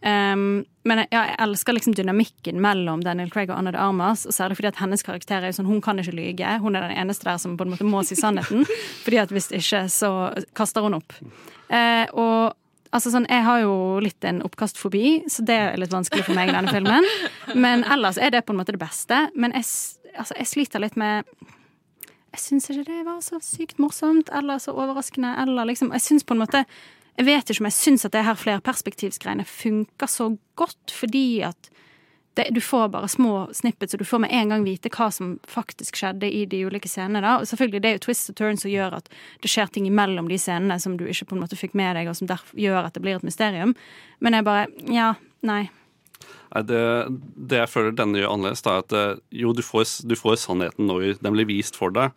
[0.00, 4.24] Um, men jeg, ja, jeg elsker liksom dynamikken mellom Daniel Craig og Anna de Armas.
[4.28, 6.54] Og særlig fordi at hennes karakter er jo sånn, hun kan ikke lyge.
[6.62, 8.64] Hun er den eneste der som på en måte må si sannheten.
[9.04, 10.10] fordi at hvis ikke, så
[10.56, 11.16] kaster hun opp.
[11.68, 12.56] Uh, og
[12.96, 16.50] altså sånn, jeg har jo litt en oppkastfobi, så det er litt vanskelig for meg
[16.50, 17.06] i denne filmen.
[17.54, 19.26] Men ellers er det på en måte det beste.
[19.36, 19.68] Men jeg,
[20.16, 21.28] altså, jeg sliter litt med
[22.30, 25.32] jeg syns ikke det var så sykt morsomt eller så overraskende.
[25.42, 26.64] Eller liksom, jeg synes på en måte
[27.18, 31.70] Jeg vet ikke om jeg syns at det her flerperspektivsgreiene funker så godt, fordi at
[32.38, 35.32] det, du får bare små snippets, og du får med en gang vite hva som
[35.50, 37.20] faktisk skjedde i de ulike scenene.
[37.24, 37.38] da.
[37.40, 39.10] Og selvfølgelig, Det er jo twists og turns som gjør at
[39.42, 42.08] det skjer ting imellom de scenene som du ikke på en måte fikk med deg,
[42.08, 43.74] og som derfor gjør at det blir et mysterium.
[44.20, 45.70] Men jeg bare Ja, nei.
[46.54, 46.82] Nei, det,
[47.36, 50.86] det jeg føler denne gjør annerledes, er at eh, jo, du får, du får sannheten
[50.86, 52.14] når den blir vist for deg.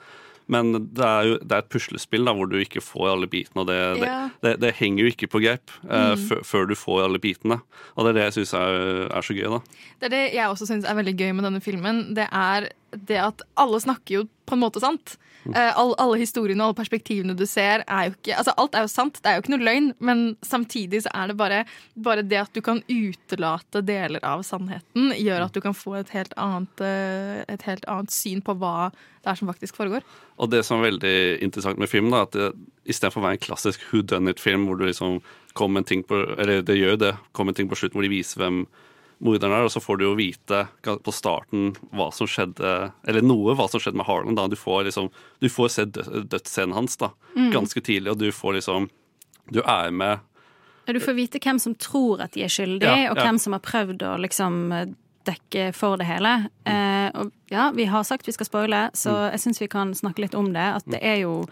[0.51, 3.61] Men det er jo det er et puslespill da, hvor du ikke får alle bitene.
[3.63, 4.29] og Det, Ja.
[4.43, 6.27] det, det, henger jo ikke på greip uh, Mm.
[6.27, 7.61] før, før du får alle bitene.
[7.95, 9.47] Og det er det jeg syns er, er så gøy.
[9.49, 9.59] da.
[10.01, 12.13] Det er det jeg også syns er veldig gøy med denne filmen.
[12.15, 15.17] Det er det at alle snakker jo på en måte sant.
[15.51, 18.85] Eh, all, alle historiene og alle perspektivene du ser, er jo ikke Altså, alt er
[18.85, 21.63] jo sant, det er jo ikke noe løgn, men samtidig så er det bare,
[21.95, 26.13] bare det at du kan utelate deler av sannheten, gjør at du kan få et
[26.15, 28.91] helt annet, eh, et helt annet syn på hva
[29.23, 30.03] det er som faktisk foregår.
[30.41, 32.49] Og det som er veldig interessant med filmen, da, at det,
[32.89, 35.21] istedenfor å være en klassisk who done it-film hvor du liksom
[35.55, 38.11] kom en ting på Eller det gjør det, kom en ting på slutten hvor de
[38.11, 38.63] viser hvem
[39.23, 43.55] morderen er, og så får du jo vite på starten hva som skjedde Eller noe
[43.55, 44.35] hva som skjedde med Harlan.
[44.35, 45.09] da, Du får liksom
[45.41, 47.51] Du får se dødsscenen hans da, Mm.
[47.53, 48.89] ganske tidlig, og du får liksom
[49.51, 50.19] Du er med
[50.87, 53.23] Du får vite hvem som tror at de er skyldige, Ja, og ja.
[53.23, 54.95] hvem som har prøvd å liksom
[55.25, 56.49] dekke for det hele.
[56.67, 59.31] Eh, og ja, vi har sagt vi skal spoile, så Mm.
[59.31, 60.59] jeg syns vi kan snakke litt om det.
[60.75, 61.47] At det er jo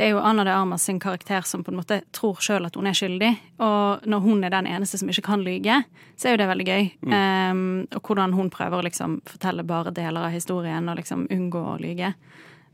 [0.00, 2.76] det er jo Anna de Armas sin karakter som på en måte tror sjøl at
[2.78, 3.28] hun er skyldig.
[3.60, 5.82] Og når hun er den eneste som ikke kan lyge,
[6.16, 6.86] så er jo det veldig gøy.
[7.04, 7.12] Mm.
[7.12, 7.60] Um,
[7.98, 11.76] og hvordan hun prøver å liksom fortelle bare deler av historien og liksom unngå å
[11.82, 12.14] lyge.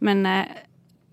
[0.06, 0.54] Men uh,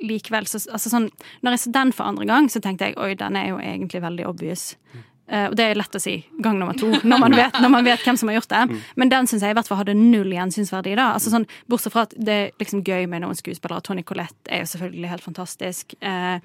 [0.05, 1.09] likevel, så altså sånn
[1.41, 4.03] Når jeg så den for andre gang, så tenkte jeg oi, den er jo egentlig
[4.05, 4.76] veldig obvious.
[4.93, 5.09] Eh,
[5.49, 8.03] og det er lett å si gang nummer to, når man vet, når man vet
[8.05, 8.79] hvem som har gjort det.
[8.99, 10.93] Men den syns jeg i hvert fall hadde null gjensynsverdi.
[10.99, 11.11] da.
[11.17, 13.81] Altså sånn, Bortsett fra at det er liksom gøy med noen skuespillere.
[13.86, 15.95] Tony Collette er jo selvfølgelig helt fantastisk.
[16.01, 16.38] Eh,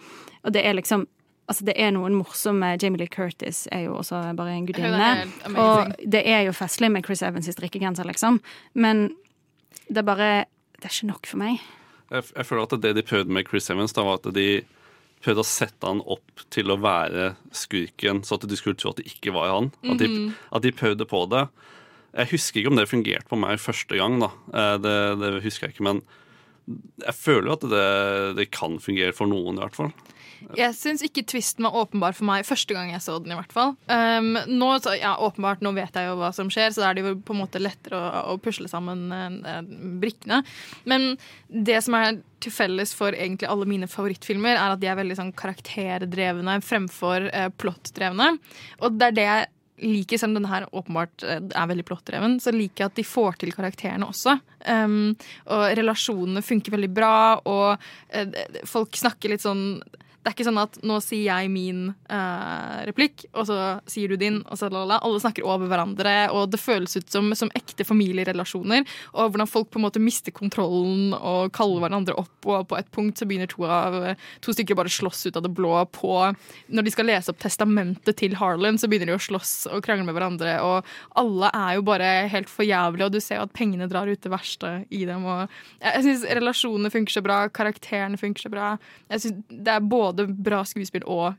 [0.45, 1.07] og det er liksom
[1.49, 5.07] Altså Det er noen morsomme Jamie Lee Curtis er jo også bare en gudinne.
[5.57, 8.36] Og det er jo festlig med Chris Evans i strikkegenser, liksom.
[8.76, 9.07] Men
[9.89, 10.28] det er bare
[10.76, 11.62] Det er ikke nok for meg.
[12.12, 14.61] Jeg, jeg føler at det de prøvde med Chris Evans, da, var at de
[15.25, 19.01] prøvde å sette han opp til å være skurken, så at du skulle tro at
[19.01, 19.73] det ikke var han.
[19.85, 20.35] At de, Mhm.
[20.53, 21.49] at de prøvde på det.
[22.16, 24.31] Jeg husker ikke om det fungerte på meg første gang, da.
[24.55, 26.03] Eh, Det, det husker jeg ikke, men
[27.05, 29.93] jeg føler jo at det, det kan fungere for noen, i hvert fall.
[30.59, 33.34] Jeg syns ikke twisten var åpenbar for meg første gang jeg så den.
[33.34, 36.72] i hvert fall um, nå, så, ja, åpenbart, nå vet jeg jo hva som skjer,
[36.74, 39.61] så da er det jo på en måte lettere å, å pusle sammen uh,
[40.03, 40.43] brikkene.
[40.89, 41.11] Men
[41.49, 45.18] det som er til felles for egentlig alle mine favorittfilmer, er at de er veldig
[45.18, 48.34] sånn karakterdrevne fremfor uh, plottdrevne.
[48.82, 49.49] Og det er det jeg
[49.82, 53.07] liker, selv om denne her åpenbart eh, er veldig plottdreven, så liker jeg at de
[53.07, 54.39] får til karakterene også.
[54.66, 55.14] Um,
[55.55, 57.14] og relasjonene funker veldig bra,
[57.47, 59.64] og uh, folk snakker litt sånn
[60.23, 63.59] det er ikke sånn at nå sier jeg min eh, replikk, og så
[63.91, 64.41] sier du din.
[64.47, 65.01] og så lalala.
[65.05, 68.87] Alle snakker over hverandre, og det føles ut som, som ekte familierelasjoner.
[69.14, 72.37] Og hvordan folk på en måte mister kontrollen og kaller hverandre opp.
[72.49, 73.99] Og på et punkt så begynner to, av,
[74.45, 76.14] to stykker bare slåss ut av det blå på
[76.73, 80.07] Når de skal lese opp testamentet til Harlan, så begynner de å slåss og krangle
[80.09, 80.57] med hverandre.
[80.64, 84.09] Og alle er jo bare helt for jævlige, og du ser jo at pengene drar
[84.09, 85.27] ut det verste i dem.
[85.29, 85.47] Og
[85.83, 88.69] jeg jeg syns relasjonene funker så bra, karakterene funker så bra.
[89.11, 91.35] Jeg synes Det er både bra skuespill og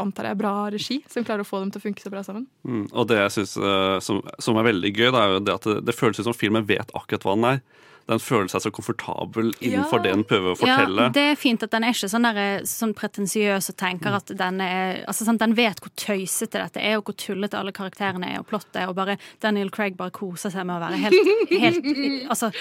[0.00, 2.46] antar jeg bra regi som klarer å få dem til å funke så bra sammen.
[2.68, 2.84] Mm.
[2.92, 5.68] Og det jeg synes, uh, som, som er veldig gøy, da, er jo det at
[5.68, 7.62] det, det føles ut som filmen vet akkurat hva den er.
[8.06, 10.02] Den føler seg så komfortabel innenfor Ja.
[10.04, 11.02] det den prøver å fortelle.
[11.08, 14.26] Ja, det er fint at den er ikke sånn, der, sånn pretensiøs og tenker at
[14.38, 18.30] den er altså, sånn, Den vet hvor tøysete dette er, og hvor tullete alle karakterene
[18.34, 21.50] er, og plottet er, og bare Daniel Craig bare koser seg med å være helt,
[21.50, 21.84] helt
[22.32, 22.52] Altså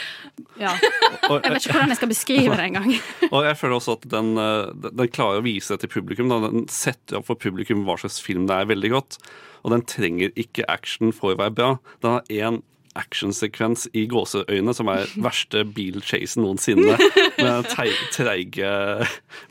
[0.59, 0.73] Ja.
[0.73, 2.91] Jeg vet ikke hvordan jeg skal beskrive det engang.
[3.35, 6.29] Og jeg føler også at den, eh, den- den klarer å vise det til publikum.
[6.29, 6.39] Da.
[6.49, 9.17] Den setter opp for publikum hva slags film det er veldig godt.
[9.65, 11.69] Og den trenger ikke action for å være bra.
[12.01, 12.61] Den har én
[12.95, 16.97] actionsekvens i gåseøyne som er verste bilchasen noensinne.
[17.37, 18.73] Med den treige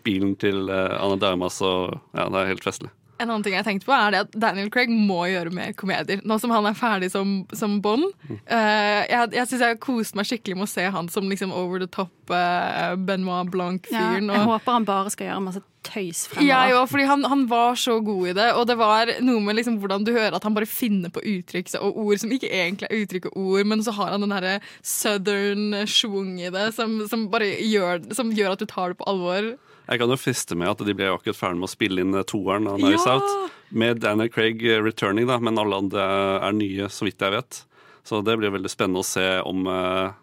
[0.06, 2.92] bilen til eh, Anna Darmas og Ja, det er helt festlig.
[3.22, 6.18] En annen ting jeg tenkte på er det at Daniel Craig må gjøre mer komedier.
[6.26, 8.08] Nå som han er ferdig som, som Bond.
[8.46, 11.78] Eh, jeg jeg syns jeg koste meg skikkelig med å se han som liksom over
[11.78, 14.26] the top uh, Benoit Blanc-fyren.
[14.26, 16.48] jeg og- håper han bare skal gjøre masse tøys fremover.
[16.48, 19.58] Ja, jo, fordi han, han var så god i det, og det var noe med
[19.58, 22.88] liksom hvordan du hører at han bare finner på uttrykk og ord som ikke egentlig
[22.88, 26.96] er uttrykk og ord, men så har han den derre southern schwung i det som,
[27.10, 29.52] som bare gjør, som gjør at du tar det på alvor.
[29.84, 32.16] Jeg kan jo friste med at de ble jo akkurat ferdig med å spille inn
[32.16, 33.18] eh, toeren av Nice Ja!
[33.18, 33.52] Out.
[33.74, 36.04] Med Daniel Craig eh, returning, da, men alle andre
[36.46, 37.60] er nye, så vidt jeg vet.
[38.04, 40.14] Så det blir veldig spennende å se om eh,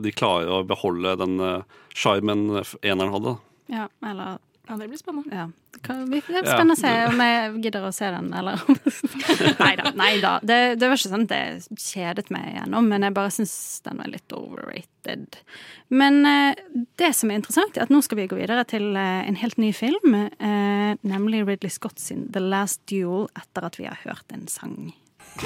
[0.00, 1.40] de klarer å beholde den
[1.92, 3.36] sjarmen eneren hadde.
[3.72, 4.38] Ja, eller
[4.68, 5.34] Ja, det blir spennende.
[5.34, 5.48] Ja.
[5.74, 8.60] Det kan- er spennende å se om jeg gidder å se den, eller
[9.98, 10.36] Nei da.
[10.40, 13.98] Det, det var ikke sånn at jeg kjedet meg igjennom, men jeg bare syns den
[13.98, 15.40] var litt overrated.
[15.90, 16.54] Men eh,
[17.00, 19.58] det som er interessant, er at nå skal vi gå videre til eh, en helt
[19.58, 24.30] ny film, eh, nemlig Ridley Scott sin The Last Duel, etter at vi har hørt
[24.32, 24.92] en sang.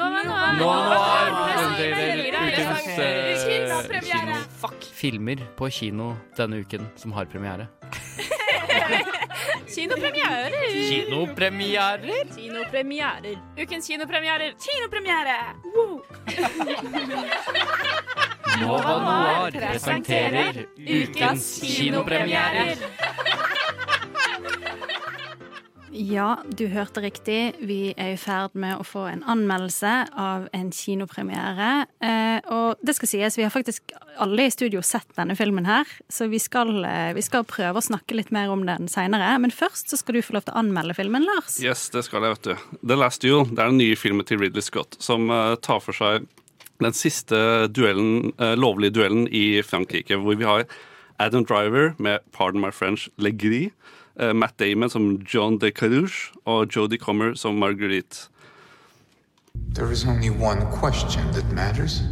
[0.00, 1.30] Nova Noir.
[1.52, 7.66] Presenterer ukens eh, filmer på kino denne uken som har premiere.
[9.74, 10.50] Kinopremierer.
[10.90, 12.24] Kinopremierer?
[12.36, 13.36] Kinopremierer.
[13.56, 14.54] Ukens kinopremierer.
[14.64, 15.36] Kinopremiere!
[15.74, 16.02] Wow.
[18.60, 22.76] Nova Noir presenterer ukens kinopremierer.
[25.92, 27.56] Ja, du hørte riktig.
[27.66, 31.70] Vi er i ferd med å få en anmeldelse av en kinopremiere.
[31.98, 33.90] Eh, og det skal sies, vi har faktisk
[34.22, 37.82] alle i studio sett denne filmen her, så vi skal, eh, vi skal prøve å
[37.82, 39.36] snakke litt mer om den seinere.
[39.40, 41.58] Men først så skal du få lov til å anmelde filmen, Lars.
[41.60, 42.86] Yes, det skal jeg, vet du.
[42.86, 45.92] The Last Duel det er den nye filmen til Ridley Scott som eh, tar for
[45.92, 46.28] seg
[46.80, 50.64] den siste duellen, lovlige duellen i Frankrike, hvor vi har
[51.18, 53.74] Adam Driver med Pardon My French Legris,
[54.20, 58.28] Eh, Matt Damon som John de Carouche og Jodie Comer som Marguerite.
[59.74, 62.02] There is only one question that matters.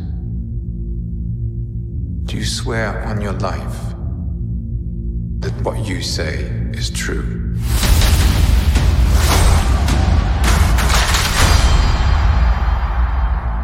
[2.24, 3.94] Do you swear on your life
[5.40, 7.24] that what you say is true?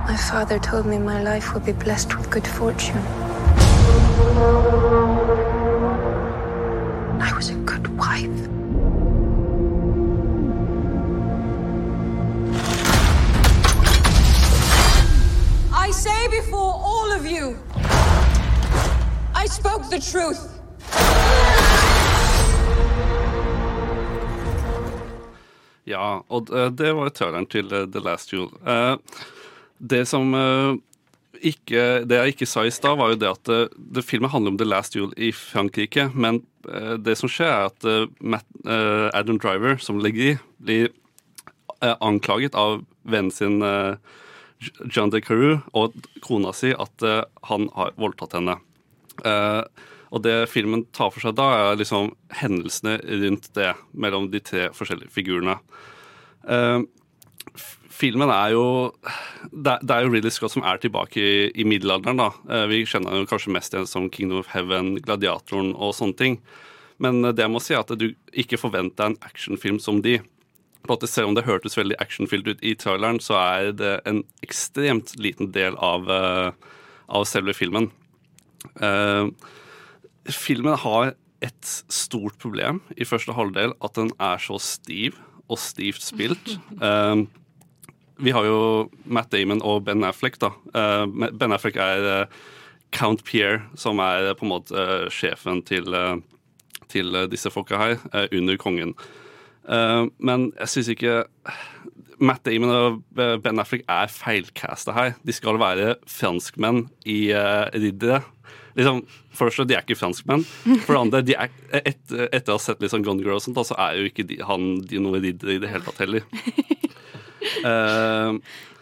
[0.07, 3.01] My father told me my life would be blessed with good fortune.
[16.05, 17.57] Say before all of you,
[19.35, 20.43] I spoke the truth.
[25.89, 28.51] Ja, og eh, det var traileren til eh, The Last Duel.
[28.67, 28.97] Eh,
[29.85, 30.31] Det som
[31.35, 34.59] ikke, det jeg ikke sa i stad, var jo det at det filmen handler om
[34.61, 36.07] The Last Duel i Frankrike.
[36.15, 36.39] Men
[37.05, 38.47] det som skjer, er at Matt,
[39.13, 40.89] Adam Driver, som ligger i, blir
[41.83, 43.59] anklaget av vennen sin
[44.91, 45.95] John de Carew og
[46.25, 48.59] kona si at eh, han har voldtatt henne.
[49.25, 49.63] Eh,
[50.15, 54.69] og det filmen tar for seg da, er liksom hendelsene rundt det mellom de tre
[54.77, 55.57] forskjellige figurene.
[56.47, 56.83] Eh,
[57.95, 58.67] filmen er jo
[59.53, 62.19] det, er- jo Ridley Scott som er tilbake i, i middelalderen.
[62.19, 62.31] da.
[62.71, 66.39] Vi kjenner jo kanskje mest igjen som Kingdom of Heaven, Gladiatoren og sånne ting.
[67.03, 70.21] Men det jeg må si er at du ikke forventer en actionfilm som de.
[70.85, 73.93] På en måte, selv om det hørtes veldig actionfylt ut i traileren, så er det
[74.05, 76.51] en ekstremt liten del av, eh,
[77.09, 77.89] av selve filmen.
[78.81, 79.33] Uh,
[80.29, 81.15] filmen har
[81.45, 85.17] et stort problem i første halvdel, at den er så stiv
[85.49, 86.53] og stivt spilt.
[86.77, 87.25] Uh,
[88.25, 90.37] vi har jo Matt Damon og Ben Affleck.
[90.41, 90.53] da.
[90.77, 92.29] Uh, ben Affleck er
[92.93, 95.97] Count Pierre, som er på en måte sjefen til,
[96.93, 97.97] til disse folka her,
[98.31, 98.93] under kongen.
[99.65, 101.23] Eh, men jeg syns ikke
[102.25, 105.17] Matt Damon og eh, Ben Affleck er feilcasta her.
[105.25, 108.23] De skal være franskmenn i uh, riddere.
[108.75, 109.05] Liksom,
[109.35, 110.45] for det første, de er ikke franskmenn.
[110.85, 113.61] For det andre, de er, et, etter å ha sett sånn Gone Girl og sånt,
[113.67, 116.27] så er jo ikke de, han de noe riddere i det hele tatt heller.
[117.45, 118.31] Eh,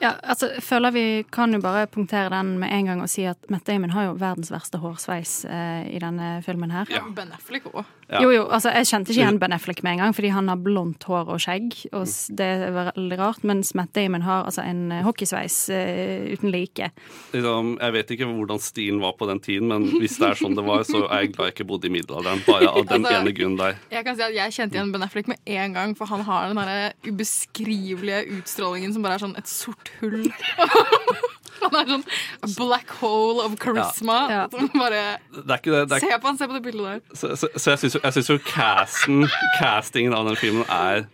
[0.02, 3.22] Ja, altså, jeg føler vi kan jo bare punktere den med en gang og si
[3.30, 6.90] at Matt Damon har jo verdens verste hårsveis eh, i denne filmen her.
[6.90, 7.04] Ja.
[7.14, 7.84] Ben Affleck òg.
[8.12, 10.58] Jo, jo, altså jeg kjente ikke igjen Ben Affleck med en gang, fordi han har
[10.60, 14.82] blondt hår og skjegg, og det er veldig rart, mens Matt Damon har altså en
[14.92, 16.90] eh, hockeysveis eh, uten like.
[17.32, 20.58] Liksom, jeg vet ikke hvordan stilen var på den tiden, men hvis det er sånn
[20.58, 22.42] det var, så er jeg glad jeg ikke bodde i middelalderen.
[22.48, 23.78] Bare av den Altså, ene grunnen der.
[23.94, 26.50] Jeg kan si at jeg kjente igjen Ben Affleck med en gang, for han har
[26.52, 30.28] den der ubeskrivelige utstrålingen som bare er sånn et sort hull.
[31.62, 34.18] han er sånn black hole of charisma.
[34.30, 34.42] Ja.
[34.74, 35.82] Bare Det er ikke det.
[35.90, 37.02] det er, Se på han, se på det bildet der.
[37.18, 39.26] Så, så, så jeg syns jo, jo casten,
[39.60, 41.06] castingen av den filmen er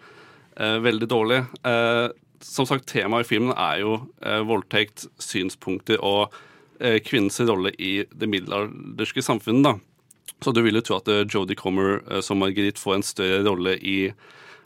[0.60, 1.42] uh, veldig dårlig.
[1.66, 2.08] Uh,
[2.44, 6.44] som sagt, temaet i filmen er jo uh, voldtekt, synspunkter og
[6.78, 9.64] kvinnens rolle i det middelalderske samfunnet.
[9.66, 10.36] da.
[10.46, 14.12] Så du vil jo tro at Jodie Comer som Marguerite får en større rolle i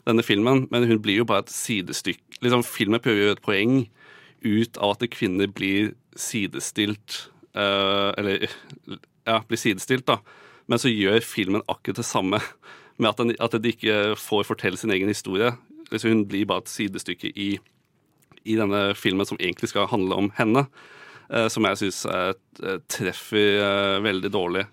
[0.05, 2.37] denne filmen, men hun blir jo bare et sidestykke.
[2.45, 3.73] Liksom, filmen prøver å gjøre et poeng
[4.43, 7.27] ut av at kvinner blir sidestilt
[7.57, 8.45] uh, Eller
[9.25, 10.19] ja, blir sidestilt, da.
[10.67, 12.39] Men så gjør filmen akkurat det samme,
[12.97, 15.53] med at, den, at de ikke får fortelle sin egen historie.
[15.89, 17.55] Liksom, hun blir bare et sidestykke i,
[18.43, 20.67] i denne filmen som egentlig skal handle om henne.
[21.31, 22.03] Uh, som jeg syns
[22.91, 24.67] treffer uh, veldig dårlig.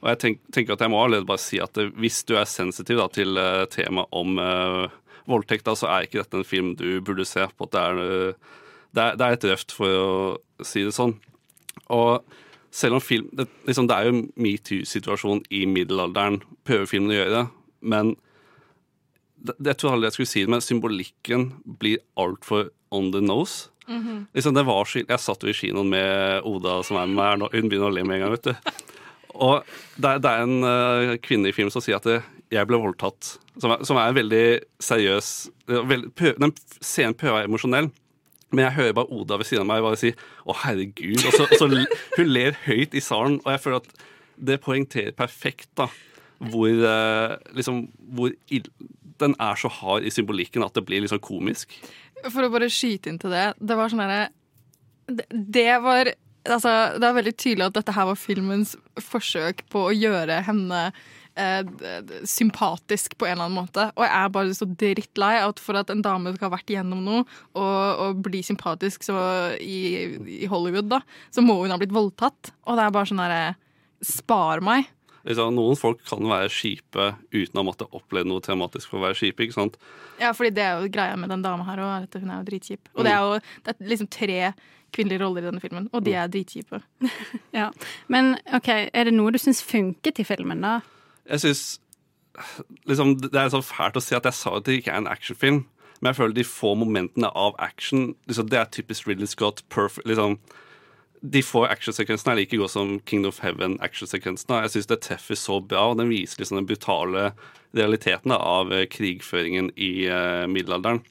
[0.00, 2.48] Og jeg tenk, tenker at jeg må allerede bare si at eh, hvis du er
[2.48, 3.36] sensitiv da, til
[3.72, 4.86] temaet om eh,
[5.30, 7.68] voldtekt, da, så er ikke dette en film du burde se på.
[7.68, 8.56] at Det er, eh,
[8.96, 11.16] det er, det er et røft, for å si det sånn.
[11.90, 12.24] Og
[12.70, 17.36] selv om film Det, liksom, det er jo metoo-situasjon i middelalderen, prøver filmen å gjøre
[17.36, 17.46] det,
[17.80, 18.14] men
[19.40, 21.46] det, det, jeg tror aldri jeg skulle si det, men symbolikken
[21.80, 23.70] blir altfor on the nose.
[23.88, 24.26] Mhm.
[24.36, 27.40] Liksom, det var jeg satt jo i kinoen med Oda som er med meg her
[27.40, 27.48] nå.
[27.54, 28.90] Hun begynner å le med en gang, vet du.
[29.40, 29.64] Og
[29.96, 32.20] det, det er en uh, kvinne i filmen som sier at det,
[32.50, 33.36] jeg ble voldtatt.
[33.62, 34.44] Som er, som er veldig
[34.82, 35.32] seriøs.
[35.70, 37.90] Er prøv, den scenen prøver å være emosjonell,
[38.50, 41.26] men jeg hører bare Oda ved siden av meg bare si 'Å, herregud'.
[41.26, 41.68] Og så, så
[42.16, 44.06] hun ler høyt i salen, og jeg føler at
[44.40, 45.86] det poengterer perfekt da,
[46.50, 47.84] hvor, eh, liksom,
[48.16, 48.32] hvor
[49.20, 51.76] den er så hard i symbolikken at det blir liksom komisk.
[52.26, 53.52] For å bare skyte inn til det.
[53.60, 54.28] Det var sånn herre
[55.30, 56.12] det var
[56.48, 58.70] Altså, det er veldig tydelig at dette her var filmens
[59.04, 60.78] forsøk på å gjøre henne
[61.38, 63.88] eh, sympatisk på en eller annen måte.
[63.96, 67.02] Og jeg er bare så drittlei at for at en dame skal ha vært igjennom
[67.06, 67.24] noe
[67.54, 69.18] og, og bli sympatisk så
[69.60, 69.80] i,
[70.42, 71.02] i Hollywood, da,
[71.34, 72.54] så må hun ha blitt voldtatt.
[72.66, 73.42] Og det er bare sånn herre
[74.00, 74.88] Spar meg.
[75.28, 79.44] Noen folk kan være kjipe uten å måtte oppleve noe tematisk for å være kjipe.
[79.44, 79.76] ikke sant?
[80.20, 82.48] Ja, fordi det er jo greia med den dama her òg, at hun er jo
[82.48, 82.88] dritkjip.
[82.96, 84.38] Og det er jo det er liksom tre
[84.94, 86.80] kvinnelige roller i denne filmen, og de er dritkjipe.
[87.56, 87.68] Ja.
[88.08, 90.80] Men OK, er det noe du syns funket i filmen, da?
[91.30, 91.80] Jeg synes,
[92.86, 95.10] liksom, Det er så fælt å si at jeg sa at det ikke er en
[95.10, 95.66] actionfilm,
[96.00, 99.62] men jeg føler de få momentene av action liksom, Det er typisk Ridley Scott.
[99.68, 100.38] Perfect, liksom,
[101.20, 104.62] de få actionsekvensene er like gode som King of Heaven-actionsekvensene.
[104.64, 107.30] Jeg syns det treffer så bra, og den viser liksom den brutale
[107.76, 111.02] realiteten av eh, krigføringen i uh, middelalderen.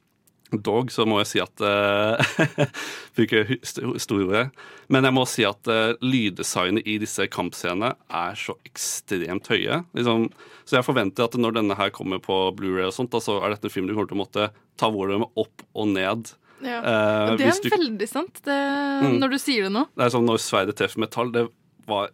[0.52, 2.66] Dog så må jeg si at uh,
[3.18, 4.50] Bruker store ord.
[4.90, 9.84] Men jeg må si at uh, lyddesignet i disse kampscenene er så ekstremt høye.
[9.98, 10.28] Liksom,
[10.66, 13.70] så jeg forventer at når denne her kommer på Blu-ray og sånt, så er dette
[13.70, 14.48] en film du kommer til å måtte
[14.80, 16.32] ta volumet opp og ned.
[16.66, 16.80] Ja.
[16.84, 18.58] Uh, det er du- veldig sant, det,
[19.00, 19.20] Mm.
[19.22, 19.86] når du sier det nå.
[19.96, 21.46] Det er sånn når sverdet treffer metall, det
[21.88, 22.10] var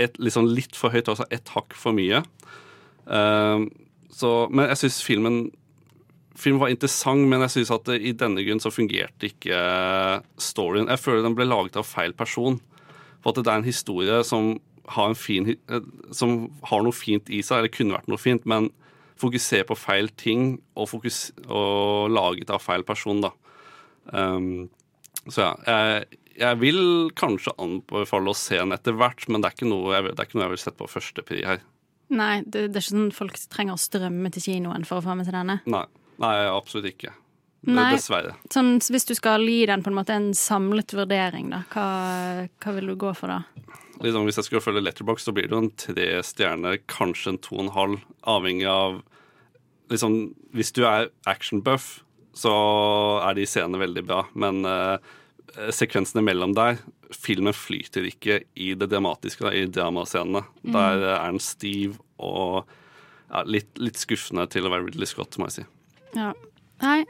[0.00, 2.22] et, liksom litt for høyt, altså ett hakk for mye.
[3.06, 3.66] Uh,
[4.12, 5.42] så, men jeg syns filmen
[6.42, 10.90] Filmen var interessant, men jeg syns at i denne grunn så fungerte ikke eh, storyen.
[10.90, 12.58] Jeg føler den ble laget av feil person.
[13.22, 14.56] For at det er en historie som
[14.90, 18.46] har, en fin, eh, som har noe fint i seg, eller kunne vært noe fint,
[18.48, 18.72] men
[19.22, 23.30] fokuserer på feil ting og, fokus, og laget av feil person, da.
[24.10, 24.66] Um,
[25.30, 26.80] så ja, jeg, jeg vil
[27.18, 30.26] kanskje anbefale å se den etter hvert, men det er ikke noe jeg, det er
[30.26, 31.62] ikke noe jeg vil sette på førstepri her.
[32.12, 35.14] Nei, det, det er ikke sånn folk trenger å strømme til kinoen for å få
[35.16, 35.60] med seg denne.
[35.70, 35.84] Nei,
[36.22, 37.12] Nei absolutt ikke.
[37.62, 37.92] Nei.
[37.94, 38.34] Dessverre.
[38.50, 41.86] Sånn, hvis du skal gi den på en måte en samlet vurdering, da, hva,
[42.58, 43.42] hva vil du gå for da?
[44.02, 47.42] Liksom, hvis jeg skulle følge Letterbox, så blir det jo en tre stjerner, kanskje en
[47.44, 49.02] to og en halv, avhengig av
[49.92, 52.00] liksom, Hvis du er actionbuff,
[52.34, 52.52] så
[53.28, 55.12] er de scenene veldig bra, men eh,
[55.70, 56.80] sekvensene mellom der
[57.12, 60.40] Filmen flyter ikke i det dramatiske, da, i dramascenene.
[60.64, 60.72] Mm.
[60.72, 62.64] Der er den stiv og
[63.28, 65.66] ja, litt, litt skuffende til å være Ridley Scott, må jeg si.
[66.16, 66.32] Ja.
[66.82, 67.04] Nei,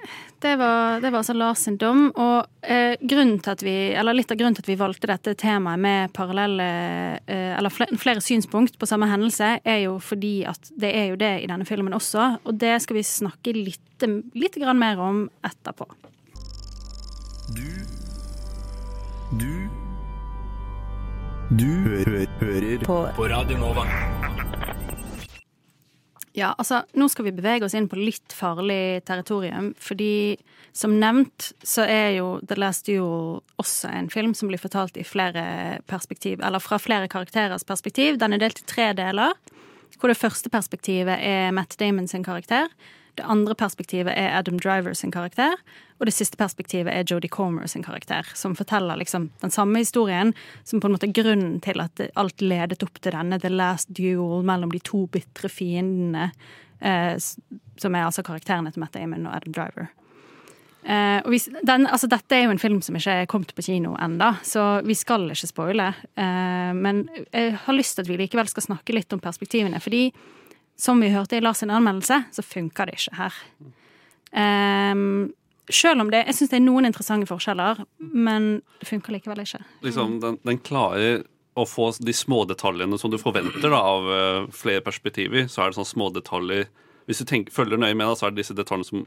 [0.44, 2.10] det var, det var altså Lars sin dom.
[2.20, 5.32] Og eh, grunnen til at vi, eller litt av grunnen til at vi valgte dette
[5.40, 6.66] temaet med parallelle
[7.24, 11.16] eh, Eller flere, flere synspunkt på samme hendelse, er jo fordi at det er jo
[11.20, 12.34] det i denne filmen også.
[12.44, 15.88] Og det skal vi snakke litt, litt grann mer om etterpå.
[17.56, 17.68] Du
[19.40, 19.52] Du
[21.56, 22.98] Du hø hø hører på.
[23.16, 23.88] på Radio Nova.
[26.32, 30.38] Ja, altså, nå skal vi bevege oss inn på litt farlig territorium, fordi
[30.72, 35.04] som nevnt så er jo The Last Duel også en film som blir fortalt i
[35.04, 35.44] flere
[35.90, 38.16] perspektiv, eller fra flere karakterers perspektiv.
[38.22, 39.36] Den er delt i tre deler,
[40.00, 42.72] hvor det første perspektivet er Matt Damon sin karakter.
[43.14, 45.58] Det andre perspektivet er Adam Driver sin karakter.
[46.00, 50.32] Og det siste perspektivet er Jodie Comer sin karakter, som forteller liksom den samme historien,
[50.64, 53.92] som på en måte er grunnen til at alt ledet opp til denne The Last
[53.92, 56.30] Duel mellom de to bitre fiendene,
[56.80, 59.92] eh, som er altså karakterene til Matt Damon og Adam Driver.
[60.82, 63.92] Eh, hvis, den, altså dette er jo en film som ikke er kommet på kino
[64.02, 65.92] enda, så vi skal ikke spoile.
[66.18, 70.08] Eh, men jeg har lyst til at vi likevel skal snakke litt om perspektivene, fordi
[70.78, 73.38] som vi hørte i Lars sin anmeldelse, så funker det ikke her.
[74.32, 75.32] Um,
[75.68, 79.60] selv om det Jeg syns det er noen interessante forskjeller, men det funker likevel ikke.
[79.84, 81.22] Liksom, den, den klarer
[81.54, 85.46] å få de små detaljene som du forventer da, av eh, flere perspektiver.
[85.52, 86.70] Så er det sånne små detaljer
[87.10, 89.06] Hvis du tenker, følger nøye med, da, så er det disse detaljene som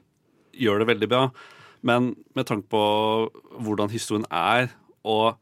[0.55, 1.22] gjør det veldig bra.
[1.86, 2.82] Men med tanke på
[3.63, 4.68] hvordan historien er,
[5.07, 5.39] og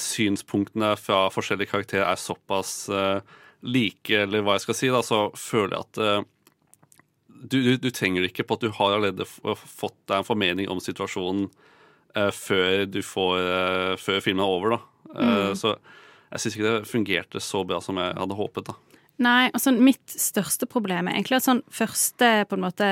[0.00, 3.20] synspunktene fra forskjellige karakterer er såpass eh,
[3.66, 6.24] like, eller hva jeg skal si, da, så føler jeg at eh,
[7.36, 10.80] du, du, du trenger ikke på at du har allerede fått deg en formening om
[10.82, 11.50] situasjonen
[12.16, 14.80] uh, før du får uh, før filmen er over, da.
[15.12, 15.52] Uh, Mm.
[15.54, 15.76] Så
[16.32, 18.74] jeg syns ikke det fungerte så bra som jeg hadde håpet, da.
[19.22, 22.88] Nei, altså mitt største problem er egentlig at sånn første på en måte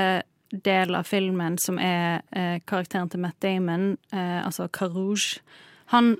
[0.55, 5.43] del av filmen som er eh, karakteren til Matt Damon, eh, altså Carouge,
[5.93, 6.15] han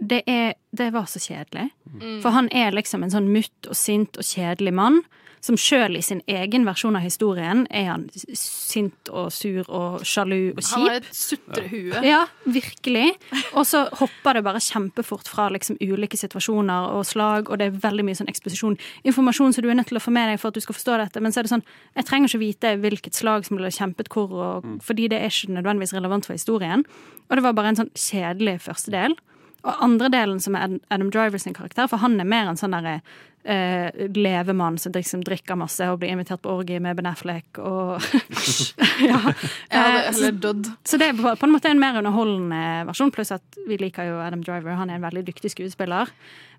[0.00, 1.70] det, er, det var så kjedelig.
[1.92, 2.20] Mm.
[2.22, 5.02] For han er liksom en sånn mutt og sint og kjedelig mann.
[5.40, 8.02] Som sjøl i sin egen versjon av historien er han
[8.36, 10.74] sint og sur og sjalu og kjip.
[10.74, 12.02] Han har et sutrehue.
[12.04, 13.14] Ja, virkelig.
[13.54, 17.80] Og så hopper det bare kjempefort fra liksom ulike situasjoner og slag, og det er
[17.86, 18.76] veldig mye sånn eksposisjon.
[19.08, 21.00] Informasjon som du er nødt til å få med deg for at du skal forstå
[21.06, 21.24] dette.
[21.24, 21.64] Men så er det sånn,
[21.96, 25.56] jeg trenger ikke vite hvilket slag som ble kjempet hvor, og, fordi det er ikke
[25.56, 26.84] nødvendigvis relevant for historien.
[27.30, 29.16] Og det var bare en sånn kjedelig første del.
[29.64, 32.72] Og andre delen som er Adam Driver sin karakter, for han er mer en sånn
[32.72, 33.00] derre
[33.44, 38.00] uh, levemann som liksom drikker masse og blir invitert på orgie med Ben Affleck og
[39.10, 39.20] ja.
[39.68, 40.66] Eller hadde Dodd.
[40.66, 43.76] så- Så det er på, på en måte en mer underholdende versjon, pluss at vi
[43.76, 46.08] liker jo Adam Driver, han er en veldig dyktig skuespiller.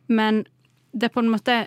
[0.08, 0.43] Men
[0.93, 1.64] det er på en måte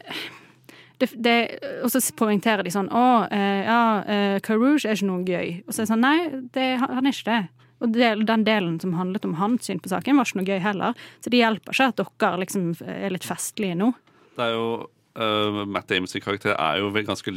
[1.01, 1.37] det, det,
[1.83, 5.65] og så poengterer de sånn Å, eh, ja, eh, Carouge er ikke noe gøy.
[5.67, 6.19] Og så er det sånn Nei,
[6.55, 7.64] det, han er ikke det.
[7.83, 11.07] Og den delen som handlet om hans syn på saken, var ikke noe gøy heller.
[11.21, 13.91] Så det hjelper ikke at dere liksom er litt festlige nå.
[14.35, 14.69] Det er jo
[15.19, 17.35] uh, Matt Damons karakter er jo ganske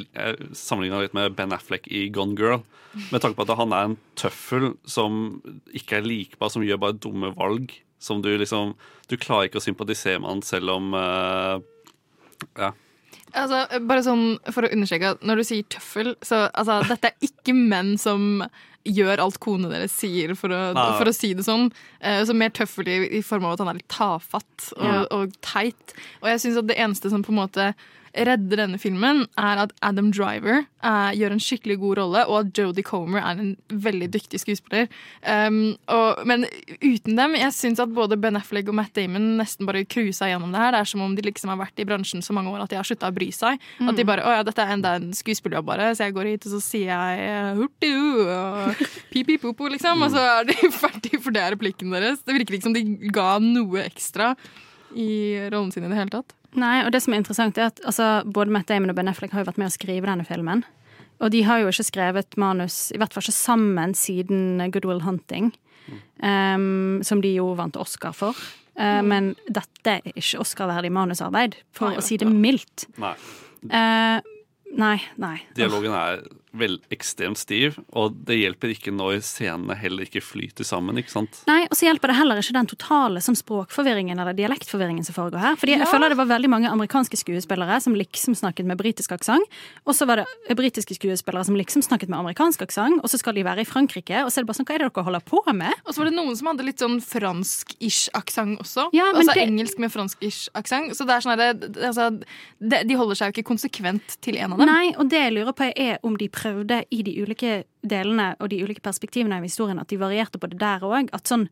[0.55, 2.61] sammenligna litt med Ben Affleck i Gone Girl.
[3.11, 5.37] Med tanke på at han er en tøffel som
[5.75, 7.73] ikke er likbar, som gjør bare dumme valg.
[7.99, 8.75] Som du liksom
[9.09, 11.57] Du klarer ikke å sympatisere med han selv om uh,
[12.53, 12.75] Ja.
[13.33, 17.25] Altså, bare sånn for å understreke at Når du sier tøffel, så altså, dette er
[17.25, 18.45] ikke menn som
[18.95, 20.61] gjør alt konene deres sier, for å,
[20.99, 21.67] for å si det sånn.
[21.99, 25.37] Eh, så mer tøffel i, i form av at han er litt tafatt og, og
[25.45, 25.95] teit.
[26.21, 27.71] Og jeg syns at det eneste som på en måte
[28.27, 32.59] redder denne filmen, er at Adam Driver uh, gjør en skikkelig god rolle, og at
[32.59, 34.87] Jodie Comer er en veldig dyktig skuespiller.
[35.21, 36.45] Um, og, men
[36.81, 40.53] uten dem Jeg syns at både Ben Affleck og Matt Damon nesten bare cruisa gjennom
[40.53, 40.73] det her.
[40.75, 42.79] Det er som om de liksom har vært i bransjen så mange år at de
[42.79, 43.61] har slutta å bry seg.
[43.79, 43.91] Mm.
[43.91, 46.47] At de bare 'Å ja, dette er enda en skuespillerjobb, bare', så jeg går hit
[46.47, 50.01] og så sier jeg eh, hurtiu og pipi-popo, liksom.
[50.05, 52.23] Og så er de ferdig, for det er replikken deres.
[52.25, 54.33] Det virker ikke som de ga noe ekstra
[54.95, 56.33] i rollen sin i det hele tatt.
[56.57, 59.33] Nei, og det som er interessant er at altså, både Matt Damon og Ben Affleck
[59.35, 60.63] har jo vært med å skrive denne filmen.
[61.21, 65.01] Og de har jo ikke skrevet manus, i hvert fall ikke sammen, siden Good Will
[65.05, 65.51] Hunting.
[66.19, 68.37] Um, som de jo vant Oscar for.
[68.77, 72.87] Eh, Men dette er ikke Oscar-verdig manusarbeid, for Nei, å si det mildt.
[73.01, 73.13] Nei.
[73.71, 74.19] Uh,
[74.77, 75.37] nei, nei.
[75.57, 76.21] Dialogen er
[76.59, 80.97] vel ekstremt stiv, og det hjelper ikke når scenene heller ikke flyter sammen.
[80.97, 81.41] ikke sant?
[81.47, 85.39] Nei, og så hjelper det heller ikke den totale sånn, språkforvirringen eller dialektforvirringen som foregår
[85.43, 85.55] her.
[85.59, 89.45] Fordi jeg føler det var veldig mange amerikanske skuespillere som liksom snakket med britisk aksent.
[89.85, 93.33] Og så var det britiske skuespillere som liksom snakket med amerikansk aksent, og så skal
[93.37, 95.25] de være i Frankrike, og så er det bare sånn, hva er det dere holder
[95.27, 95.73] på med?
[95.85, 98.87] Og så var det noen som hadde litt sånn fransk-ish aksent også.
[98.93, 100.95] Ja, altså det- engelsk med fransk-ish aksent.
[100.95, 102.09] Så det er sånn at det- altså,
[102.59, 104.67] de, de holder seg jo ikke konsekvent til en av dem.
[104.67, 108.51] Nei, og det jeg lurer på er om de prøvde i de ulike delene og
[108.51, 111.11] de ulike perspektivene av historien at de varierte på det der òg.
[111.15, 111.47] At sånn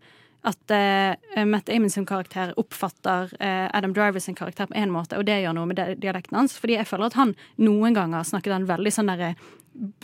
[0.45, 5.17] at uh, Matt Damon sin karakter oppfatter uh, Adam Driver sin karakter på én måte,
[5.17, 6.57] og det gjør noe med dialekten hans.
[6.61, 9.35] Fordi jeg føler at han noen ganger snakket han veldig sånn derre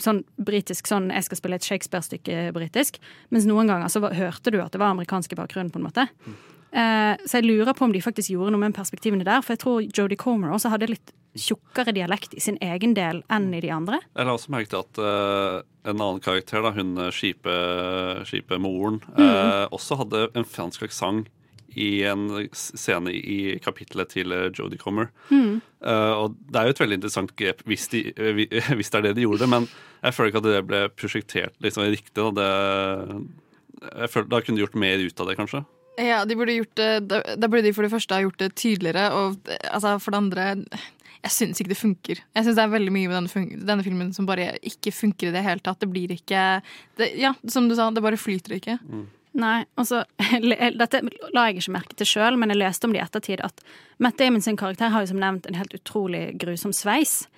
[0.04, 2.98] Sånn britisk sånn 'jeg skal spille et Shakespeare-stykke britisk',
[3.32, 5.48] mens noen ganger så hørte du at det var amerikansk i på
[5.80, 6.04] en måte.
[6.72, 9.42] Eh, så jeg lurer på om de faktisk gjorde noe med perspektivene der.
[9.44, 13.50] For jeg tror Jodie Comer også hadde litt tjukkere dialekt i sin egen del enn
[13.56, 14.00] i de andre.
[14.16, 18.98] Jeg la også merke til at eh, en annen karakter, da, hun skipemoren, skipe- skipemoren,
[19.16, 19.22] Mm.
[19.24, 21.28] eh, også hadde en fransk aksent
[21.74, 25.08] i en scene i kapittelet til eh, Jodie Comer.
[25.30, 25.62] Mm.
[25.82, 28.44] Uh, og det er jo et veldig interessant grep hvis, de, eh,
[28.76, 29.64] hvis det er det de gjorde, men
[30.04, 32.12] jeg føler ikke at det ble prosjektert liksom riktig.
[32.14, 32.28] Da.
[32.36, 33.22] Det,
[34.02, 35.64] jeg føler, da kunne de gjort mer ut av det, kanskje.
[36.00, 39.10] Ja, de burde gjort det, da, burde de for det første ha gjort det tydeligere,
[39.12, 39.36] og
[39.68, 40.46] altså, for det andre
[41.22, 42.22] Jeg syns ikke det funker.
[42.34, 45.28] Jeg synes det er veldig mye med denne, fun- denne filmen som bare ikke funker
[45.28, 45.78] i det hele tatt.
[45.84, 46.40] Det blir ikke
[46.98, 48.78] det, Ja, som du sa, det bare flyter ikke.
[49.38, 50.98] Nei, altså, Dette
[51.32, 53.62] la jeg ikke merke til sjøl, men jeg leste om det i ettertid at
[54.02, 57.28] Matt Damon sin karakter har jo som nevnt en helt utrolig grusom sveis.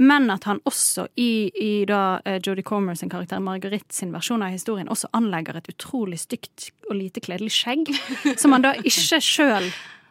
[0.00, 4.42] Men at han også i, i da eh, Jodie Comer sin karakter, Marguerite sin versjon
[4.42, 7.92] av historien, også anlegger et utrolig stygt og lite kledelig skjegg.
[8.40, 9.70] Som han da ikke sjøl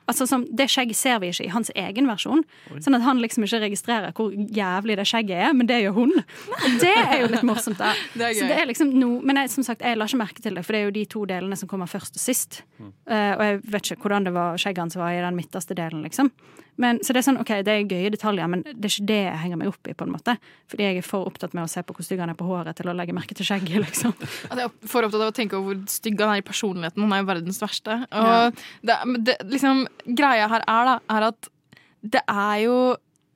[0.09, 2.41] Altså, som, Det skjegget ser vi ikke i hans egen versjon.
[2.81, 6.13] Sånn at han liksom ikke registrerer hvor jævlig det skjegget er, men det gjør hun.
[6.55, 7.91] Og det er jo litt morsomt, da.
[8.17, 10.57] Det Så det er liksom no, men jeg, som sagt, jeg la ikke merke til
[10.57, 12.63] det, for det er jo de to delene som kommer først og sist.
[12.81, 16.01] Eh, og jeg vet ikke hvordan det var skjegget hans var i den midterste delen,
[16.07, 16.33] liksom.
[16.79, 19.19] Men, så det er sånn, ok, det er gøye detaljer, men det er ikke det
[19.19, 20.35] jeg henger meg opp i, på en måte.
[20.71, 22.79] Fordi jeg er for opptatt med å se på hvor stygg han er på håret
[22.79, 24.15] til å legge merke til skjegget, liksom.
[24.21, 27.03] Altså, jeg er for opptatt av å tenke over hvor stygg han er i personligheten.
[27.03, 27.99] Han er jo verdens verste.
[28.07, 28.97] Og det,
[29.27, 31.51] det, liksom, greia her er da, er at
[31.99, 32.79] det er jo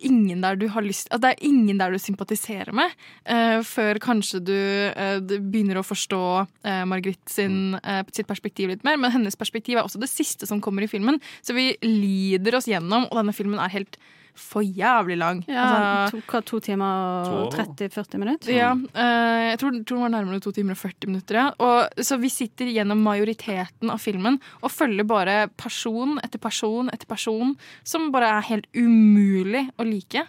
[0.06, 2.92] ingen der du har lyst at Det er ingen der du sympatiserer med,
[3.30, 4.56] uh, før kanskje du,
[4.94, 8.98] uh, begynner å forstå uh, Margrit sin, eh, sitt perspektiv litt mer.
[9.00, 11.20] Men hennes perspektiv er også det siste som kommer i filmen.
[11.42, 13.98] Så vi lider oss gjennom, og denne filmen er helt
[14.36, 15.44] for jævlig lang.
[15.48, 15.64] Ja,
[16.08, 16.86] Altså- to, hva, to timer
[17.30, 18.52] og 30-40 minutter?
[18.54, 21.36] ja, uh, jeg tror, tror den var nærmere to timer og 40 minutter.
[21.36, 21.48] Ja.
[21.60, 27.08] Og, så vi sitter gjennom majoriteten av filmen og følger bare person etter person etter
[27.08, 30.26] person som bare er helt umulig å like.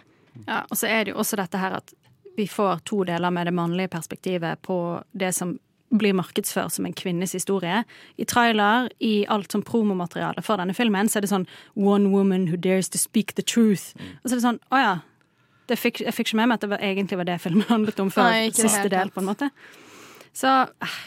[0.47, 1.93] Ja, og så er det jo også dette her at
[2.35, 5.57] vi får to deler med det mannlige perspektivet på det som
[5.93, 7.83] blir markedsført som en kvinnes historie.
[8.17, 12.47] I trailer, i alt som promomateriale for denne filmen, så er det sånn One woman
[12.49, 13.93] who dares to speak the truth.
[14.23, 14.95] Og så er det sånn, å ja.
[15.65, 17.99] Det fikk, jeg fikk ikke med meg at det var, egentlig var det filmen handlet
[18.01, 19.51] om før Nei, siste del, på en måte.
[20.35, 20.97] Så eh,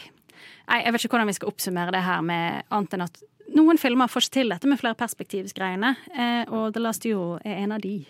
[0.69, 3.23] Nei, jeg vet ikke hvordan vi skal oppsummere det her med annet enn at
[3.57, 7.73] noen filmer får ikke til dette med flerperspektivsgreiene, eh, og The Last Duel er en
[7.73, 8.03] av de.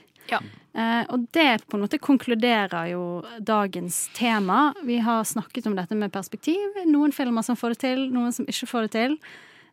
[0.80, 3.04] Eh, og det på en måte konkluderer jo
[3.42, 4.70] dagens tema.
[4.86, 6.82] Vi har snakket om dette med perspektiv.
[6.88, 9.18] Noen filmer som får det til, noen som ikke får det til.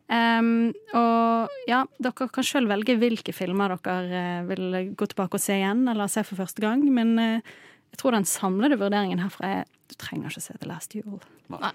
[0.07, 5.43] Um, og ja, dere kan sjøl velge hvilke filmer dere uh, vil gå tilbake og
[5.43, 6.85] se igjen, eller se for første gang.
[6.87, 7.57] Men uh,
[7.91, 11.21] jeg tror den samlede vurderingen herfra er du trenger ikke se The Last Duel.
[11.53, 11.75] Nei.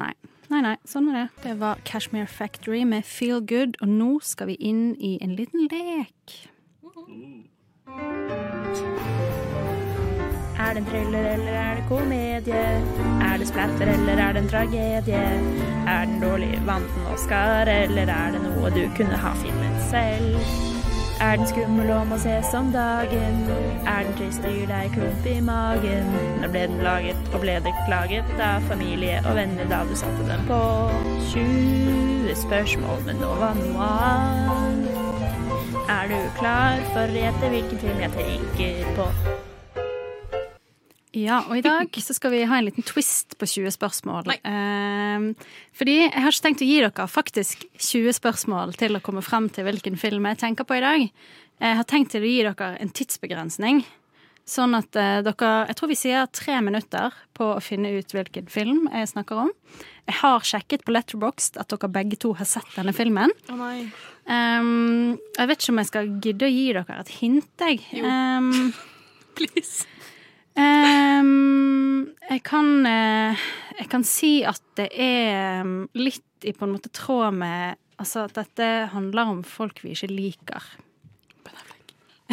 [0.00, 0.12] Nei.
[0.52, 1.26] Nei, nei, sånn var det.
[1.46, 5.64] Det var Cashmere Factory med Feel Good, og nå skal vi inn i en liten
[5.72, 6.34] lek.
[10.62, 12.64] Er det en thriller eller er det komedie?
[13.22, 15.22] Er det splatter eller er det en tragedie?
[15.88, 20.38] Er den dårlig, vant den Oscar, eller er det noe du kunne ha filmet selv?
[21.20, 23.36] Er den skummel og må ses om dagen?
[23.86, 26.10] Er den trist og gir deg klump i magen?
[26.40, 30.26] Når ble den laget, og ble det klaget av familie og venner da du satte
[30.30, 30.62] den på?
[31.30, 35.11] 20 spørsmål men nå var noe Noir.
[35.72, 39.06] Er du klar for å gjette hvilken film jeg tenker på?
[41.16, 44.28] Ja, og i dag så skal vi ha en liten twist på 20 spørsmål.
[44.36, 45.24] Eh,
[45.76, 49.48] fordi jeg har ikke tenkt å gi dere faktisk 20 spørsmål til å komme frem
[49.52, 51.08] til hvilken film jeg tenker på i dag.
[51.62, 53.84] Jeg har tenkt til å gi dere en tidsbegrensning.
[54.48, 58.48] Sånn at eh, dere Jeg tror vi sier tre minutter på å finne ut hvilken
[58.52, 59.52] film jeg snakker om.
[60.10, 63.32] Jeg har sjekket på Letterboxd at dere begge to har sett denne filmen.
[63.48, 63.86] Å nei.
[64.30, 67.82] Ehm, jeg vet ikke om jeg skal gidde å gi dere et hint, jeg.
[67.98, 68.72] Ehm,
[69.36, 69.86] Please.
[70.52, 73.44] Um, jeg kan uh,
[73.78, 78.26] Jeg kan si at det er um, litt i på en måte tråd med Altså
[78.26, 80.64] at dette handler om folk vi ikke liker.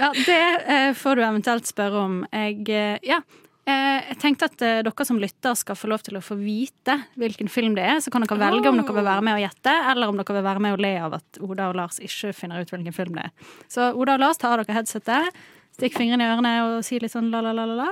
[0.00, 2.18] ja, det uh, får du eventuelt spørre om.
[2.30, 3.20] Jeg uh, Ja.
[3.68, 6.96] Eh, jeg tenkte at eh, dere som lytter skal få lov til å få vite
[7.20, 7.98] hvilken film det er.
[8.00, 10.46] Så kan dere velge om dere vil være med og gjette, eller om dere vil
[10.46, 13.28] være med og le av at Oda og Lars ikke finner ut hvilken film det
[13.28, 13.48] er.
[13.68, 15.42] Så Oda og Lars, tar av dere headsetet,
[15.76, 17.90] stikk fingrene i ørene og si litt sånn la-la-la-la.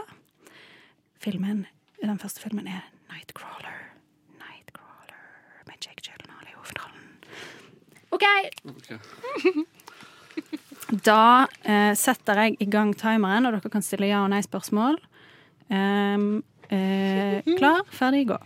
[1.20, 1.66] Filmen,
[1.98, 3.74] Den første filmen er Nightcrawler.
[4.38, 5.18] Nightcrawler
[5.66, 7.04] med Jake Gyllenhaal i hovedrollen.
[8.14, 9.66] OK!
[10.88, 14.96] Da eh, setter jeg i gang timeren, og dere kan stille ja- og nei-spørsmål.
[15.70, 18.38] Um, eh, klar, ferdig, gå.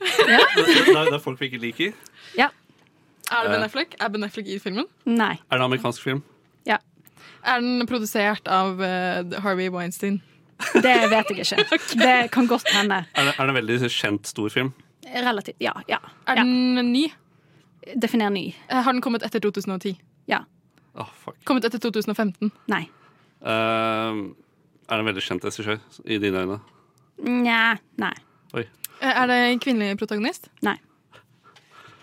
[0.00, 1.92] Det er, det er folk vi ikke liker.
[2.38, 2.48] Ja.
[3.30, 3.66] Er det Ben Eh.
[3.68, 3.94] Affleck?
[4.00, 4.86] Er Ben Affleck i filmen?
[5.06, 5.34] Nei.
[5.50, 6.22] Er det en amerikansk film?
[6.66, 6.78] Ja.
[7.44, 10.20] Er den produsert av eh, Harvey Weinstein?
[10.74, 11.78] Det vet jeg ikke.
[12.04, 13.04] Det kan godt hende.
[13.14, 14.72] Er det, er det en veldig kjent, stor film?
[15.10, 15.56] Relativt.
[15.60, 15.72] Ja.
[15.88, 15.98] ja.
[16.28, 17.06] Er den ny?
[17.96, 18.50] Definer ny.
[18.68, 19.94] Eh, Har den kommet etter 2010?
[20.28, 20.42] Ja.
[20.96, 21.36] Åh, fuck.
[21.48, 22.50] Kommet etter 2015?
[22.68, 22.82] Nei.
[23.40, 24.20] Eh,
[24.90, 26.58] er det en veldig kjent regissør i dine øyne?
[27.22, 27.76] Nja.
[28.00, 28.12] Nei.
[28.56, 28.64] Oi.
[29.00, 30.48] Eh, Er det en kvinnelig protagonist?
[30.66, 30.76] Nei.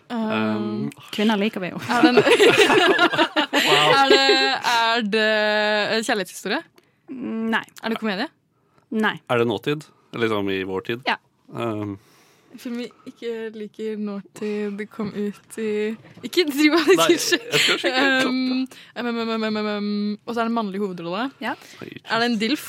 [0.07, 1.79] Um, Kvinner liker vi jo.
[1.91, 4.21] Er, den, er, det,
[4.71, 5.27] er det
[5.97, 6.61] en kjærlighetshistorie?
[7.11, 7.63] Nei.
[7.83, 8.29] Er det komedie?
[8.95, 9.17] Nei.
[9.27, 9.83] Er det nåtid?
[10.15, 11.03] Liksom i vår tid?
[11.09, 11.17] Ja.
[11.51, 11.97] Um, En
[12.57, 15.93] film vi ikke liker nåtid, det kom ut i
[16.25, 16.91] Ikke driv og
[19.77, 21.29] um, Og så er det en mannlig hovedrolle.
[21.43, 21.55] Ja.
[21.81, 22.67] Er det en DILF?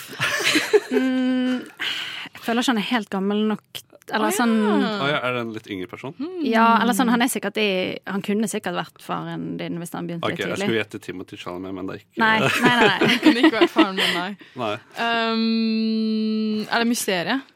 [0.89, 3.83] Mm, jeg føler ikke han er helt gammel nok.
[4.09, 4.89] Eller Å, ja.
[4.89, 6.15] Ah, ja, er det en litt yngre person?
[6.47, 7.69] Ja, eller sånn, han er sikkert i
[8.09, 11.37] Han kunne sikkert vært faren din hvis han begynte okay, litt Jeg skulle gjette Timothy
[11.41, 12.79] Chalamet, men det er ikke Nei, nei, nei.
[12.81, 12.97] nei.
[13.05, 14.33] han kunne ikke vært faren min, nei.
[14.65, 14.73] Nei.
[14.97, 17.55] Um, er det mysteriet?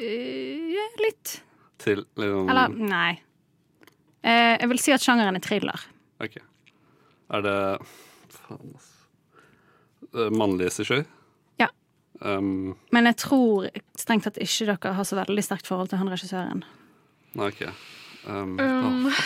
[0.00, 1.40] Eh, litt.
[1.80, 3.10] Til liksom Eller nei.
[4.22, 5.80] Eh, jeg vil si at sjangeren er thriller.
[6.20, 6.36] Ok.
[7.30, 7.56] Er det
[8.34, 8.96] Faen, altså.
[10.10, 11.04] Eh, Mannlig regissør?
[11.60, 11.68] Ja.
[12.20, 16.10] Um, Men jeg tror strengt tatt ikke dere har så veldig sterkt forhold til han
[16.12, 16.64] regissøren.
[17.34, 17.62] nei, OK.
[18.26, 19.20] Um, Um, åh,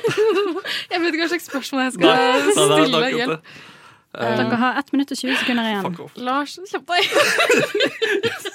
[0.90, 3.10] jeg vet ikke hva slags spørsmål jeg skal nei, stille.
[3.18, 3.50] Hjelp.
[4.10, 5.98] Um, Dere har 1 minutt og 20 sekunder igjen.
[6.26, 7.04] Lars, kjapp deg.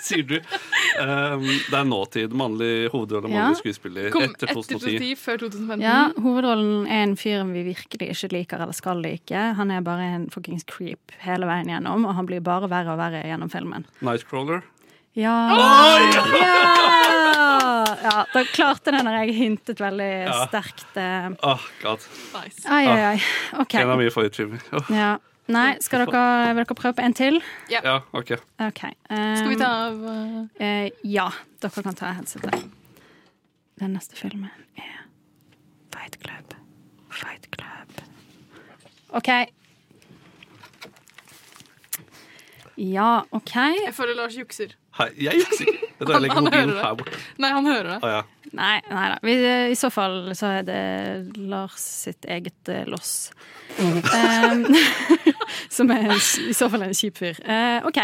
[0.04, 0.34] sier du.
[1.00, 2.34] Um, det er nåtid.
[2.36, 3.46] Mannlig hovedrolle, Ja.
[3.46, 4.10] mannlig skuespiller.
[4.12, 5.00] Kom etter 2010.
[5.00, 5.82] 2010, før 2015.
[5.86, 9.32] Ja, Hovedrollen er en fyr vi virkelig ikke liker eller skal like.
[9.56, 13.00] Han er bare en fuckings creep hele veien gjennom, og han blir bare verre og
[13.00, 13.88] verre gjennom filmen.
[14.04, 14.62] Nightcrawler.
[15.16, 15.32] Ja!
[15.56, 16.04] Oh,
[16.36, 17.96] ja!
[18.04, 20.42] ja da klarte den når jeg hintet veldig Ja.
[20.50, 20.84] sterkt.
[21.00, 21.30] eh.
[21.48, 22.04] Åh, god.
[22.36, 23.22] Ai, ai, ai.
[23.62, 23.76] OK.
[23.80, 24.60] En av mine favorittfilmer.
[24.76, 24.92] Oh.
[24.92, 25.14] Ja.
[25.52, 26.22] Nei, skal dere,
[26.58, 27.36] vil dere prøve på en til?
[27.70, 28.32] Ja, OK.
[28.66, 28.82] OK.
[29.06, 31.28] Skal vi ta um, av uh, eh, Ja,
[31.62, 32.66] dere kan ta headsetet.
[33.78, 34.50] Den neste filmen
[34.80, 35.04] er
[35.94, 36.56] Fight Club.
[37.14, 38.02] Fight Club.
[39.16, 39.30] OK.
[42.78, 43.56] Ja, OK.
[43.56, 44.74] Jeg føler Lars jukser.
[44.96, 45.88] Hei, jeg jukser ikke.
[46.00, 47.18] Jeg legger mobilen her borte.
[47.44, 47.98] Nei, han hører det.
[48.00, 48.52] Ah, ja.
[48.56, 49.18] Nei, nei da.
[49.28, 49.34] Vi,
[49.74, 50.84] I så fall så er det
[51.52, 53.34] Lars sitt eget eh, loss.
[53.76, 54.64] Um,
[55.76, 57.42] som er en, i så fall en kjip fyr.
[57.44, 58.00] Uh, OK.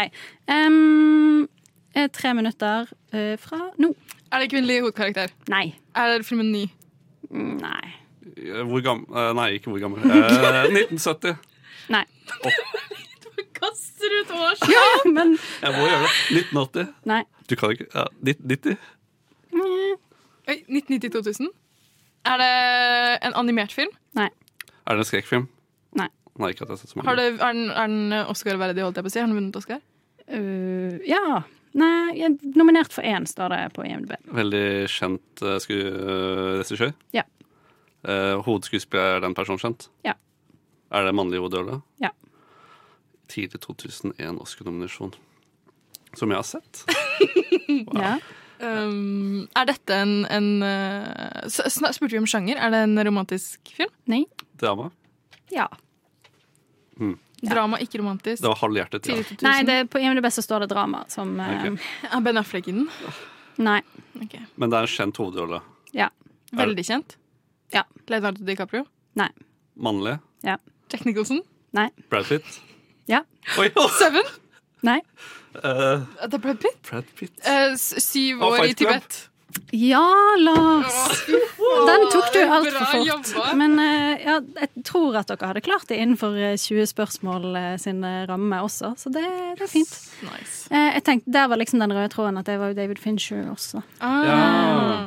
[0.52, 1.46] Um,
[1.96, 3.94] eh, tre minutter uh, fra nå.
[4.28, 5.32] Er det kvinnelig hovedkarakter?
[5.52, 5.70] Nei.
[5.96, 6.66] Er det filmen ny?
[7.32, 7.96] Nei.
[8.68, 10.04] Hvor gammel Nei, ikke hvor gammel.
[10.12, 11.40] Uh, 1970.
[11.92, 12.04] Nei.
[13.62, 14.62] Kaster ut års...
[14.72, 16.12] Ja, men Jeg må gjøre det.
[16.42, 16.88] 1980.
[17.12, 17.22] Nei.
[17.50, 18.76] Du kan ikke ja, 90?
[19.62, 21.50] Oi, 1990-2000?
[22.32, 22.52] Er det
[23.28, 23.92] en animert film?
[24.18, 24.28] Nei.
[24.82, 25.46] Er det en skrekkfilm?
[25.98, 26.08] Nei.
[26.40, 27.10] Nei, ikke at jeg har sett så mange.
[27.10, 29.20] Har det, er den, er den Oscar-verdig, holdt jeg på å si?
[29.22, 29.82] Har den vunnet Oscar?
[30.26, 31.42] Uh, ja.
[31.78, 34.16] Nei, jeg er nominert for én, står det på IMDb.
[34.34, 36.92] Veldig kjent uh, uh, regissør.
[37.16, 37.24] Ja.
[38.02, 39.86] Uh, hovedskuespiller er den personen kjent?
[40.06, 40.16] Ja.
[40.92, 41.80] Er det mannlig hovedrolle?
[42.02, 42.10] Ja.
[43.30, 45.12] Tidlig 2001 Oscar-nominasjon.
[46.18, 46.84] Som jeg har sett.
[47.92, 48.16] Ja.
[48.62, 52.60] Um, er dette en, en uh, Spurte vi om sjanger?
[52.62, 53.90] Er det en romantisk film?
[54.10, 54.20] Nei.
[54.60, 54.90] Drama.
[55.50, 55.66] Ja.
[56.98, 57.16] Hmm.
[57.42, 58.42] Drama, ikke romantisk.
[58.42, 59.16] Det var halvhjertet, ja.
[59.16, 59.48] Tidlig 2000.
[59.48, 61.74] Nei, det, på IMDb så står det drama som okay.
[61.74, 62.86] uh, Er Ben Affleck i den?
[63.62, 63.80] Nei.
[64.54, 65.62] Men det er en kjent hovedrolle.
[65.96, 66.12] Ja.
[66.54, 67.16] Veldig kjent?
[67.74, 67.86] Ja.
[68.12, 68.86] Leonardo DiCaprio?
[69.18, 69.30] Nei.
[69.74, 70.20] Mannlig.
[70.46, 70.58] Ja.
[70.92, 71.42] Jack Nicholson?
[71.74, 71.88] Nei.
[72.12, 72.60] Brad Pitt.
[73.10, 73.24] Ja.
[73.58, 73.68] Oi!
[73.98, 74.26] Seven?
[74.86, 75.00] Nei.
[75.56, 76.78] Uh, Det er Brad Pitt?
[76.88, 77.34] Brad Pitt.
[77.44, 79.28] Uh, syv år i Tibet.
[79.76, 80.00] Ja,
[80.40, 81.26] Lars!
[81.28, 83.32] Den tok du altfor fort.
[83.58, 87.50] Men uh, ja, jeg tror at dere hadde klart det innenfor eh, 20 spørsmål
[87.82, 88.00] sin
[88.30, 89.26] ramme også, så det,
[89.58, 89.92] det er fint.
[90.24, 90.70] Nice.
[90.72, 93.44] Eh, jeg tenkte, Der var liksom den røde tråden at det var jo David Fincher
[93.52, 93.82] også.
[94.00, 94.24] Ah.
[94.24, 95.02] Ja.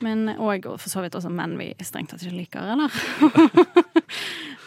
[0.00, 2.92] Men, og for så vidt også menn vi strengt tatt ikke liker, eller?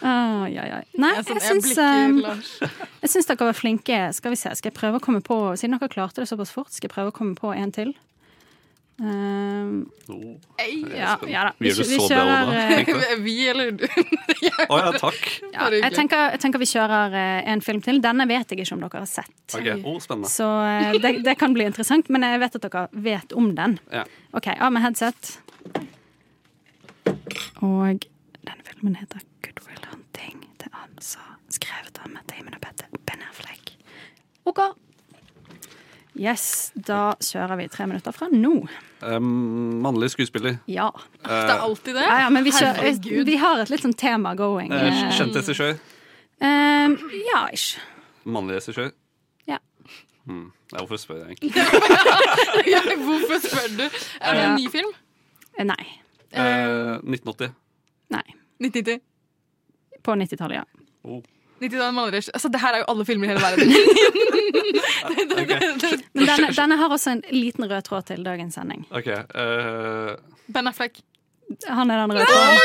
[0.04, 0.80] Ai, ja, ja.
[1.00, 4.00] Nei, Jeg sånn, jeg syns blikker, eh, Jeg syns dere var flinke.
[4.16, 6.72] Skal vi se, skal jeg prøve å komme på Siden dere klarte det såpass fort,
[6.74, 7.94] skal jeg prøve å komme på en til.
[9.00, 10.36] Um, Oh.
[10.96, 11.52] ja, ja da.
[11.58, 13.16] Vi vi, vi kjører.
[13.24, 13.86] Vi eller du?
[14.68, 15.22] Å ja, takk.
[15.50, 17.98] ja, jeg, tenker, jeg tenker vi kjører eh, en film til.
[18.04, 19.32] Denne vet jeg ikke om dere har sett.
[19.48, 19.80] Okay.
[19.82, 19.98] oh,
[20.28, 23.78] Så eh, det, det kan bli interessant, men jeg vet at dere vet om den.
[23.90, 24.04] Ja.
[24.36, 25.32] OK, av med headset.
[27.64, 28.04] Og
[28.44, 30.44] denne filmen heter Good Will Hunting.
[30.60, 31.20] Det er altså
[31.52, 33.74] skrevet av Matt Damon og Petter Ben Affleck.
[34.48, 34.60] OK.
[36.14, 38.52] Yes, da kjører vi tre minutter fra nå.
[39.02, 40.60] Um, mannlig skuespiller.
[40.70, 40.86] Ja.
[41.20, 42.04] Det er alltid det?
[42.06, 44.72] Ja, ja, men vi, kjører, vi, vi har et litt sånn tema going.
[44.72, 45.74] Uh, Kjent regissør.
[46.40, 46.94] Um,
[47.26, 47.74] ja, ish.
[48.24, 48.92] Mannlig regissør.
[49.50, 49.58] Ja.
[50.24, 50.46] Hmm.
[50.70, 51.52] Ja, hvorfor spør jeg egentlig?
[52.72, 53.84] Ja, Hvorfor spør du?
[53.84, 54.94] Er det en ny film?
[55.58, 55.82] Uh, Nei.
[56.34, 57.52] Eh, 1980.
[58.14, 58.24] Nei.
[58.62, 59.04] 1990?
[60.04, 60.83] På 90-tallet, ja.
[61.04, 61.22] Oh.
[61.60, 62.28] 90-tallet malerers.
[62.34, 63.68] Altså, det her er jo alle filmer i hele verden.
[66.14, 68.80] Men denne, denne har også en liten rød tråd til dagens sending.
[68.90, 69.06] OK.
[69.06, 69.12] uh...
[70.54, 70.94] Ben Affleck.
[71.68, 72.58] Han er den røde tråden.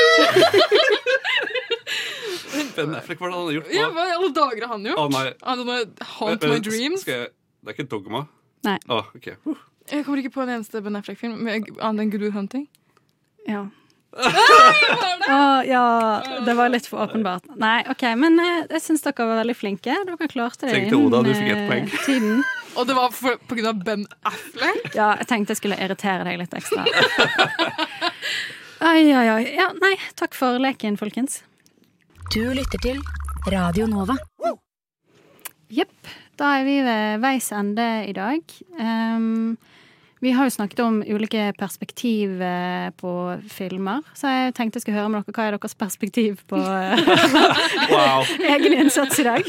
[2.76, 3.70] ben Affleck, hva er det han har gjort?
[3.76, 5.00] Ja, hva i alle dager har han gjort?
[5.00, 5.28] Oh, nei.
[5.44, 5.56] Har
[6.18, 7.02] Haunt Eh, My eh, Dreams.
[7.06, 7.28] Skal jeg,
[7.62, 8.22] det er ikke Dogma?
[8.68, 8.78] Nei.
[8.92, 9.36] Oh, okay.
[9.48, 9.58] uh.
[9.90, 12.66] Jeg kommer ikke på en eneste Ben Affleck-film med- annet enn Good Will Hunting.
[13.48, 13.62] Ja.
[14.10, 15.84] Å, ja,
[16.46, 17.46] det var litt for åpenbart.
[17.62, 19.94] Nei, OK, men eh, jeg syns dere var veldig flinke.
[20.08, 21.92] Dere klarte det Tenk til Oda, du fikk ett eh, poeng.
[22.08, 22.42] tiden.
[22.80, 24.90] Og det var for, på grunn av Ben Affleck?
[24.96, 26.86] Ja, jeg tenkte jeg skulle irritere deg litt ekstra.
[28.80, 29.42] Oi, oi, oi.
[29.58, 31.42] Ja, nei, takk for leken, folkens.
[32.32, 33.02] Du lytter til
[33.52, 34.16] Radio Nova.
[35.74, 36.14] Jepp.
[36.40, 38.40] Da er vi ved veis ende i dag.
[38.80, 39.58] Ehm,
[40.20, 43.14] vi har jo snakket om ulike perspektiv eh, på
[43.52, 46.60] filmer, så jeg tenkte jeg skulle høre med dere hva er deres perspektiv på
[47.94, 48.28] Wow.
[48.54, 49.48] egen innsats i dag.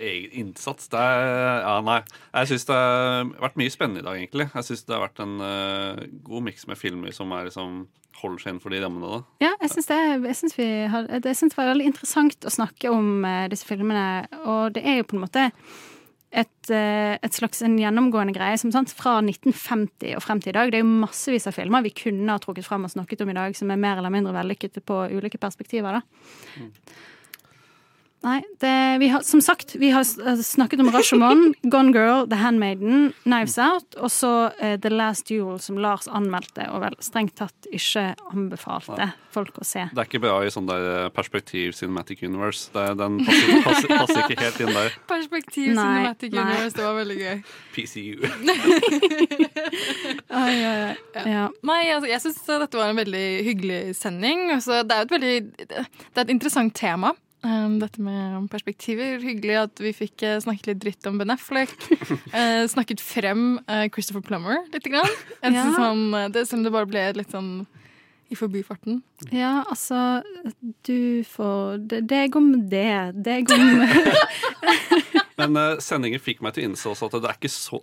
[0.00, 1.26] Egen innsats det er,
[1.62, 2.00] Ja, nei.
[2.32, 4.48] Jeg syns det har vært mye spennende i dag, egentlig.
[4.54, 7.84] Jeg syns det har vært en uh, god miks med filmer som er liksom
[8.22, 9.08] holder seg innenfor de rammene.
[9.08, 9.46] da.
[9.48, 12.52] Ja, jeg syns det, jeg synes vi har, jeg synes det var veldig interessant å
[12.54, 14.26] snakke om uh, disse filmene.
[14.46, 15.48] Og det er jo på en måte
[16.32, 20.56] et, eh, et slags en gjennomgående greie som sant, fra 1950 og frem til i
[20.56, 20.72] dag.
[20.72, 23.36] Det er jo massevis av filmer vi kunne ha trukket frem og snakket om i
[23.36, 26.00] dag, som er mer eller mindre vellykkede på ulike perspektiver.
[26.00, 26.62] da.
[28.22, 30.04] Nei, det, vi har, som sagt, vi har
[30.42, 35.58] snakket om Rashomon, Gone Girl, The Handmaiden, Knives Out, og så uh, The Last Duel,
[35.60, 39.88] som Lars anmeldte, og vel strengt tatt ikke anbefalte folk å se.
[39.90, 42.68] Det er ikke bra i sånn der eh, perspektiv cinematic universe.
[42.74, 44.90] Det, den passer, passer, passer ikke helt inn der.
[45.12, 46.42] Perspektiv Nei, Cinematic nei.
[46.44, 47.36] Universe, det var veldig gøy.
[47.72, 48.20] PCU.
[50.42, 51.22] Oi, oi, Ja.
[51.32, 51.46] Ja.
[51.64, 54.38] Nei, altså, jeg syns dette var en veldig hyggelig sending.
[54.54, 55.86] Altså, det er jo et veldig Det er
[56.26, 57.10] et interessant tema.
[57.44, 59.20] Um, dette med perspektiver.
[59.22, 61.74] Hyggelig at vi fikk eh, snakket litt dritt om Ben Affleck.
[62.32, 64.86] Eh, snakket frem eh, Christopher Plummer litt.
[64.88, 65.08] Grann.
[65.42, 65.66] Ja.
[66.16, 67.50] eh, det, selv om det bare ble litt sånn
[68.32, 69.02] i forbifarten.
[69.30, 70.22] Ja, altså
[70.86, 73.12] Du får Det, om går med det.
[73.24, 73.90] Det går med
[75.40, 77.82] Men uh, sendingen fikk meg til å innse også at det er ikke så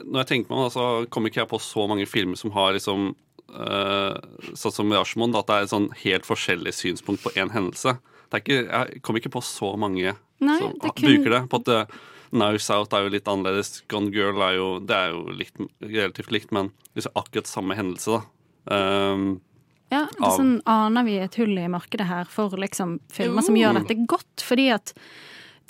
[0.00, 2.72] Når jeg tenker meg om så kommer ikke jeg på så mange filmer som har
[2.76, 3.12] liksom
[3.52, 4.16] uh,
[4.56, 7.98] Sånn som Rashmond, at det er et sånn helt forskjellig synspunkt på én hendelse.
[8.32, 11.42] Ikke, jeg kommer ikke på så mange Nei, som det kun- bruker det.
[11.52, 11.90] På at
[12.34, 13.82] Now South Out er jo litt annerledes.
[13.88, 18.18] Gone Girl er jo, det er jo litt, relativt likt, men liksom akkurat samme hendelse,
[18.18, 18.24] da.
[18.74, 19.40] Um,
[19.92, 23.54] Ja, det er sånn aner vi et hull i markedet her for liksom filmer som
[23.54, 24.90] gjør dette godt, fordi at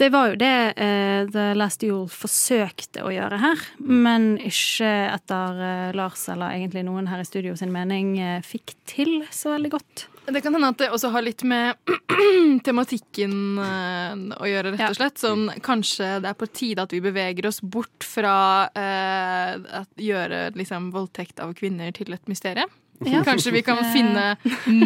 [0.01, 5.61] det var jo det uh, The Last Duel forsøkte å gjøre her, men ikke etter
[5.61, 9.71] uh, Lars eller egentlig noen her i studio sin mening uh, fikk til så veldig
[9.77, 10.07] godt.
[10.27, 11.77] Det kan hende at det også har litt med
[12.65, 15.21] tematikken eh, å gjøre, rett og slett.
[15.21, 18.37] Sånn, kanskje det er på tide at vi beveger oss bort fra
[18.73, 22.73] eh, å gjøre liksom, voldtekt av kvinner til et mysterium.
[23.05, 23.25] Ja.
[23.27, 23.89] Kanskje vi kan Eh.
[23.93, 24.37] finne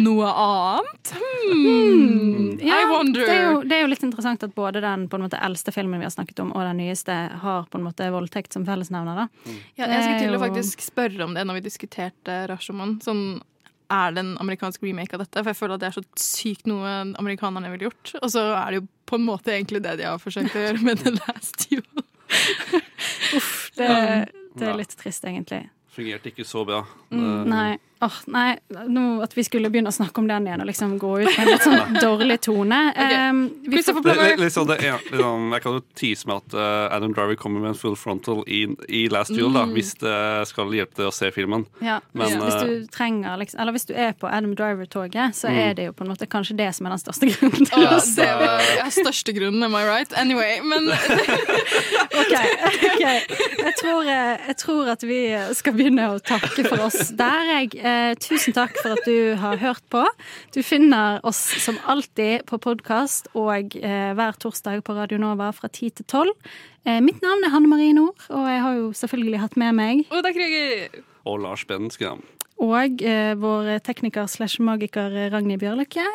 [0.01, 1.11] noe annet?
[1.13, 2.57] Hmm.
[2.59, 3.21] Ja, I wonder.
[3.21, 6.07] Det er, jo, det er jo litt interessant at både den måte eldste filmen vi
[6.07, 9.21] har snakket om, og den nyeste har på en måte voldtekt som fellesnevner.
[9.21, 9.53] da.
[9.77, 12.97] Ja, jeg skal til å faktisk spørre om det når vi diskuterte Rashomon.
[13.05, 13.23] Sånn,
[13.89, 15.41] er det en amerikansk remake av dette?
[15.41, 18.13] For jeg føler at det er så sykt noe amerikanerne ville gjort.
[18.21, 20.85] Og så er det jo på en måte egentlig det de har forsøkt å gjøre
[20.85, 22.05] med The Last Duel.
[23.37, 23.89] Uff, det,
[24.59, 25.63] det er litt trist, egentlig.
[25.93, 26.83] fungerte ikke så bra.
[27.09, 27.69] Mm, nei.
[28.01, 28.53] Åh, nei,
[28.87, 31.39] nå at vi skulle begynne å snakke om den igjen og liksom gå ut med
[31.43, 32.77] en litt sånn dårlig tone.
[32.95, 36.35] Um, vi får- Det- det- Litt sånn, det, ja, liksom, jeg kan jo tease med
[36.37, 39.73] at uh, Adam Driver kommer med en full frontal i, i Last Duel, da, Mm.
[39.75, 41.65] hvis det skal hjelpe deg å se filmen.
[41.83, 45.35] Ja, Men, hvis, hvis eh, du trenger liksom, Eller hvis du er på Adam Driver-toget,
[45.35, 45.57] så Mm.
[45.59, 47.99] er det jo på en måte kanskje det som er den største grunnen til Å,
[47.99, 50.13] å det var ja, største grunnen, am I right?
[50.15, 50.87] Anyway, men
[52.21, 52.33] OK.
[52.33, 53.03] ok.
[53.59, 55.19] Jeg, tror, jeg tror at vi
[55.57, 57.75] skal begynne å takke for oss der, jeg.
[57.89, 60.03] Eh, tusen takk for at du har hørt på.
[60.53, 65.69] Du finner oss som alltid på podkast og eh, hver torsdag på Radio Nova fra
[65.71, 66.33] 10 til 12.
[66.85, 70.03] Eh, mitt navn er Hanne Marie Nord, og jeg har jo selvfølgelig hatt med meg
[70.13, 70.99] Oda Krüger.
[71.29, 72.23] Og Lars Benskram.
[72.59, 76.05] Og eh, vår tekniker slash magiker eh, Ragnhild Bjørløkke.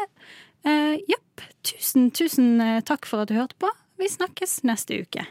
[0.67, 1.47] Eh, Jepp.
[1.67, 3.71] Tusen, tusen takk for at du hørte på.
[3.99, 5.25] Vi snakkes neste uke.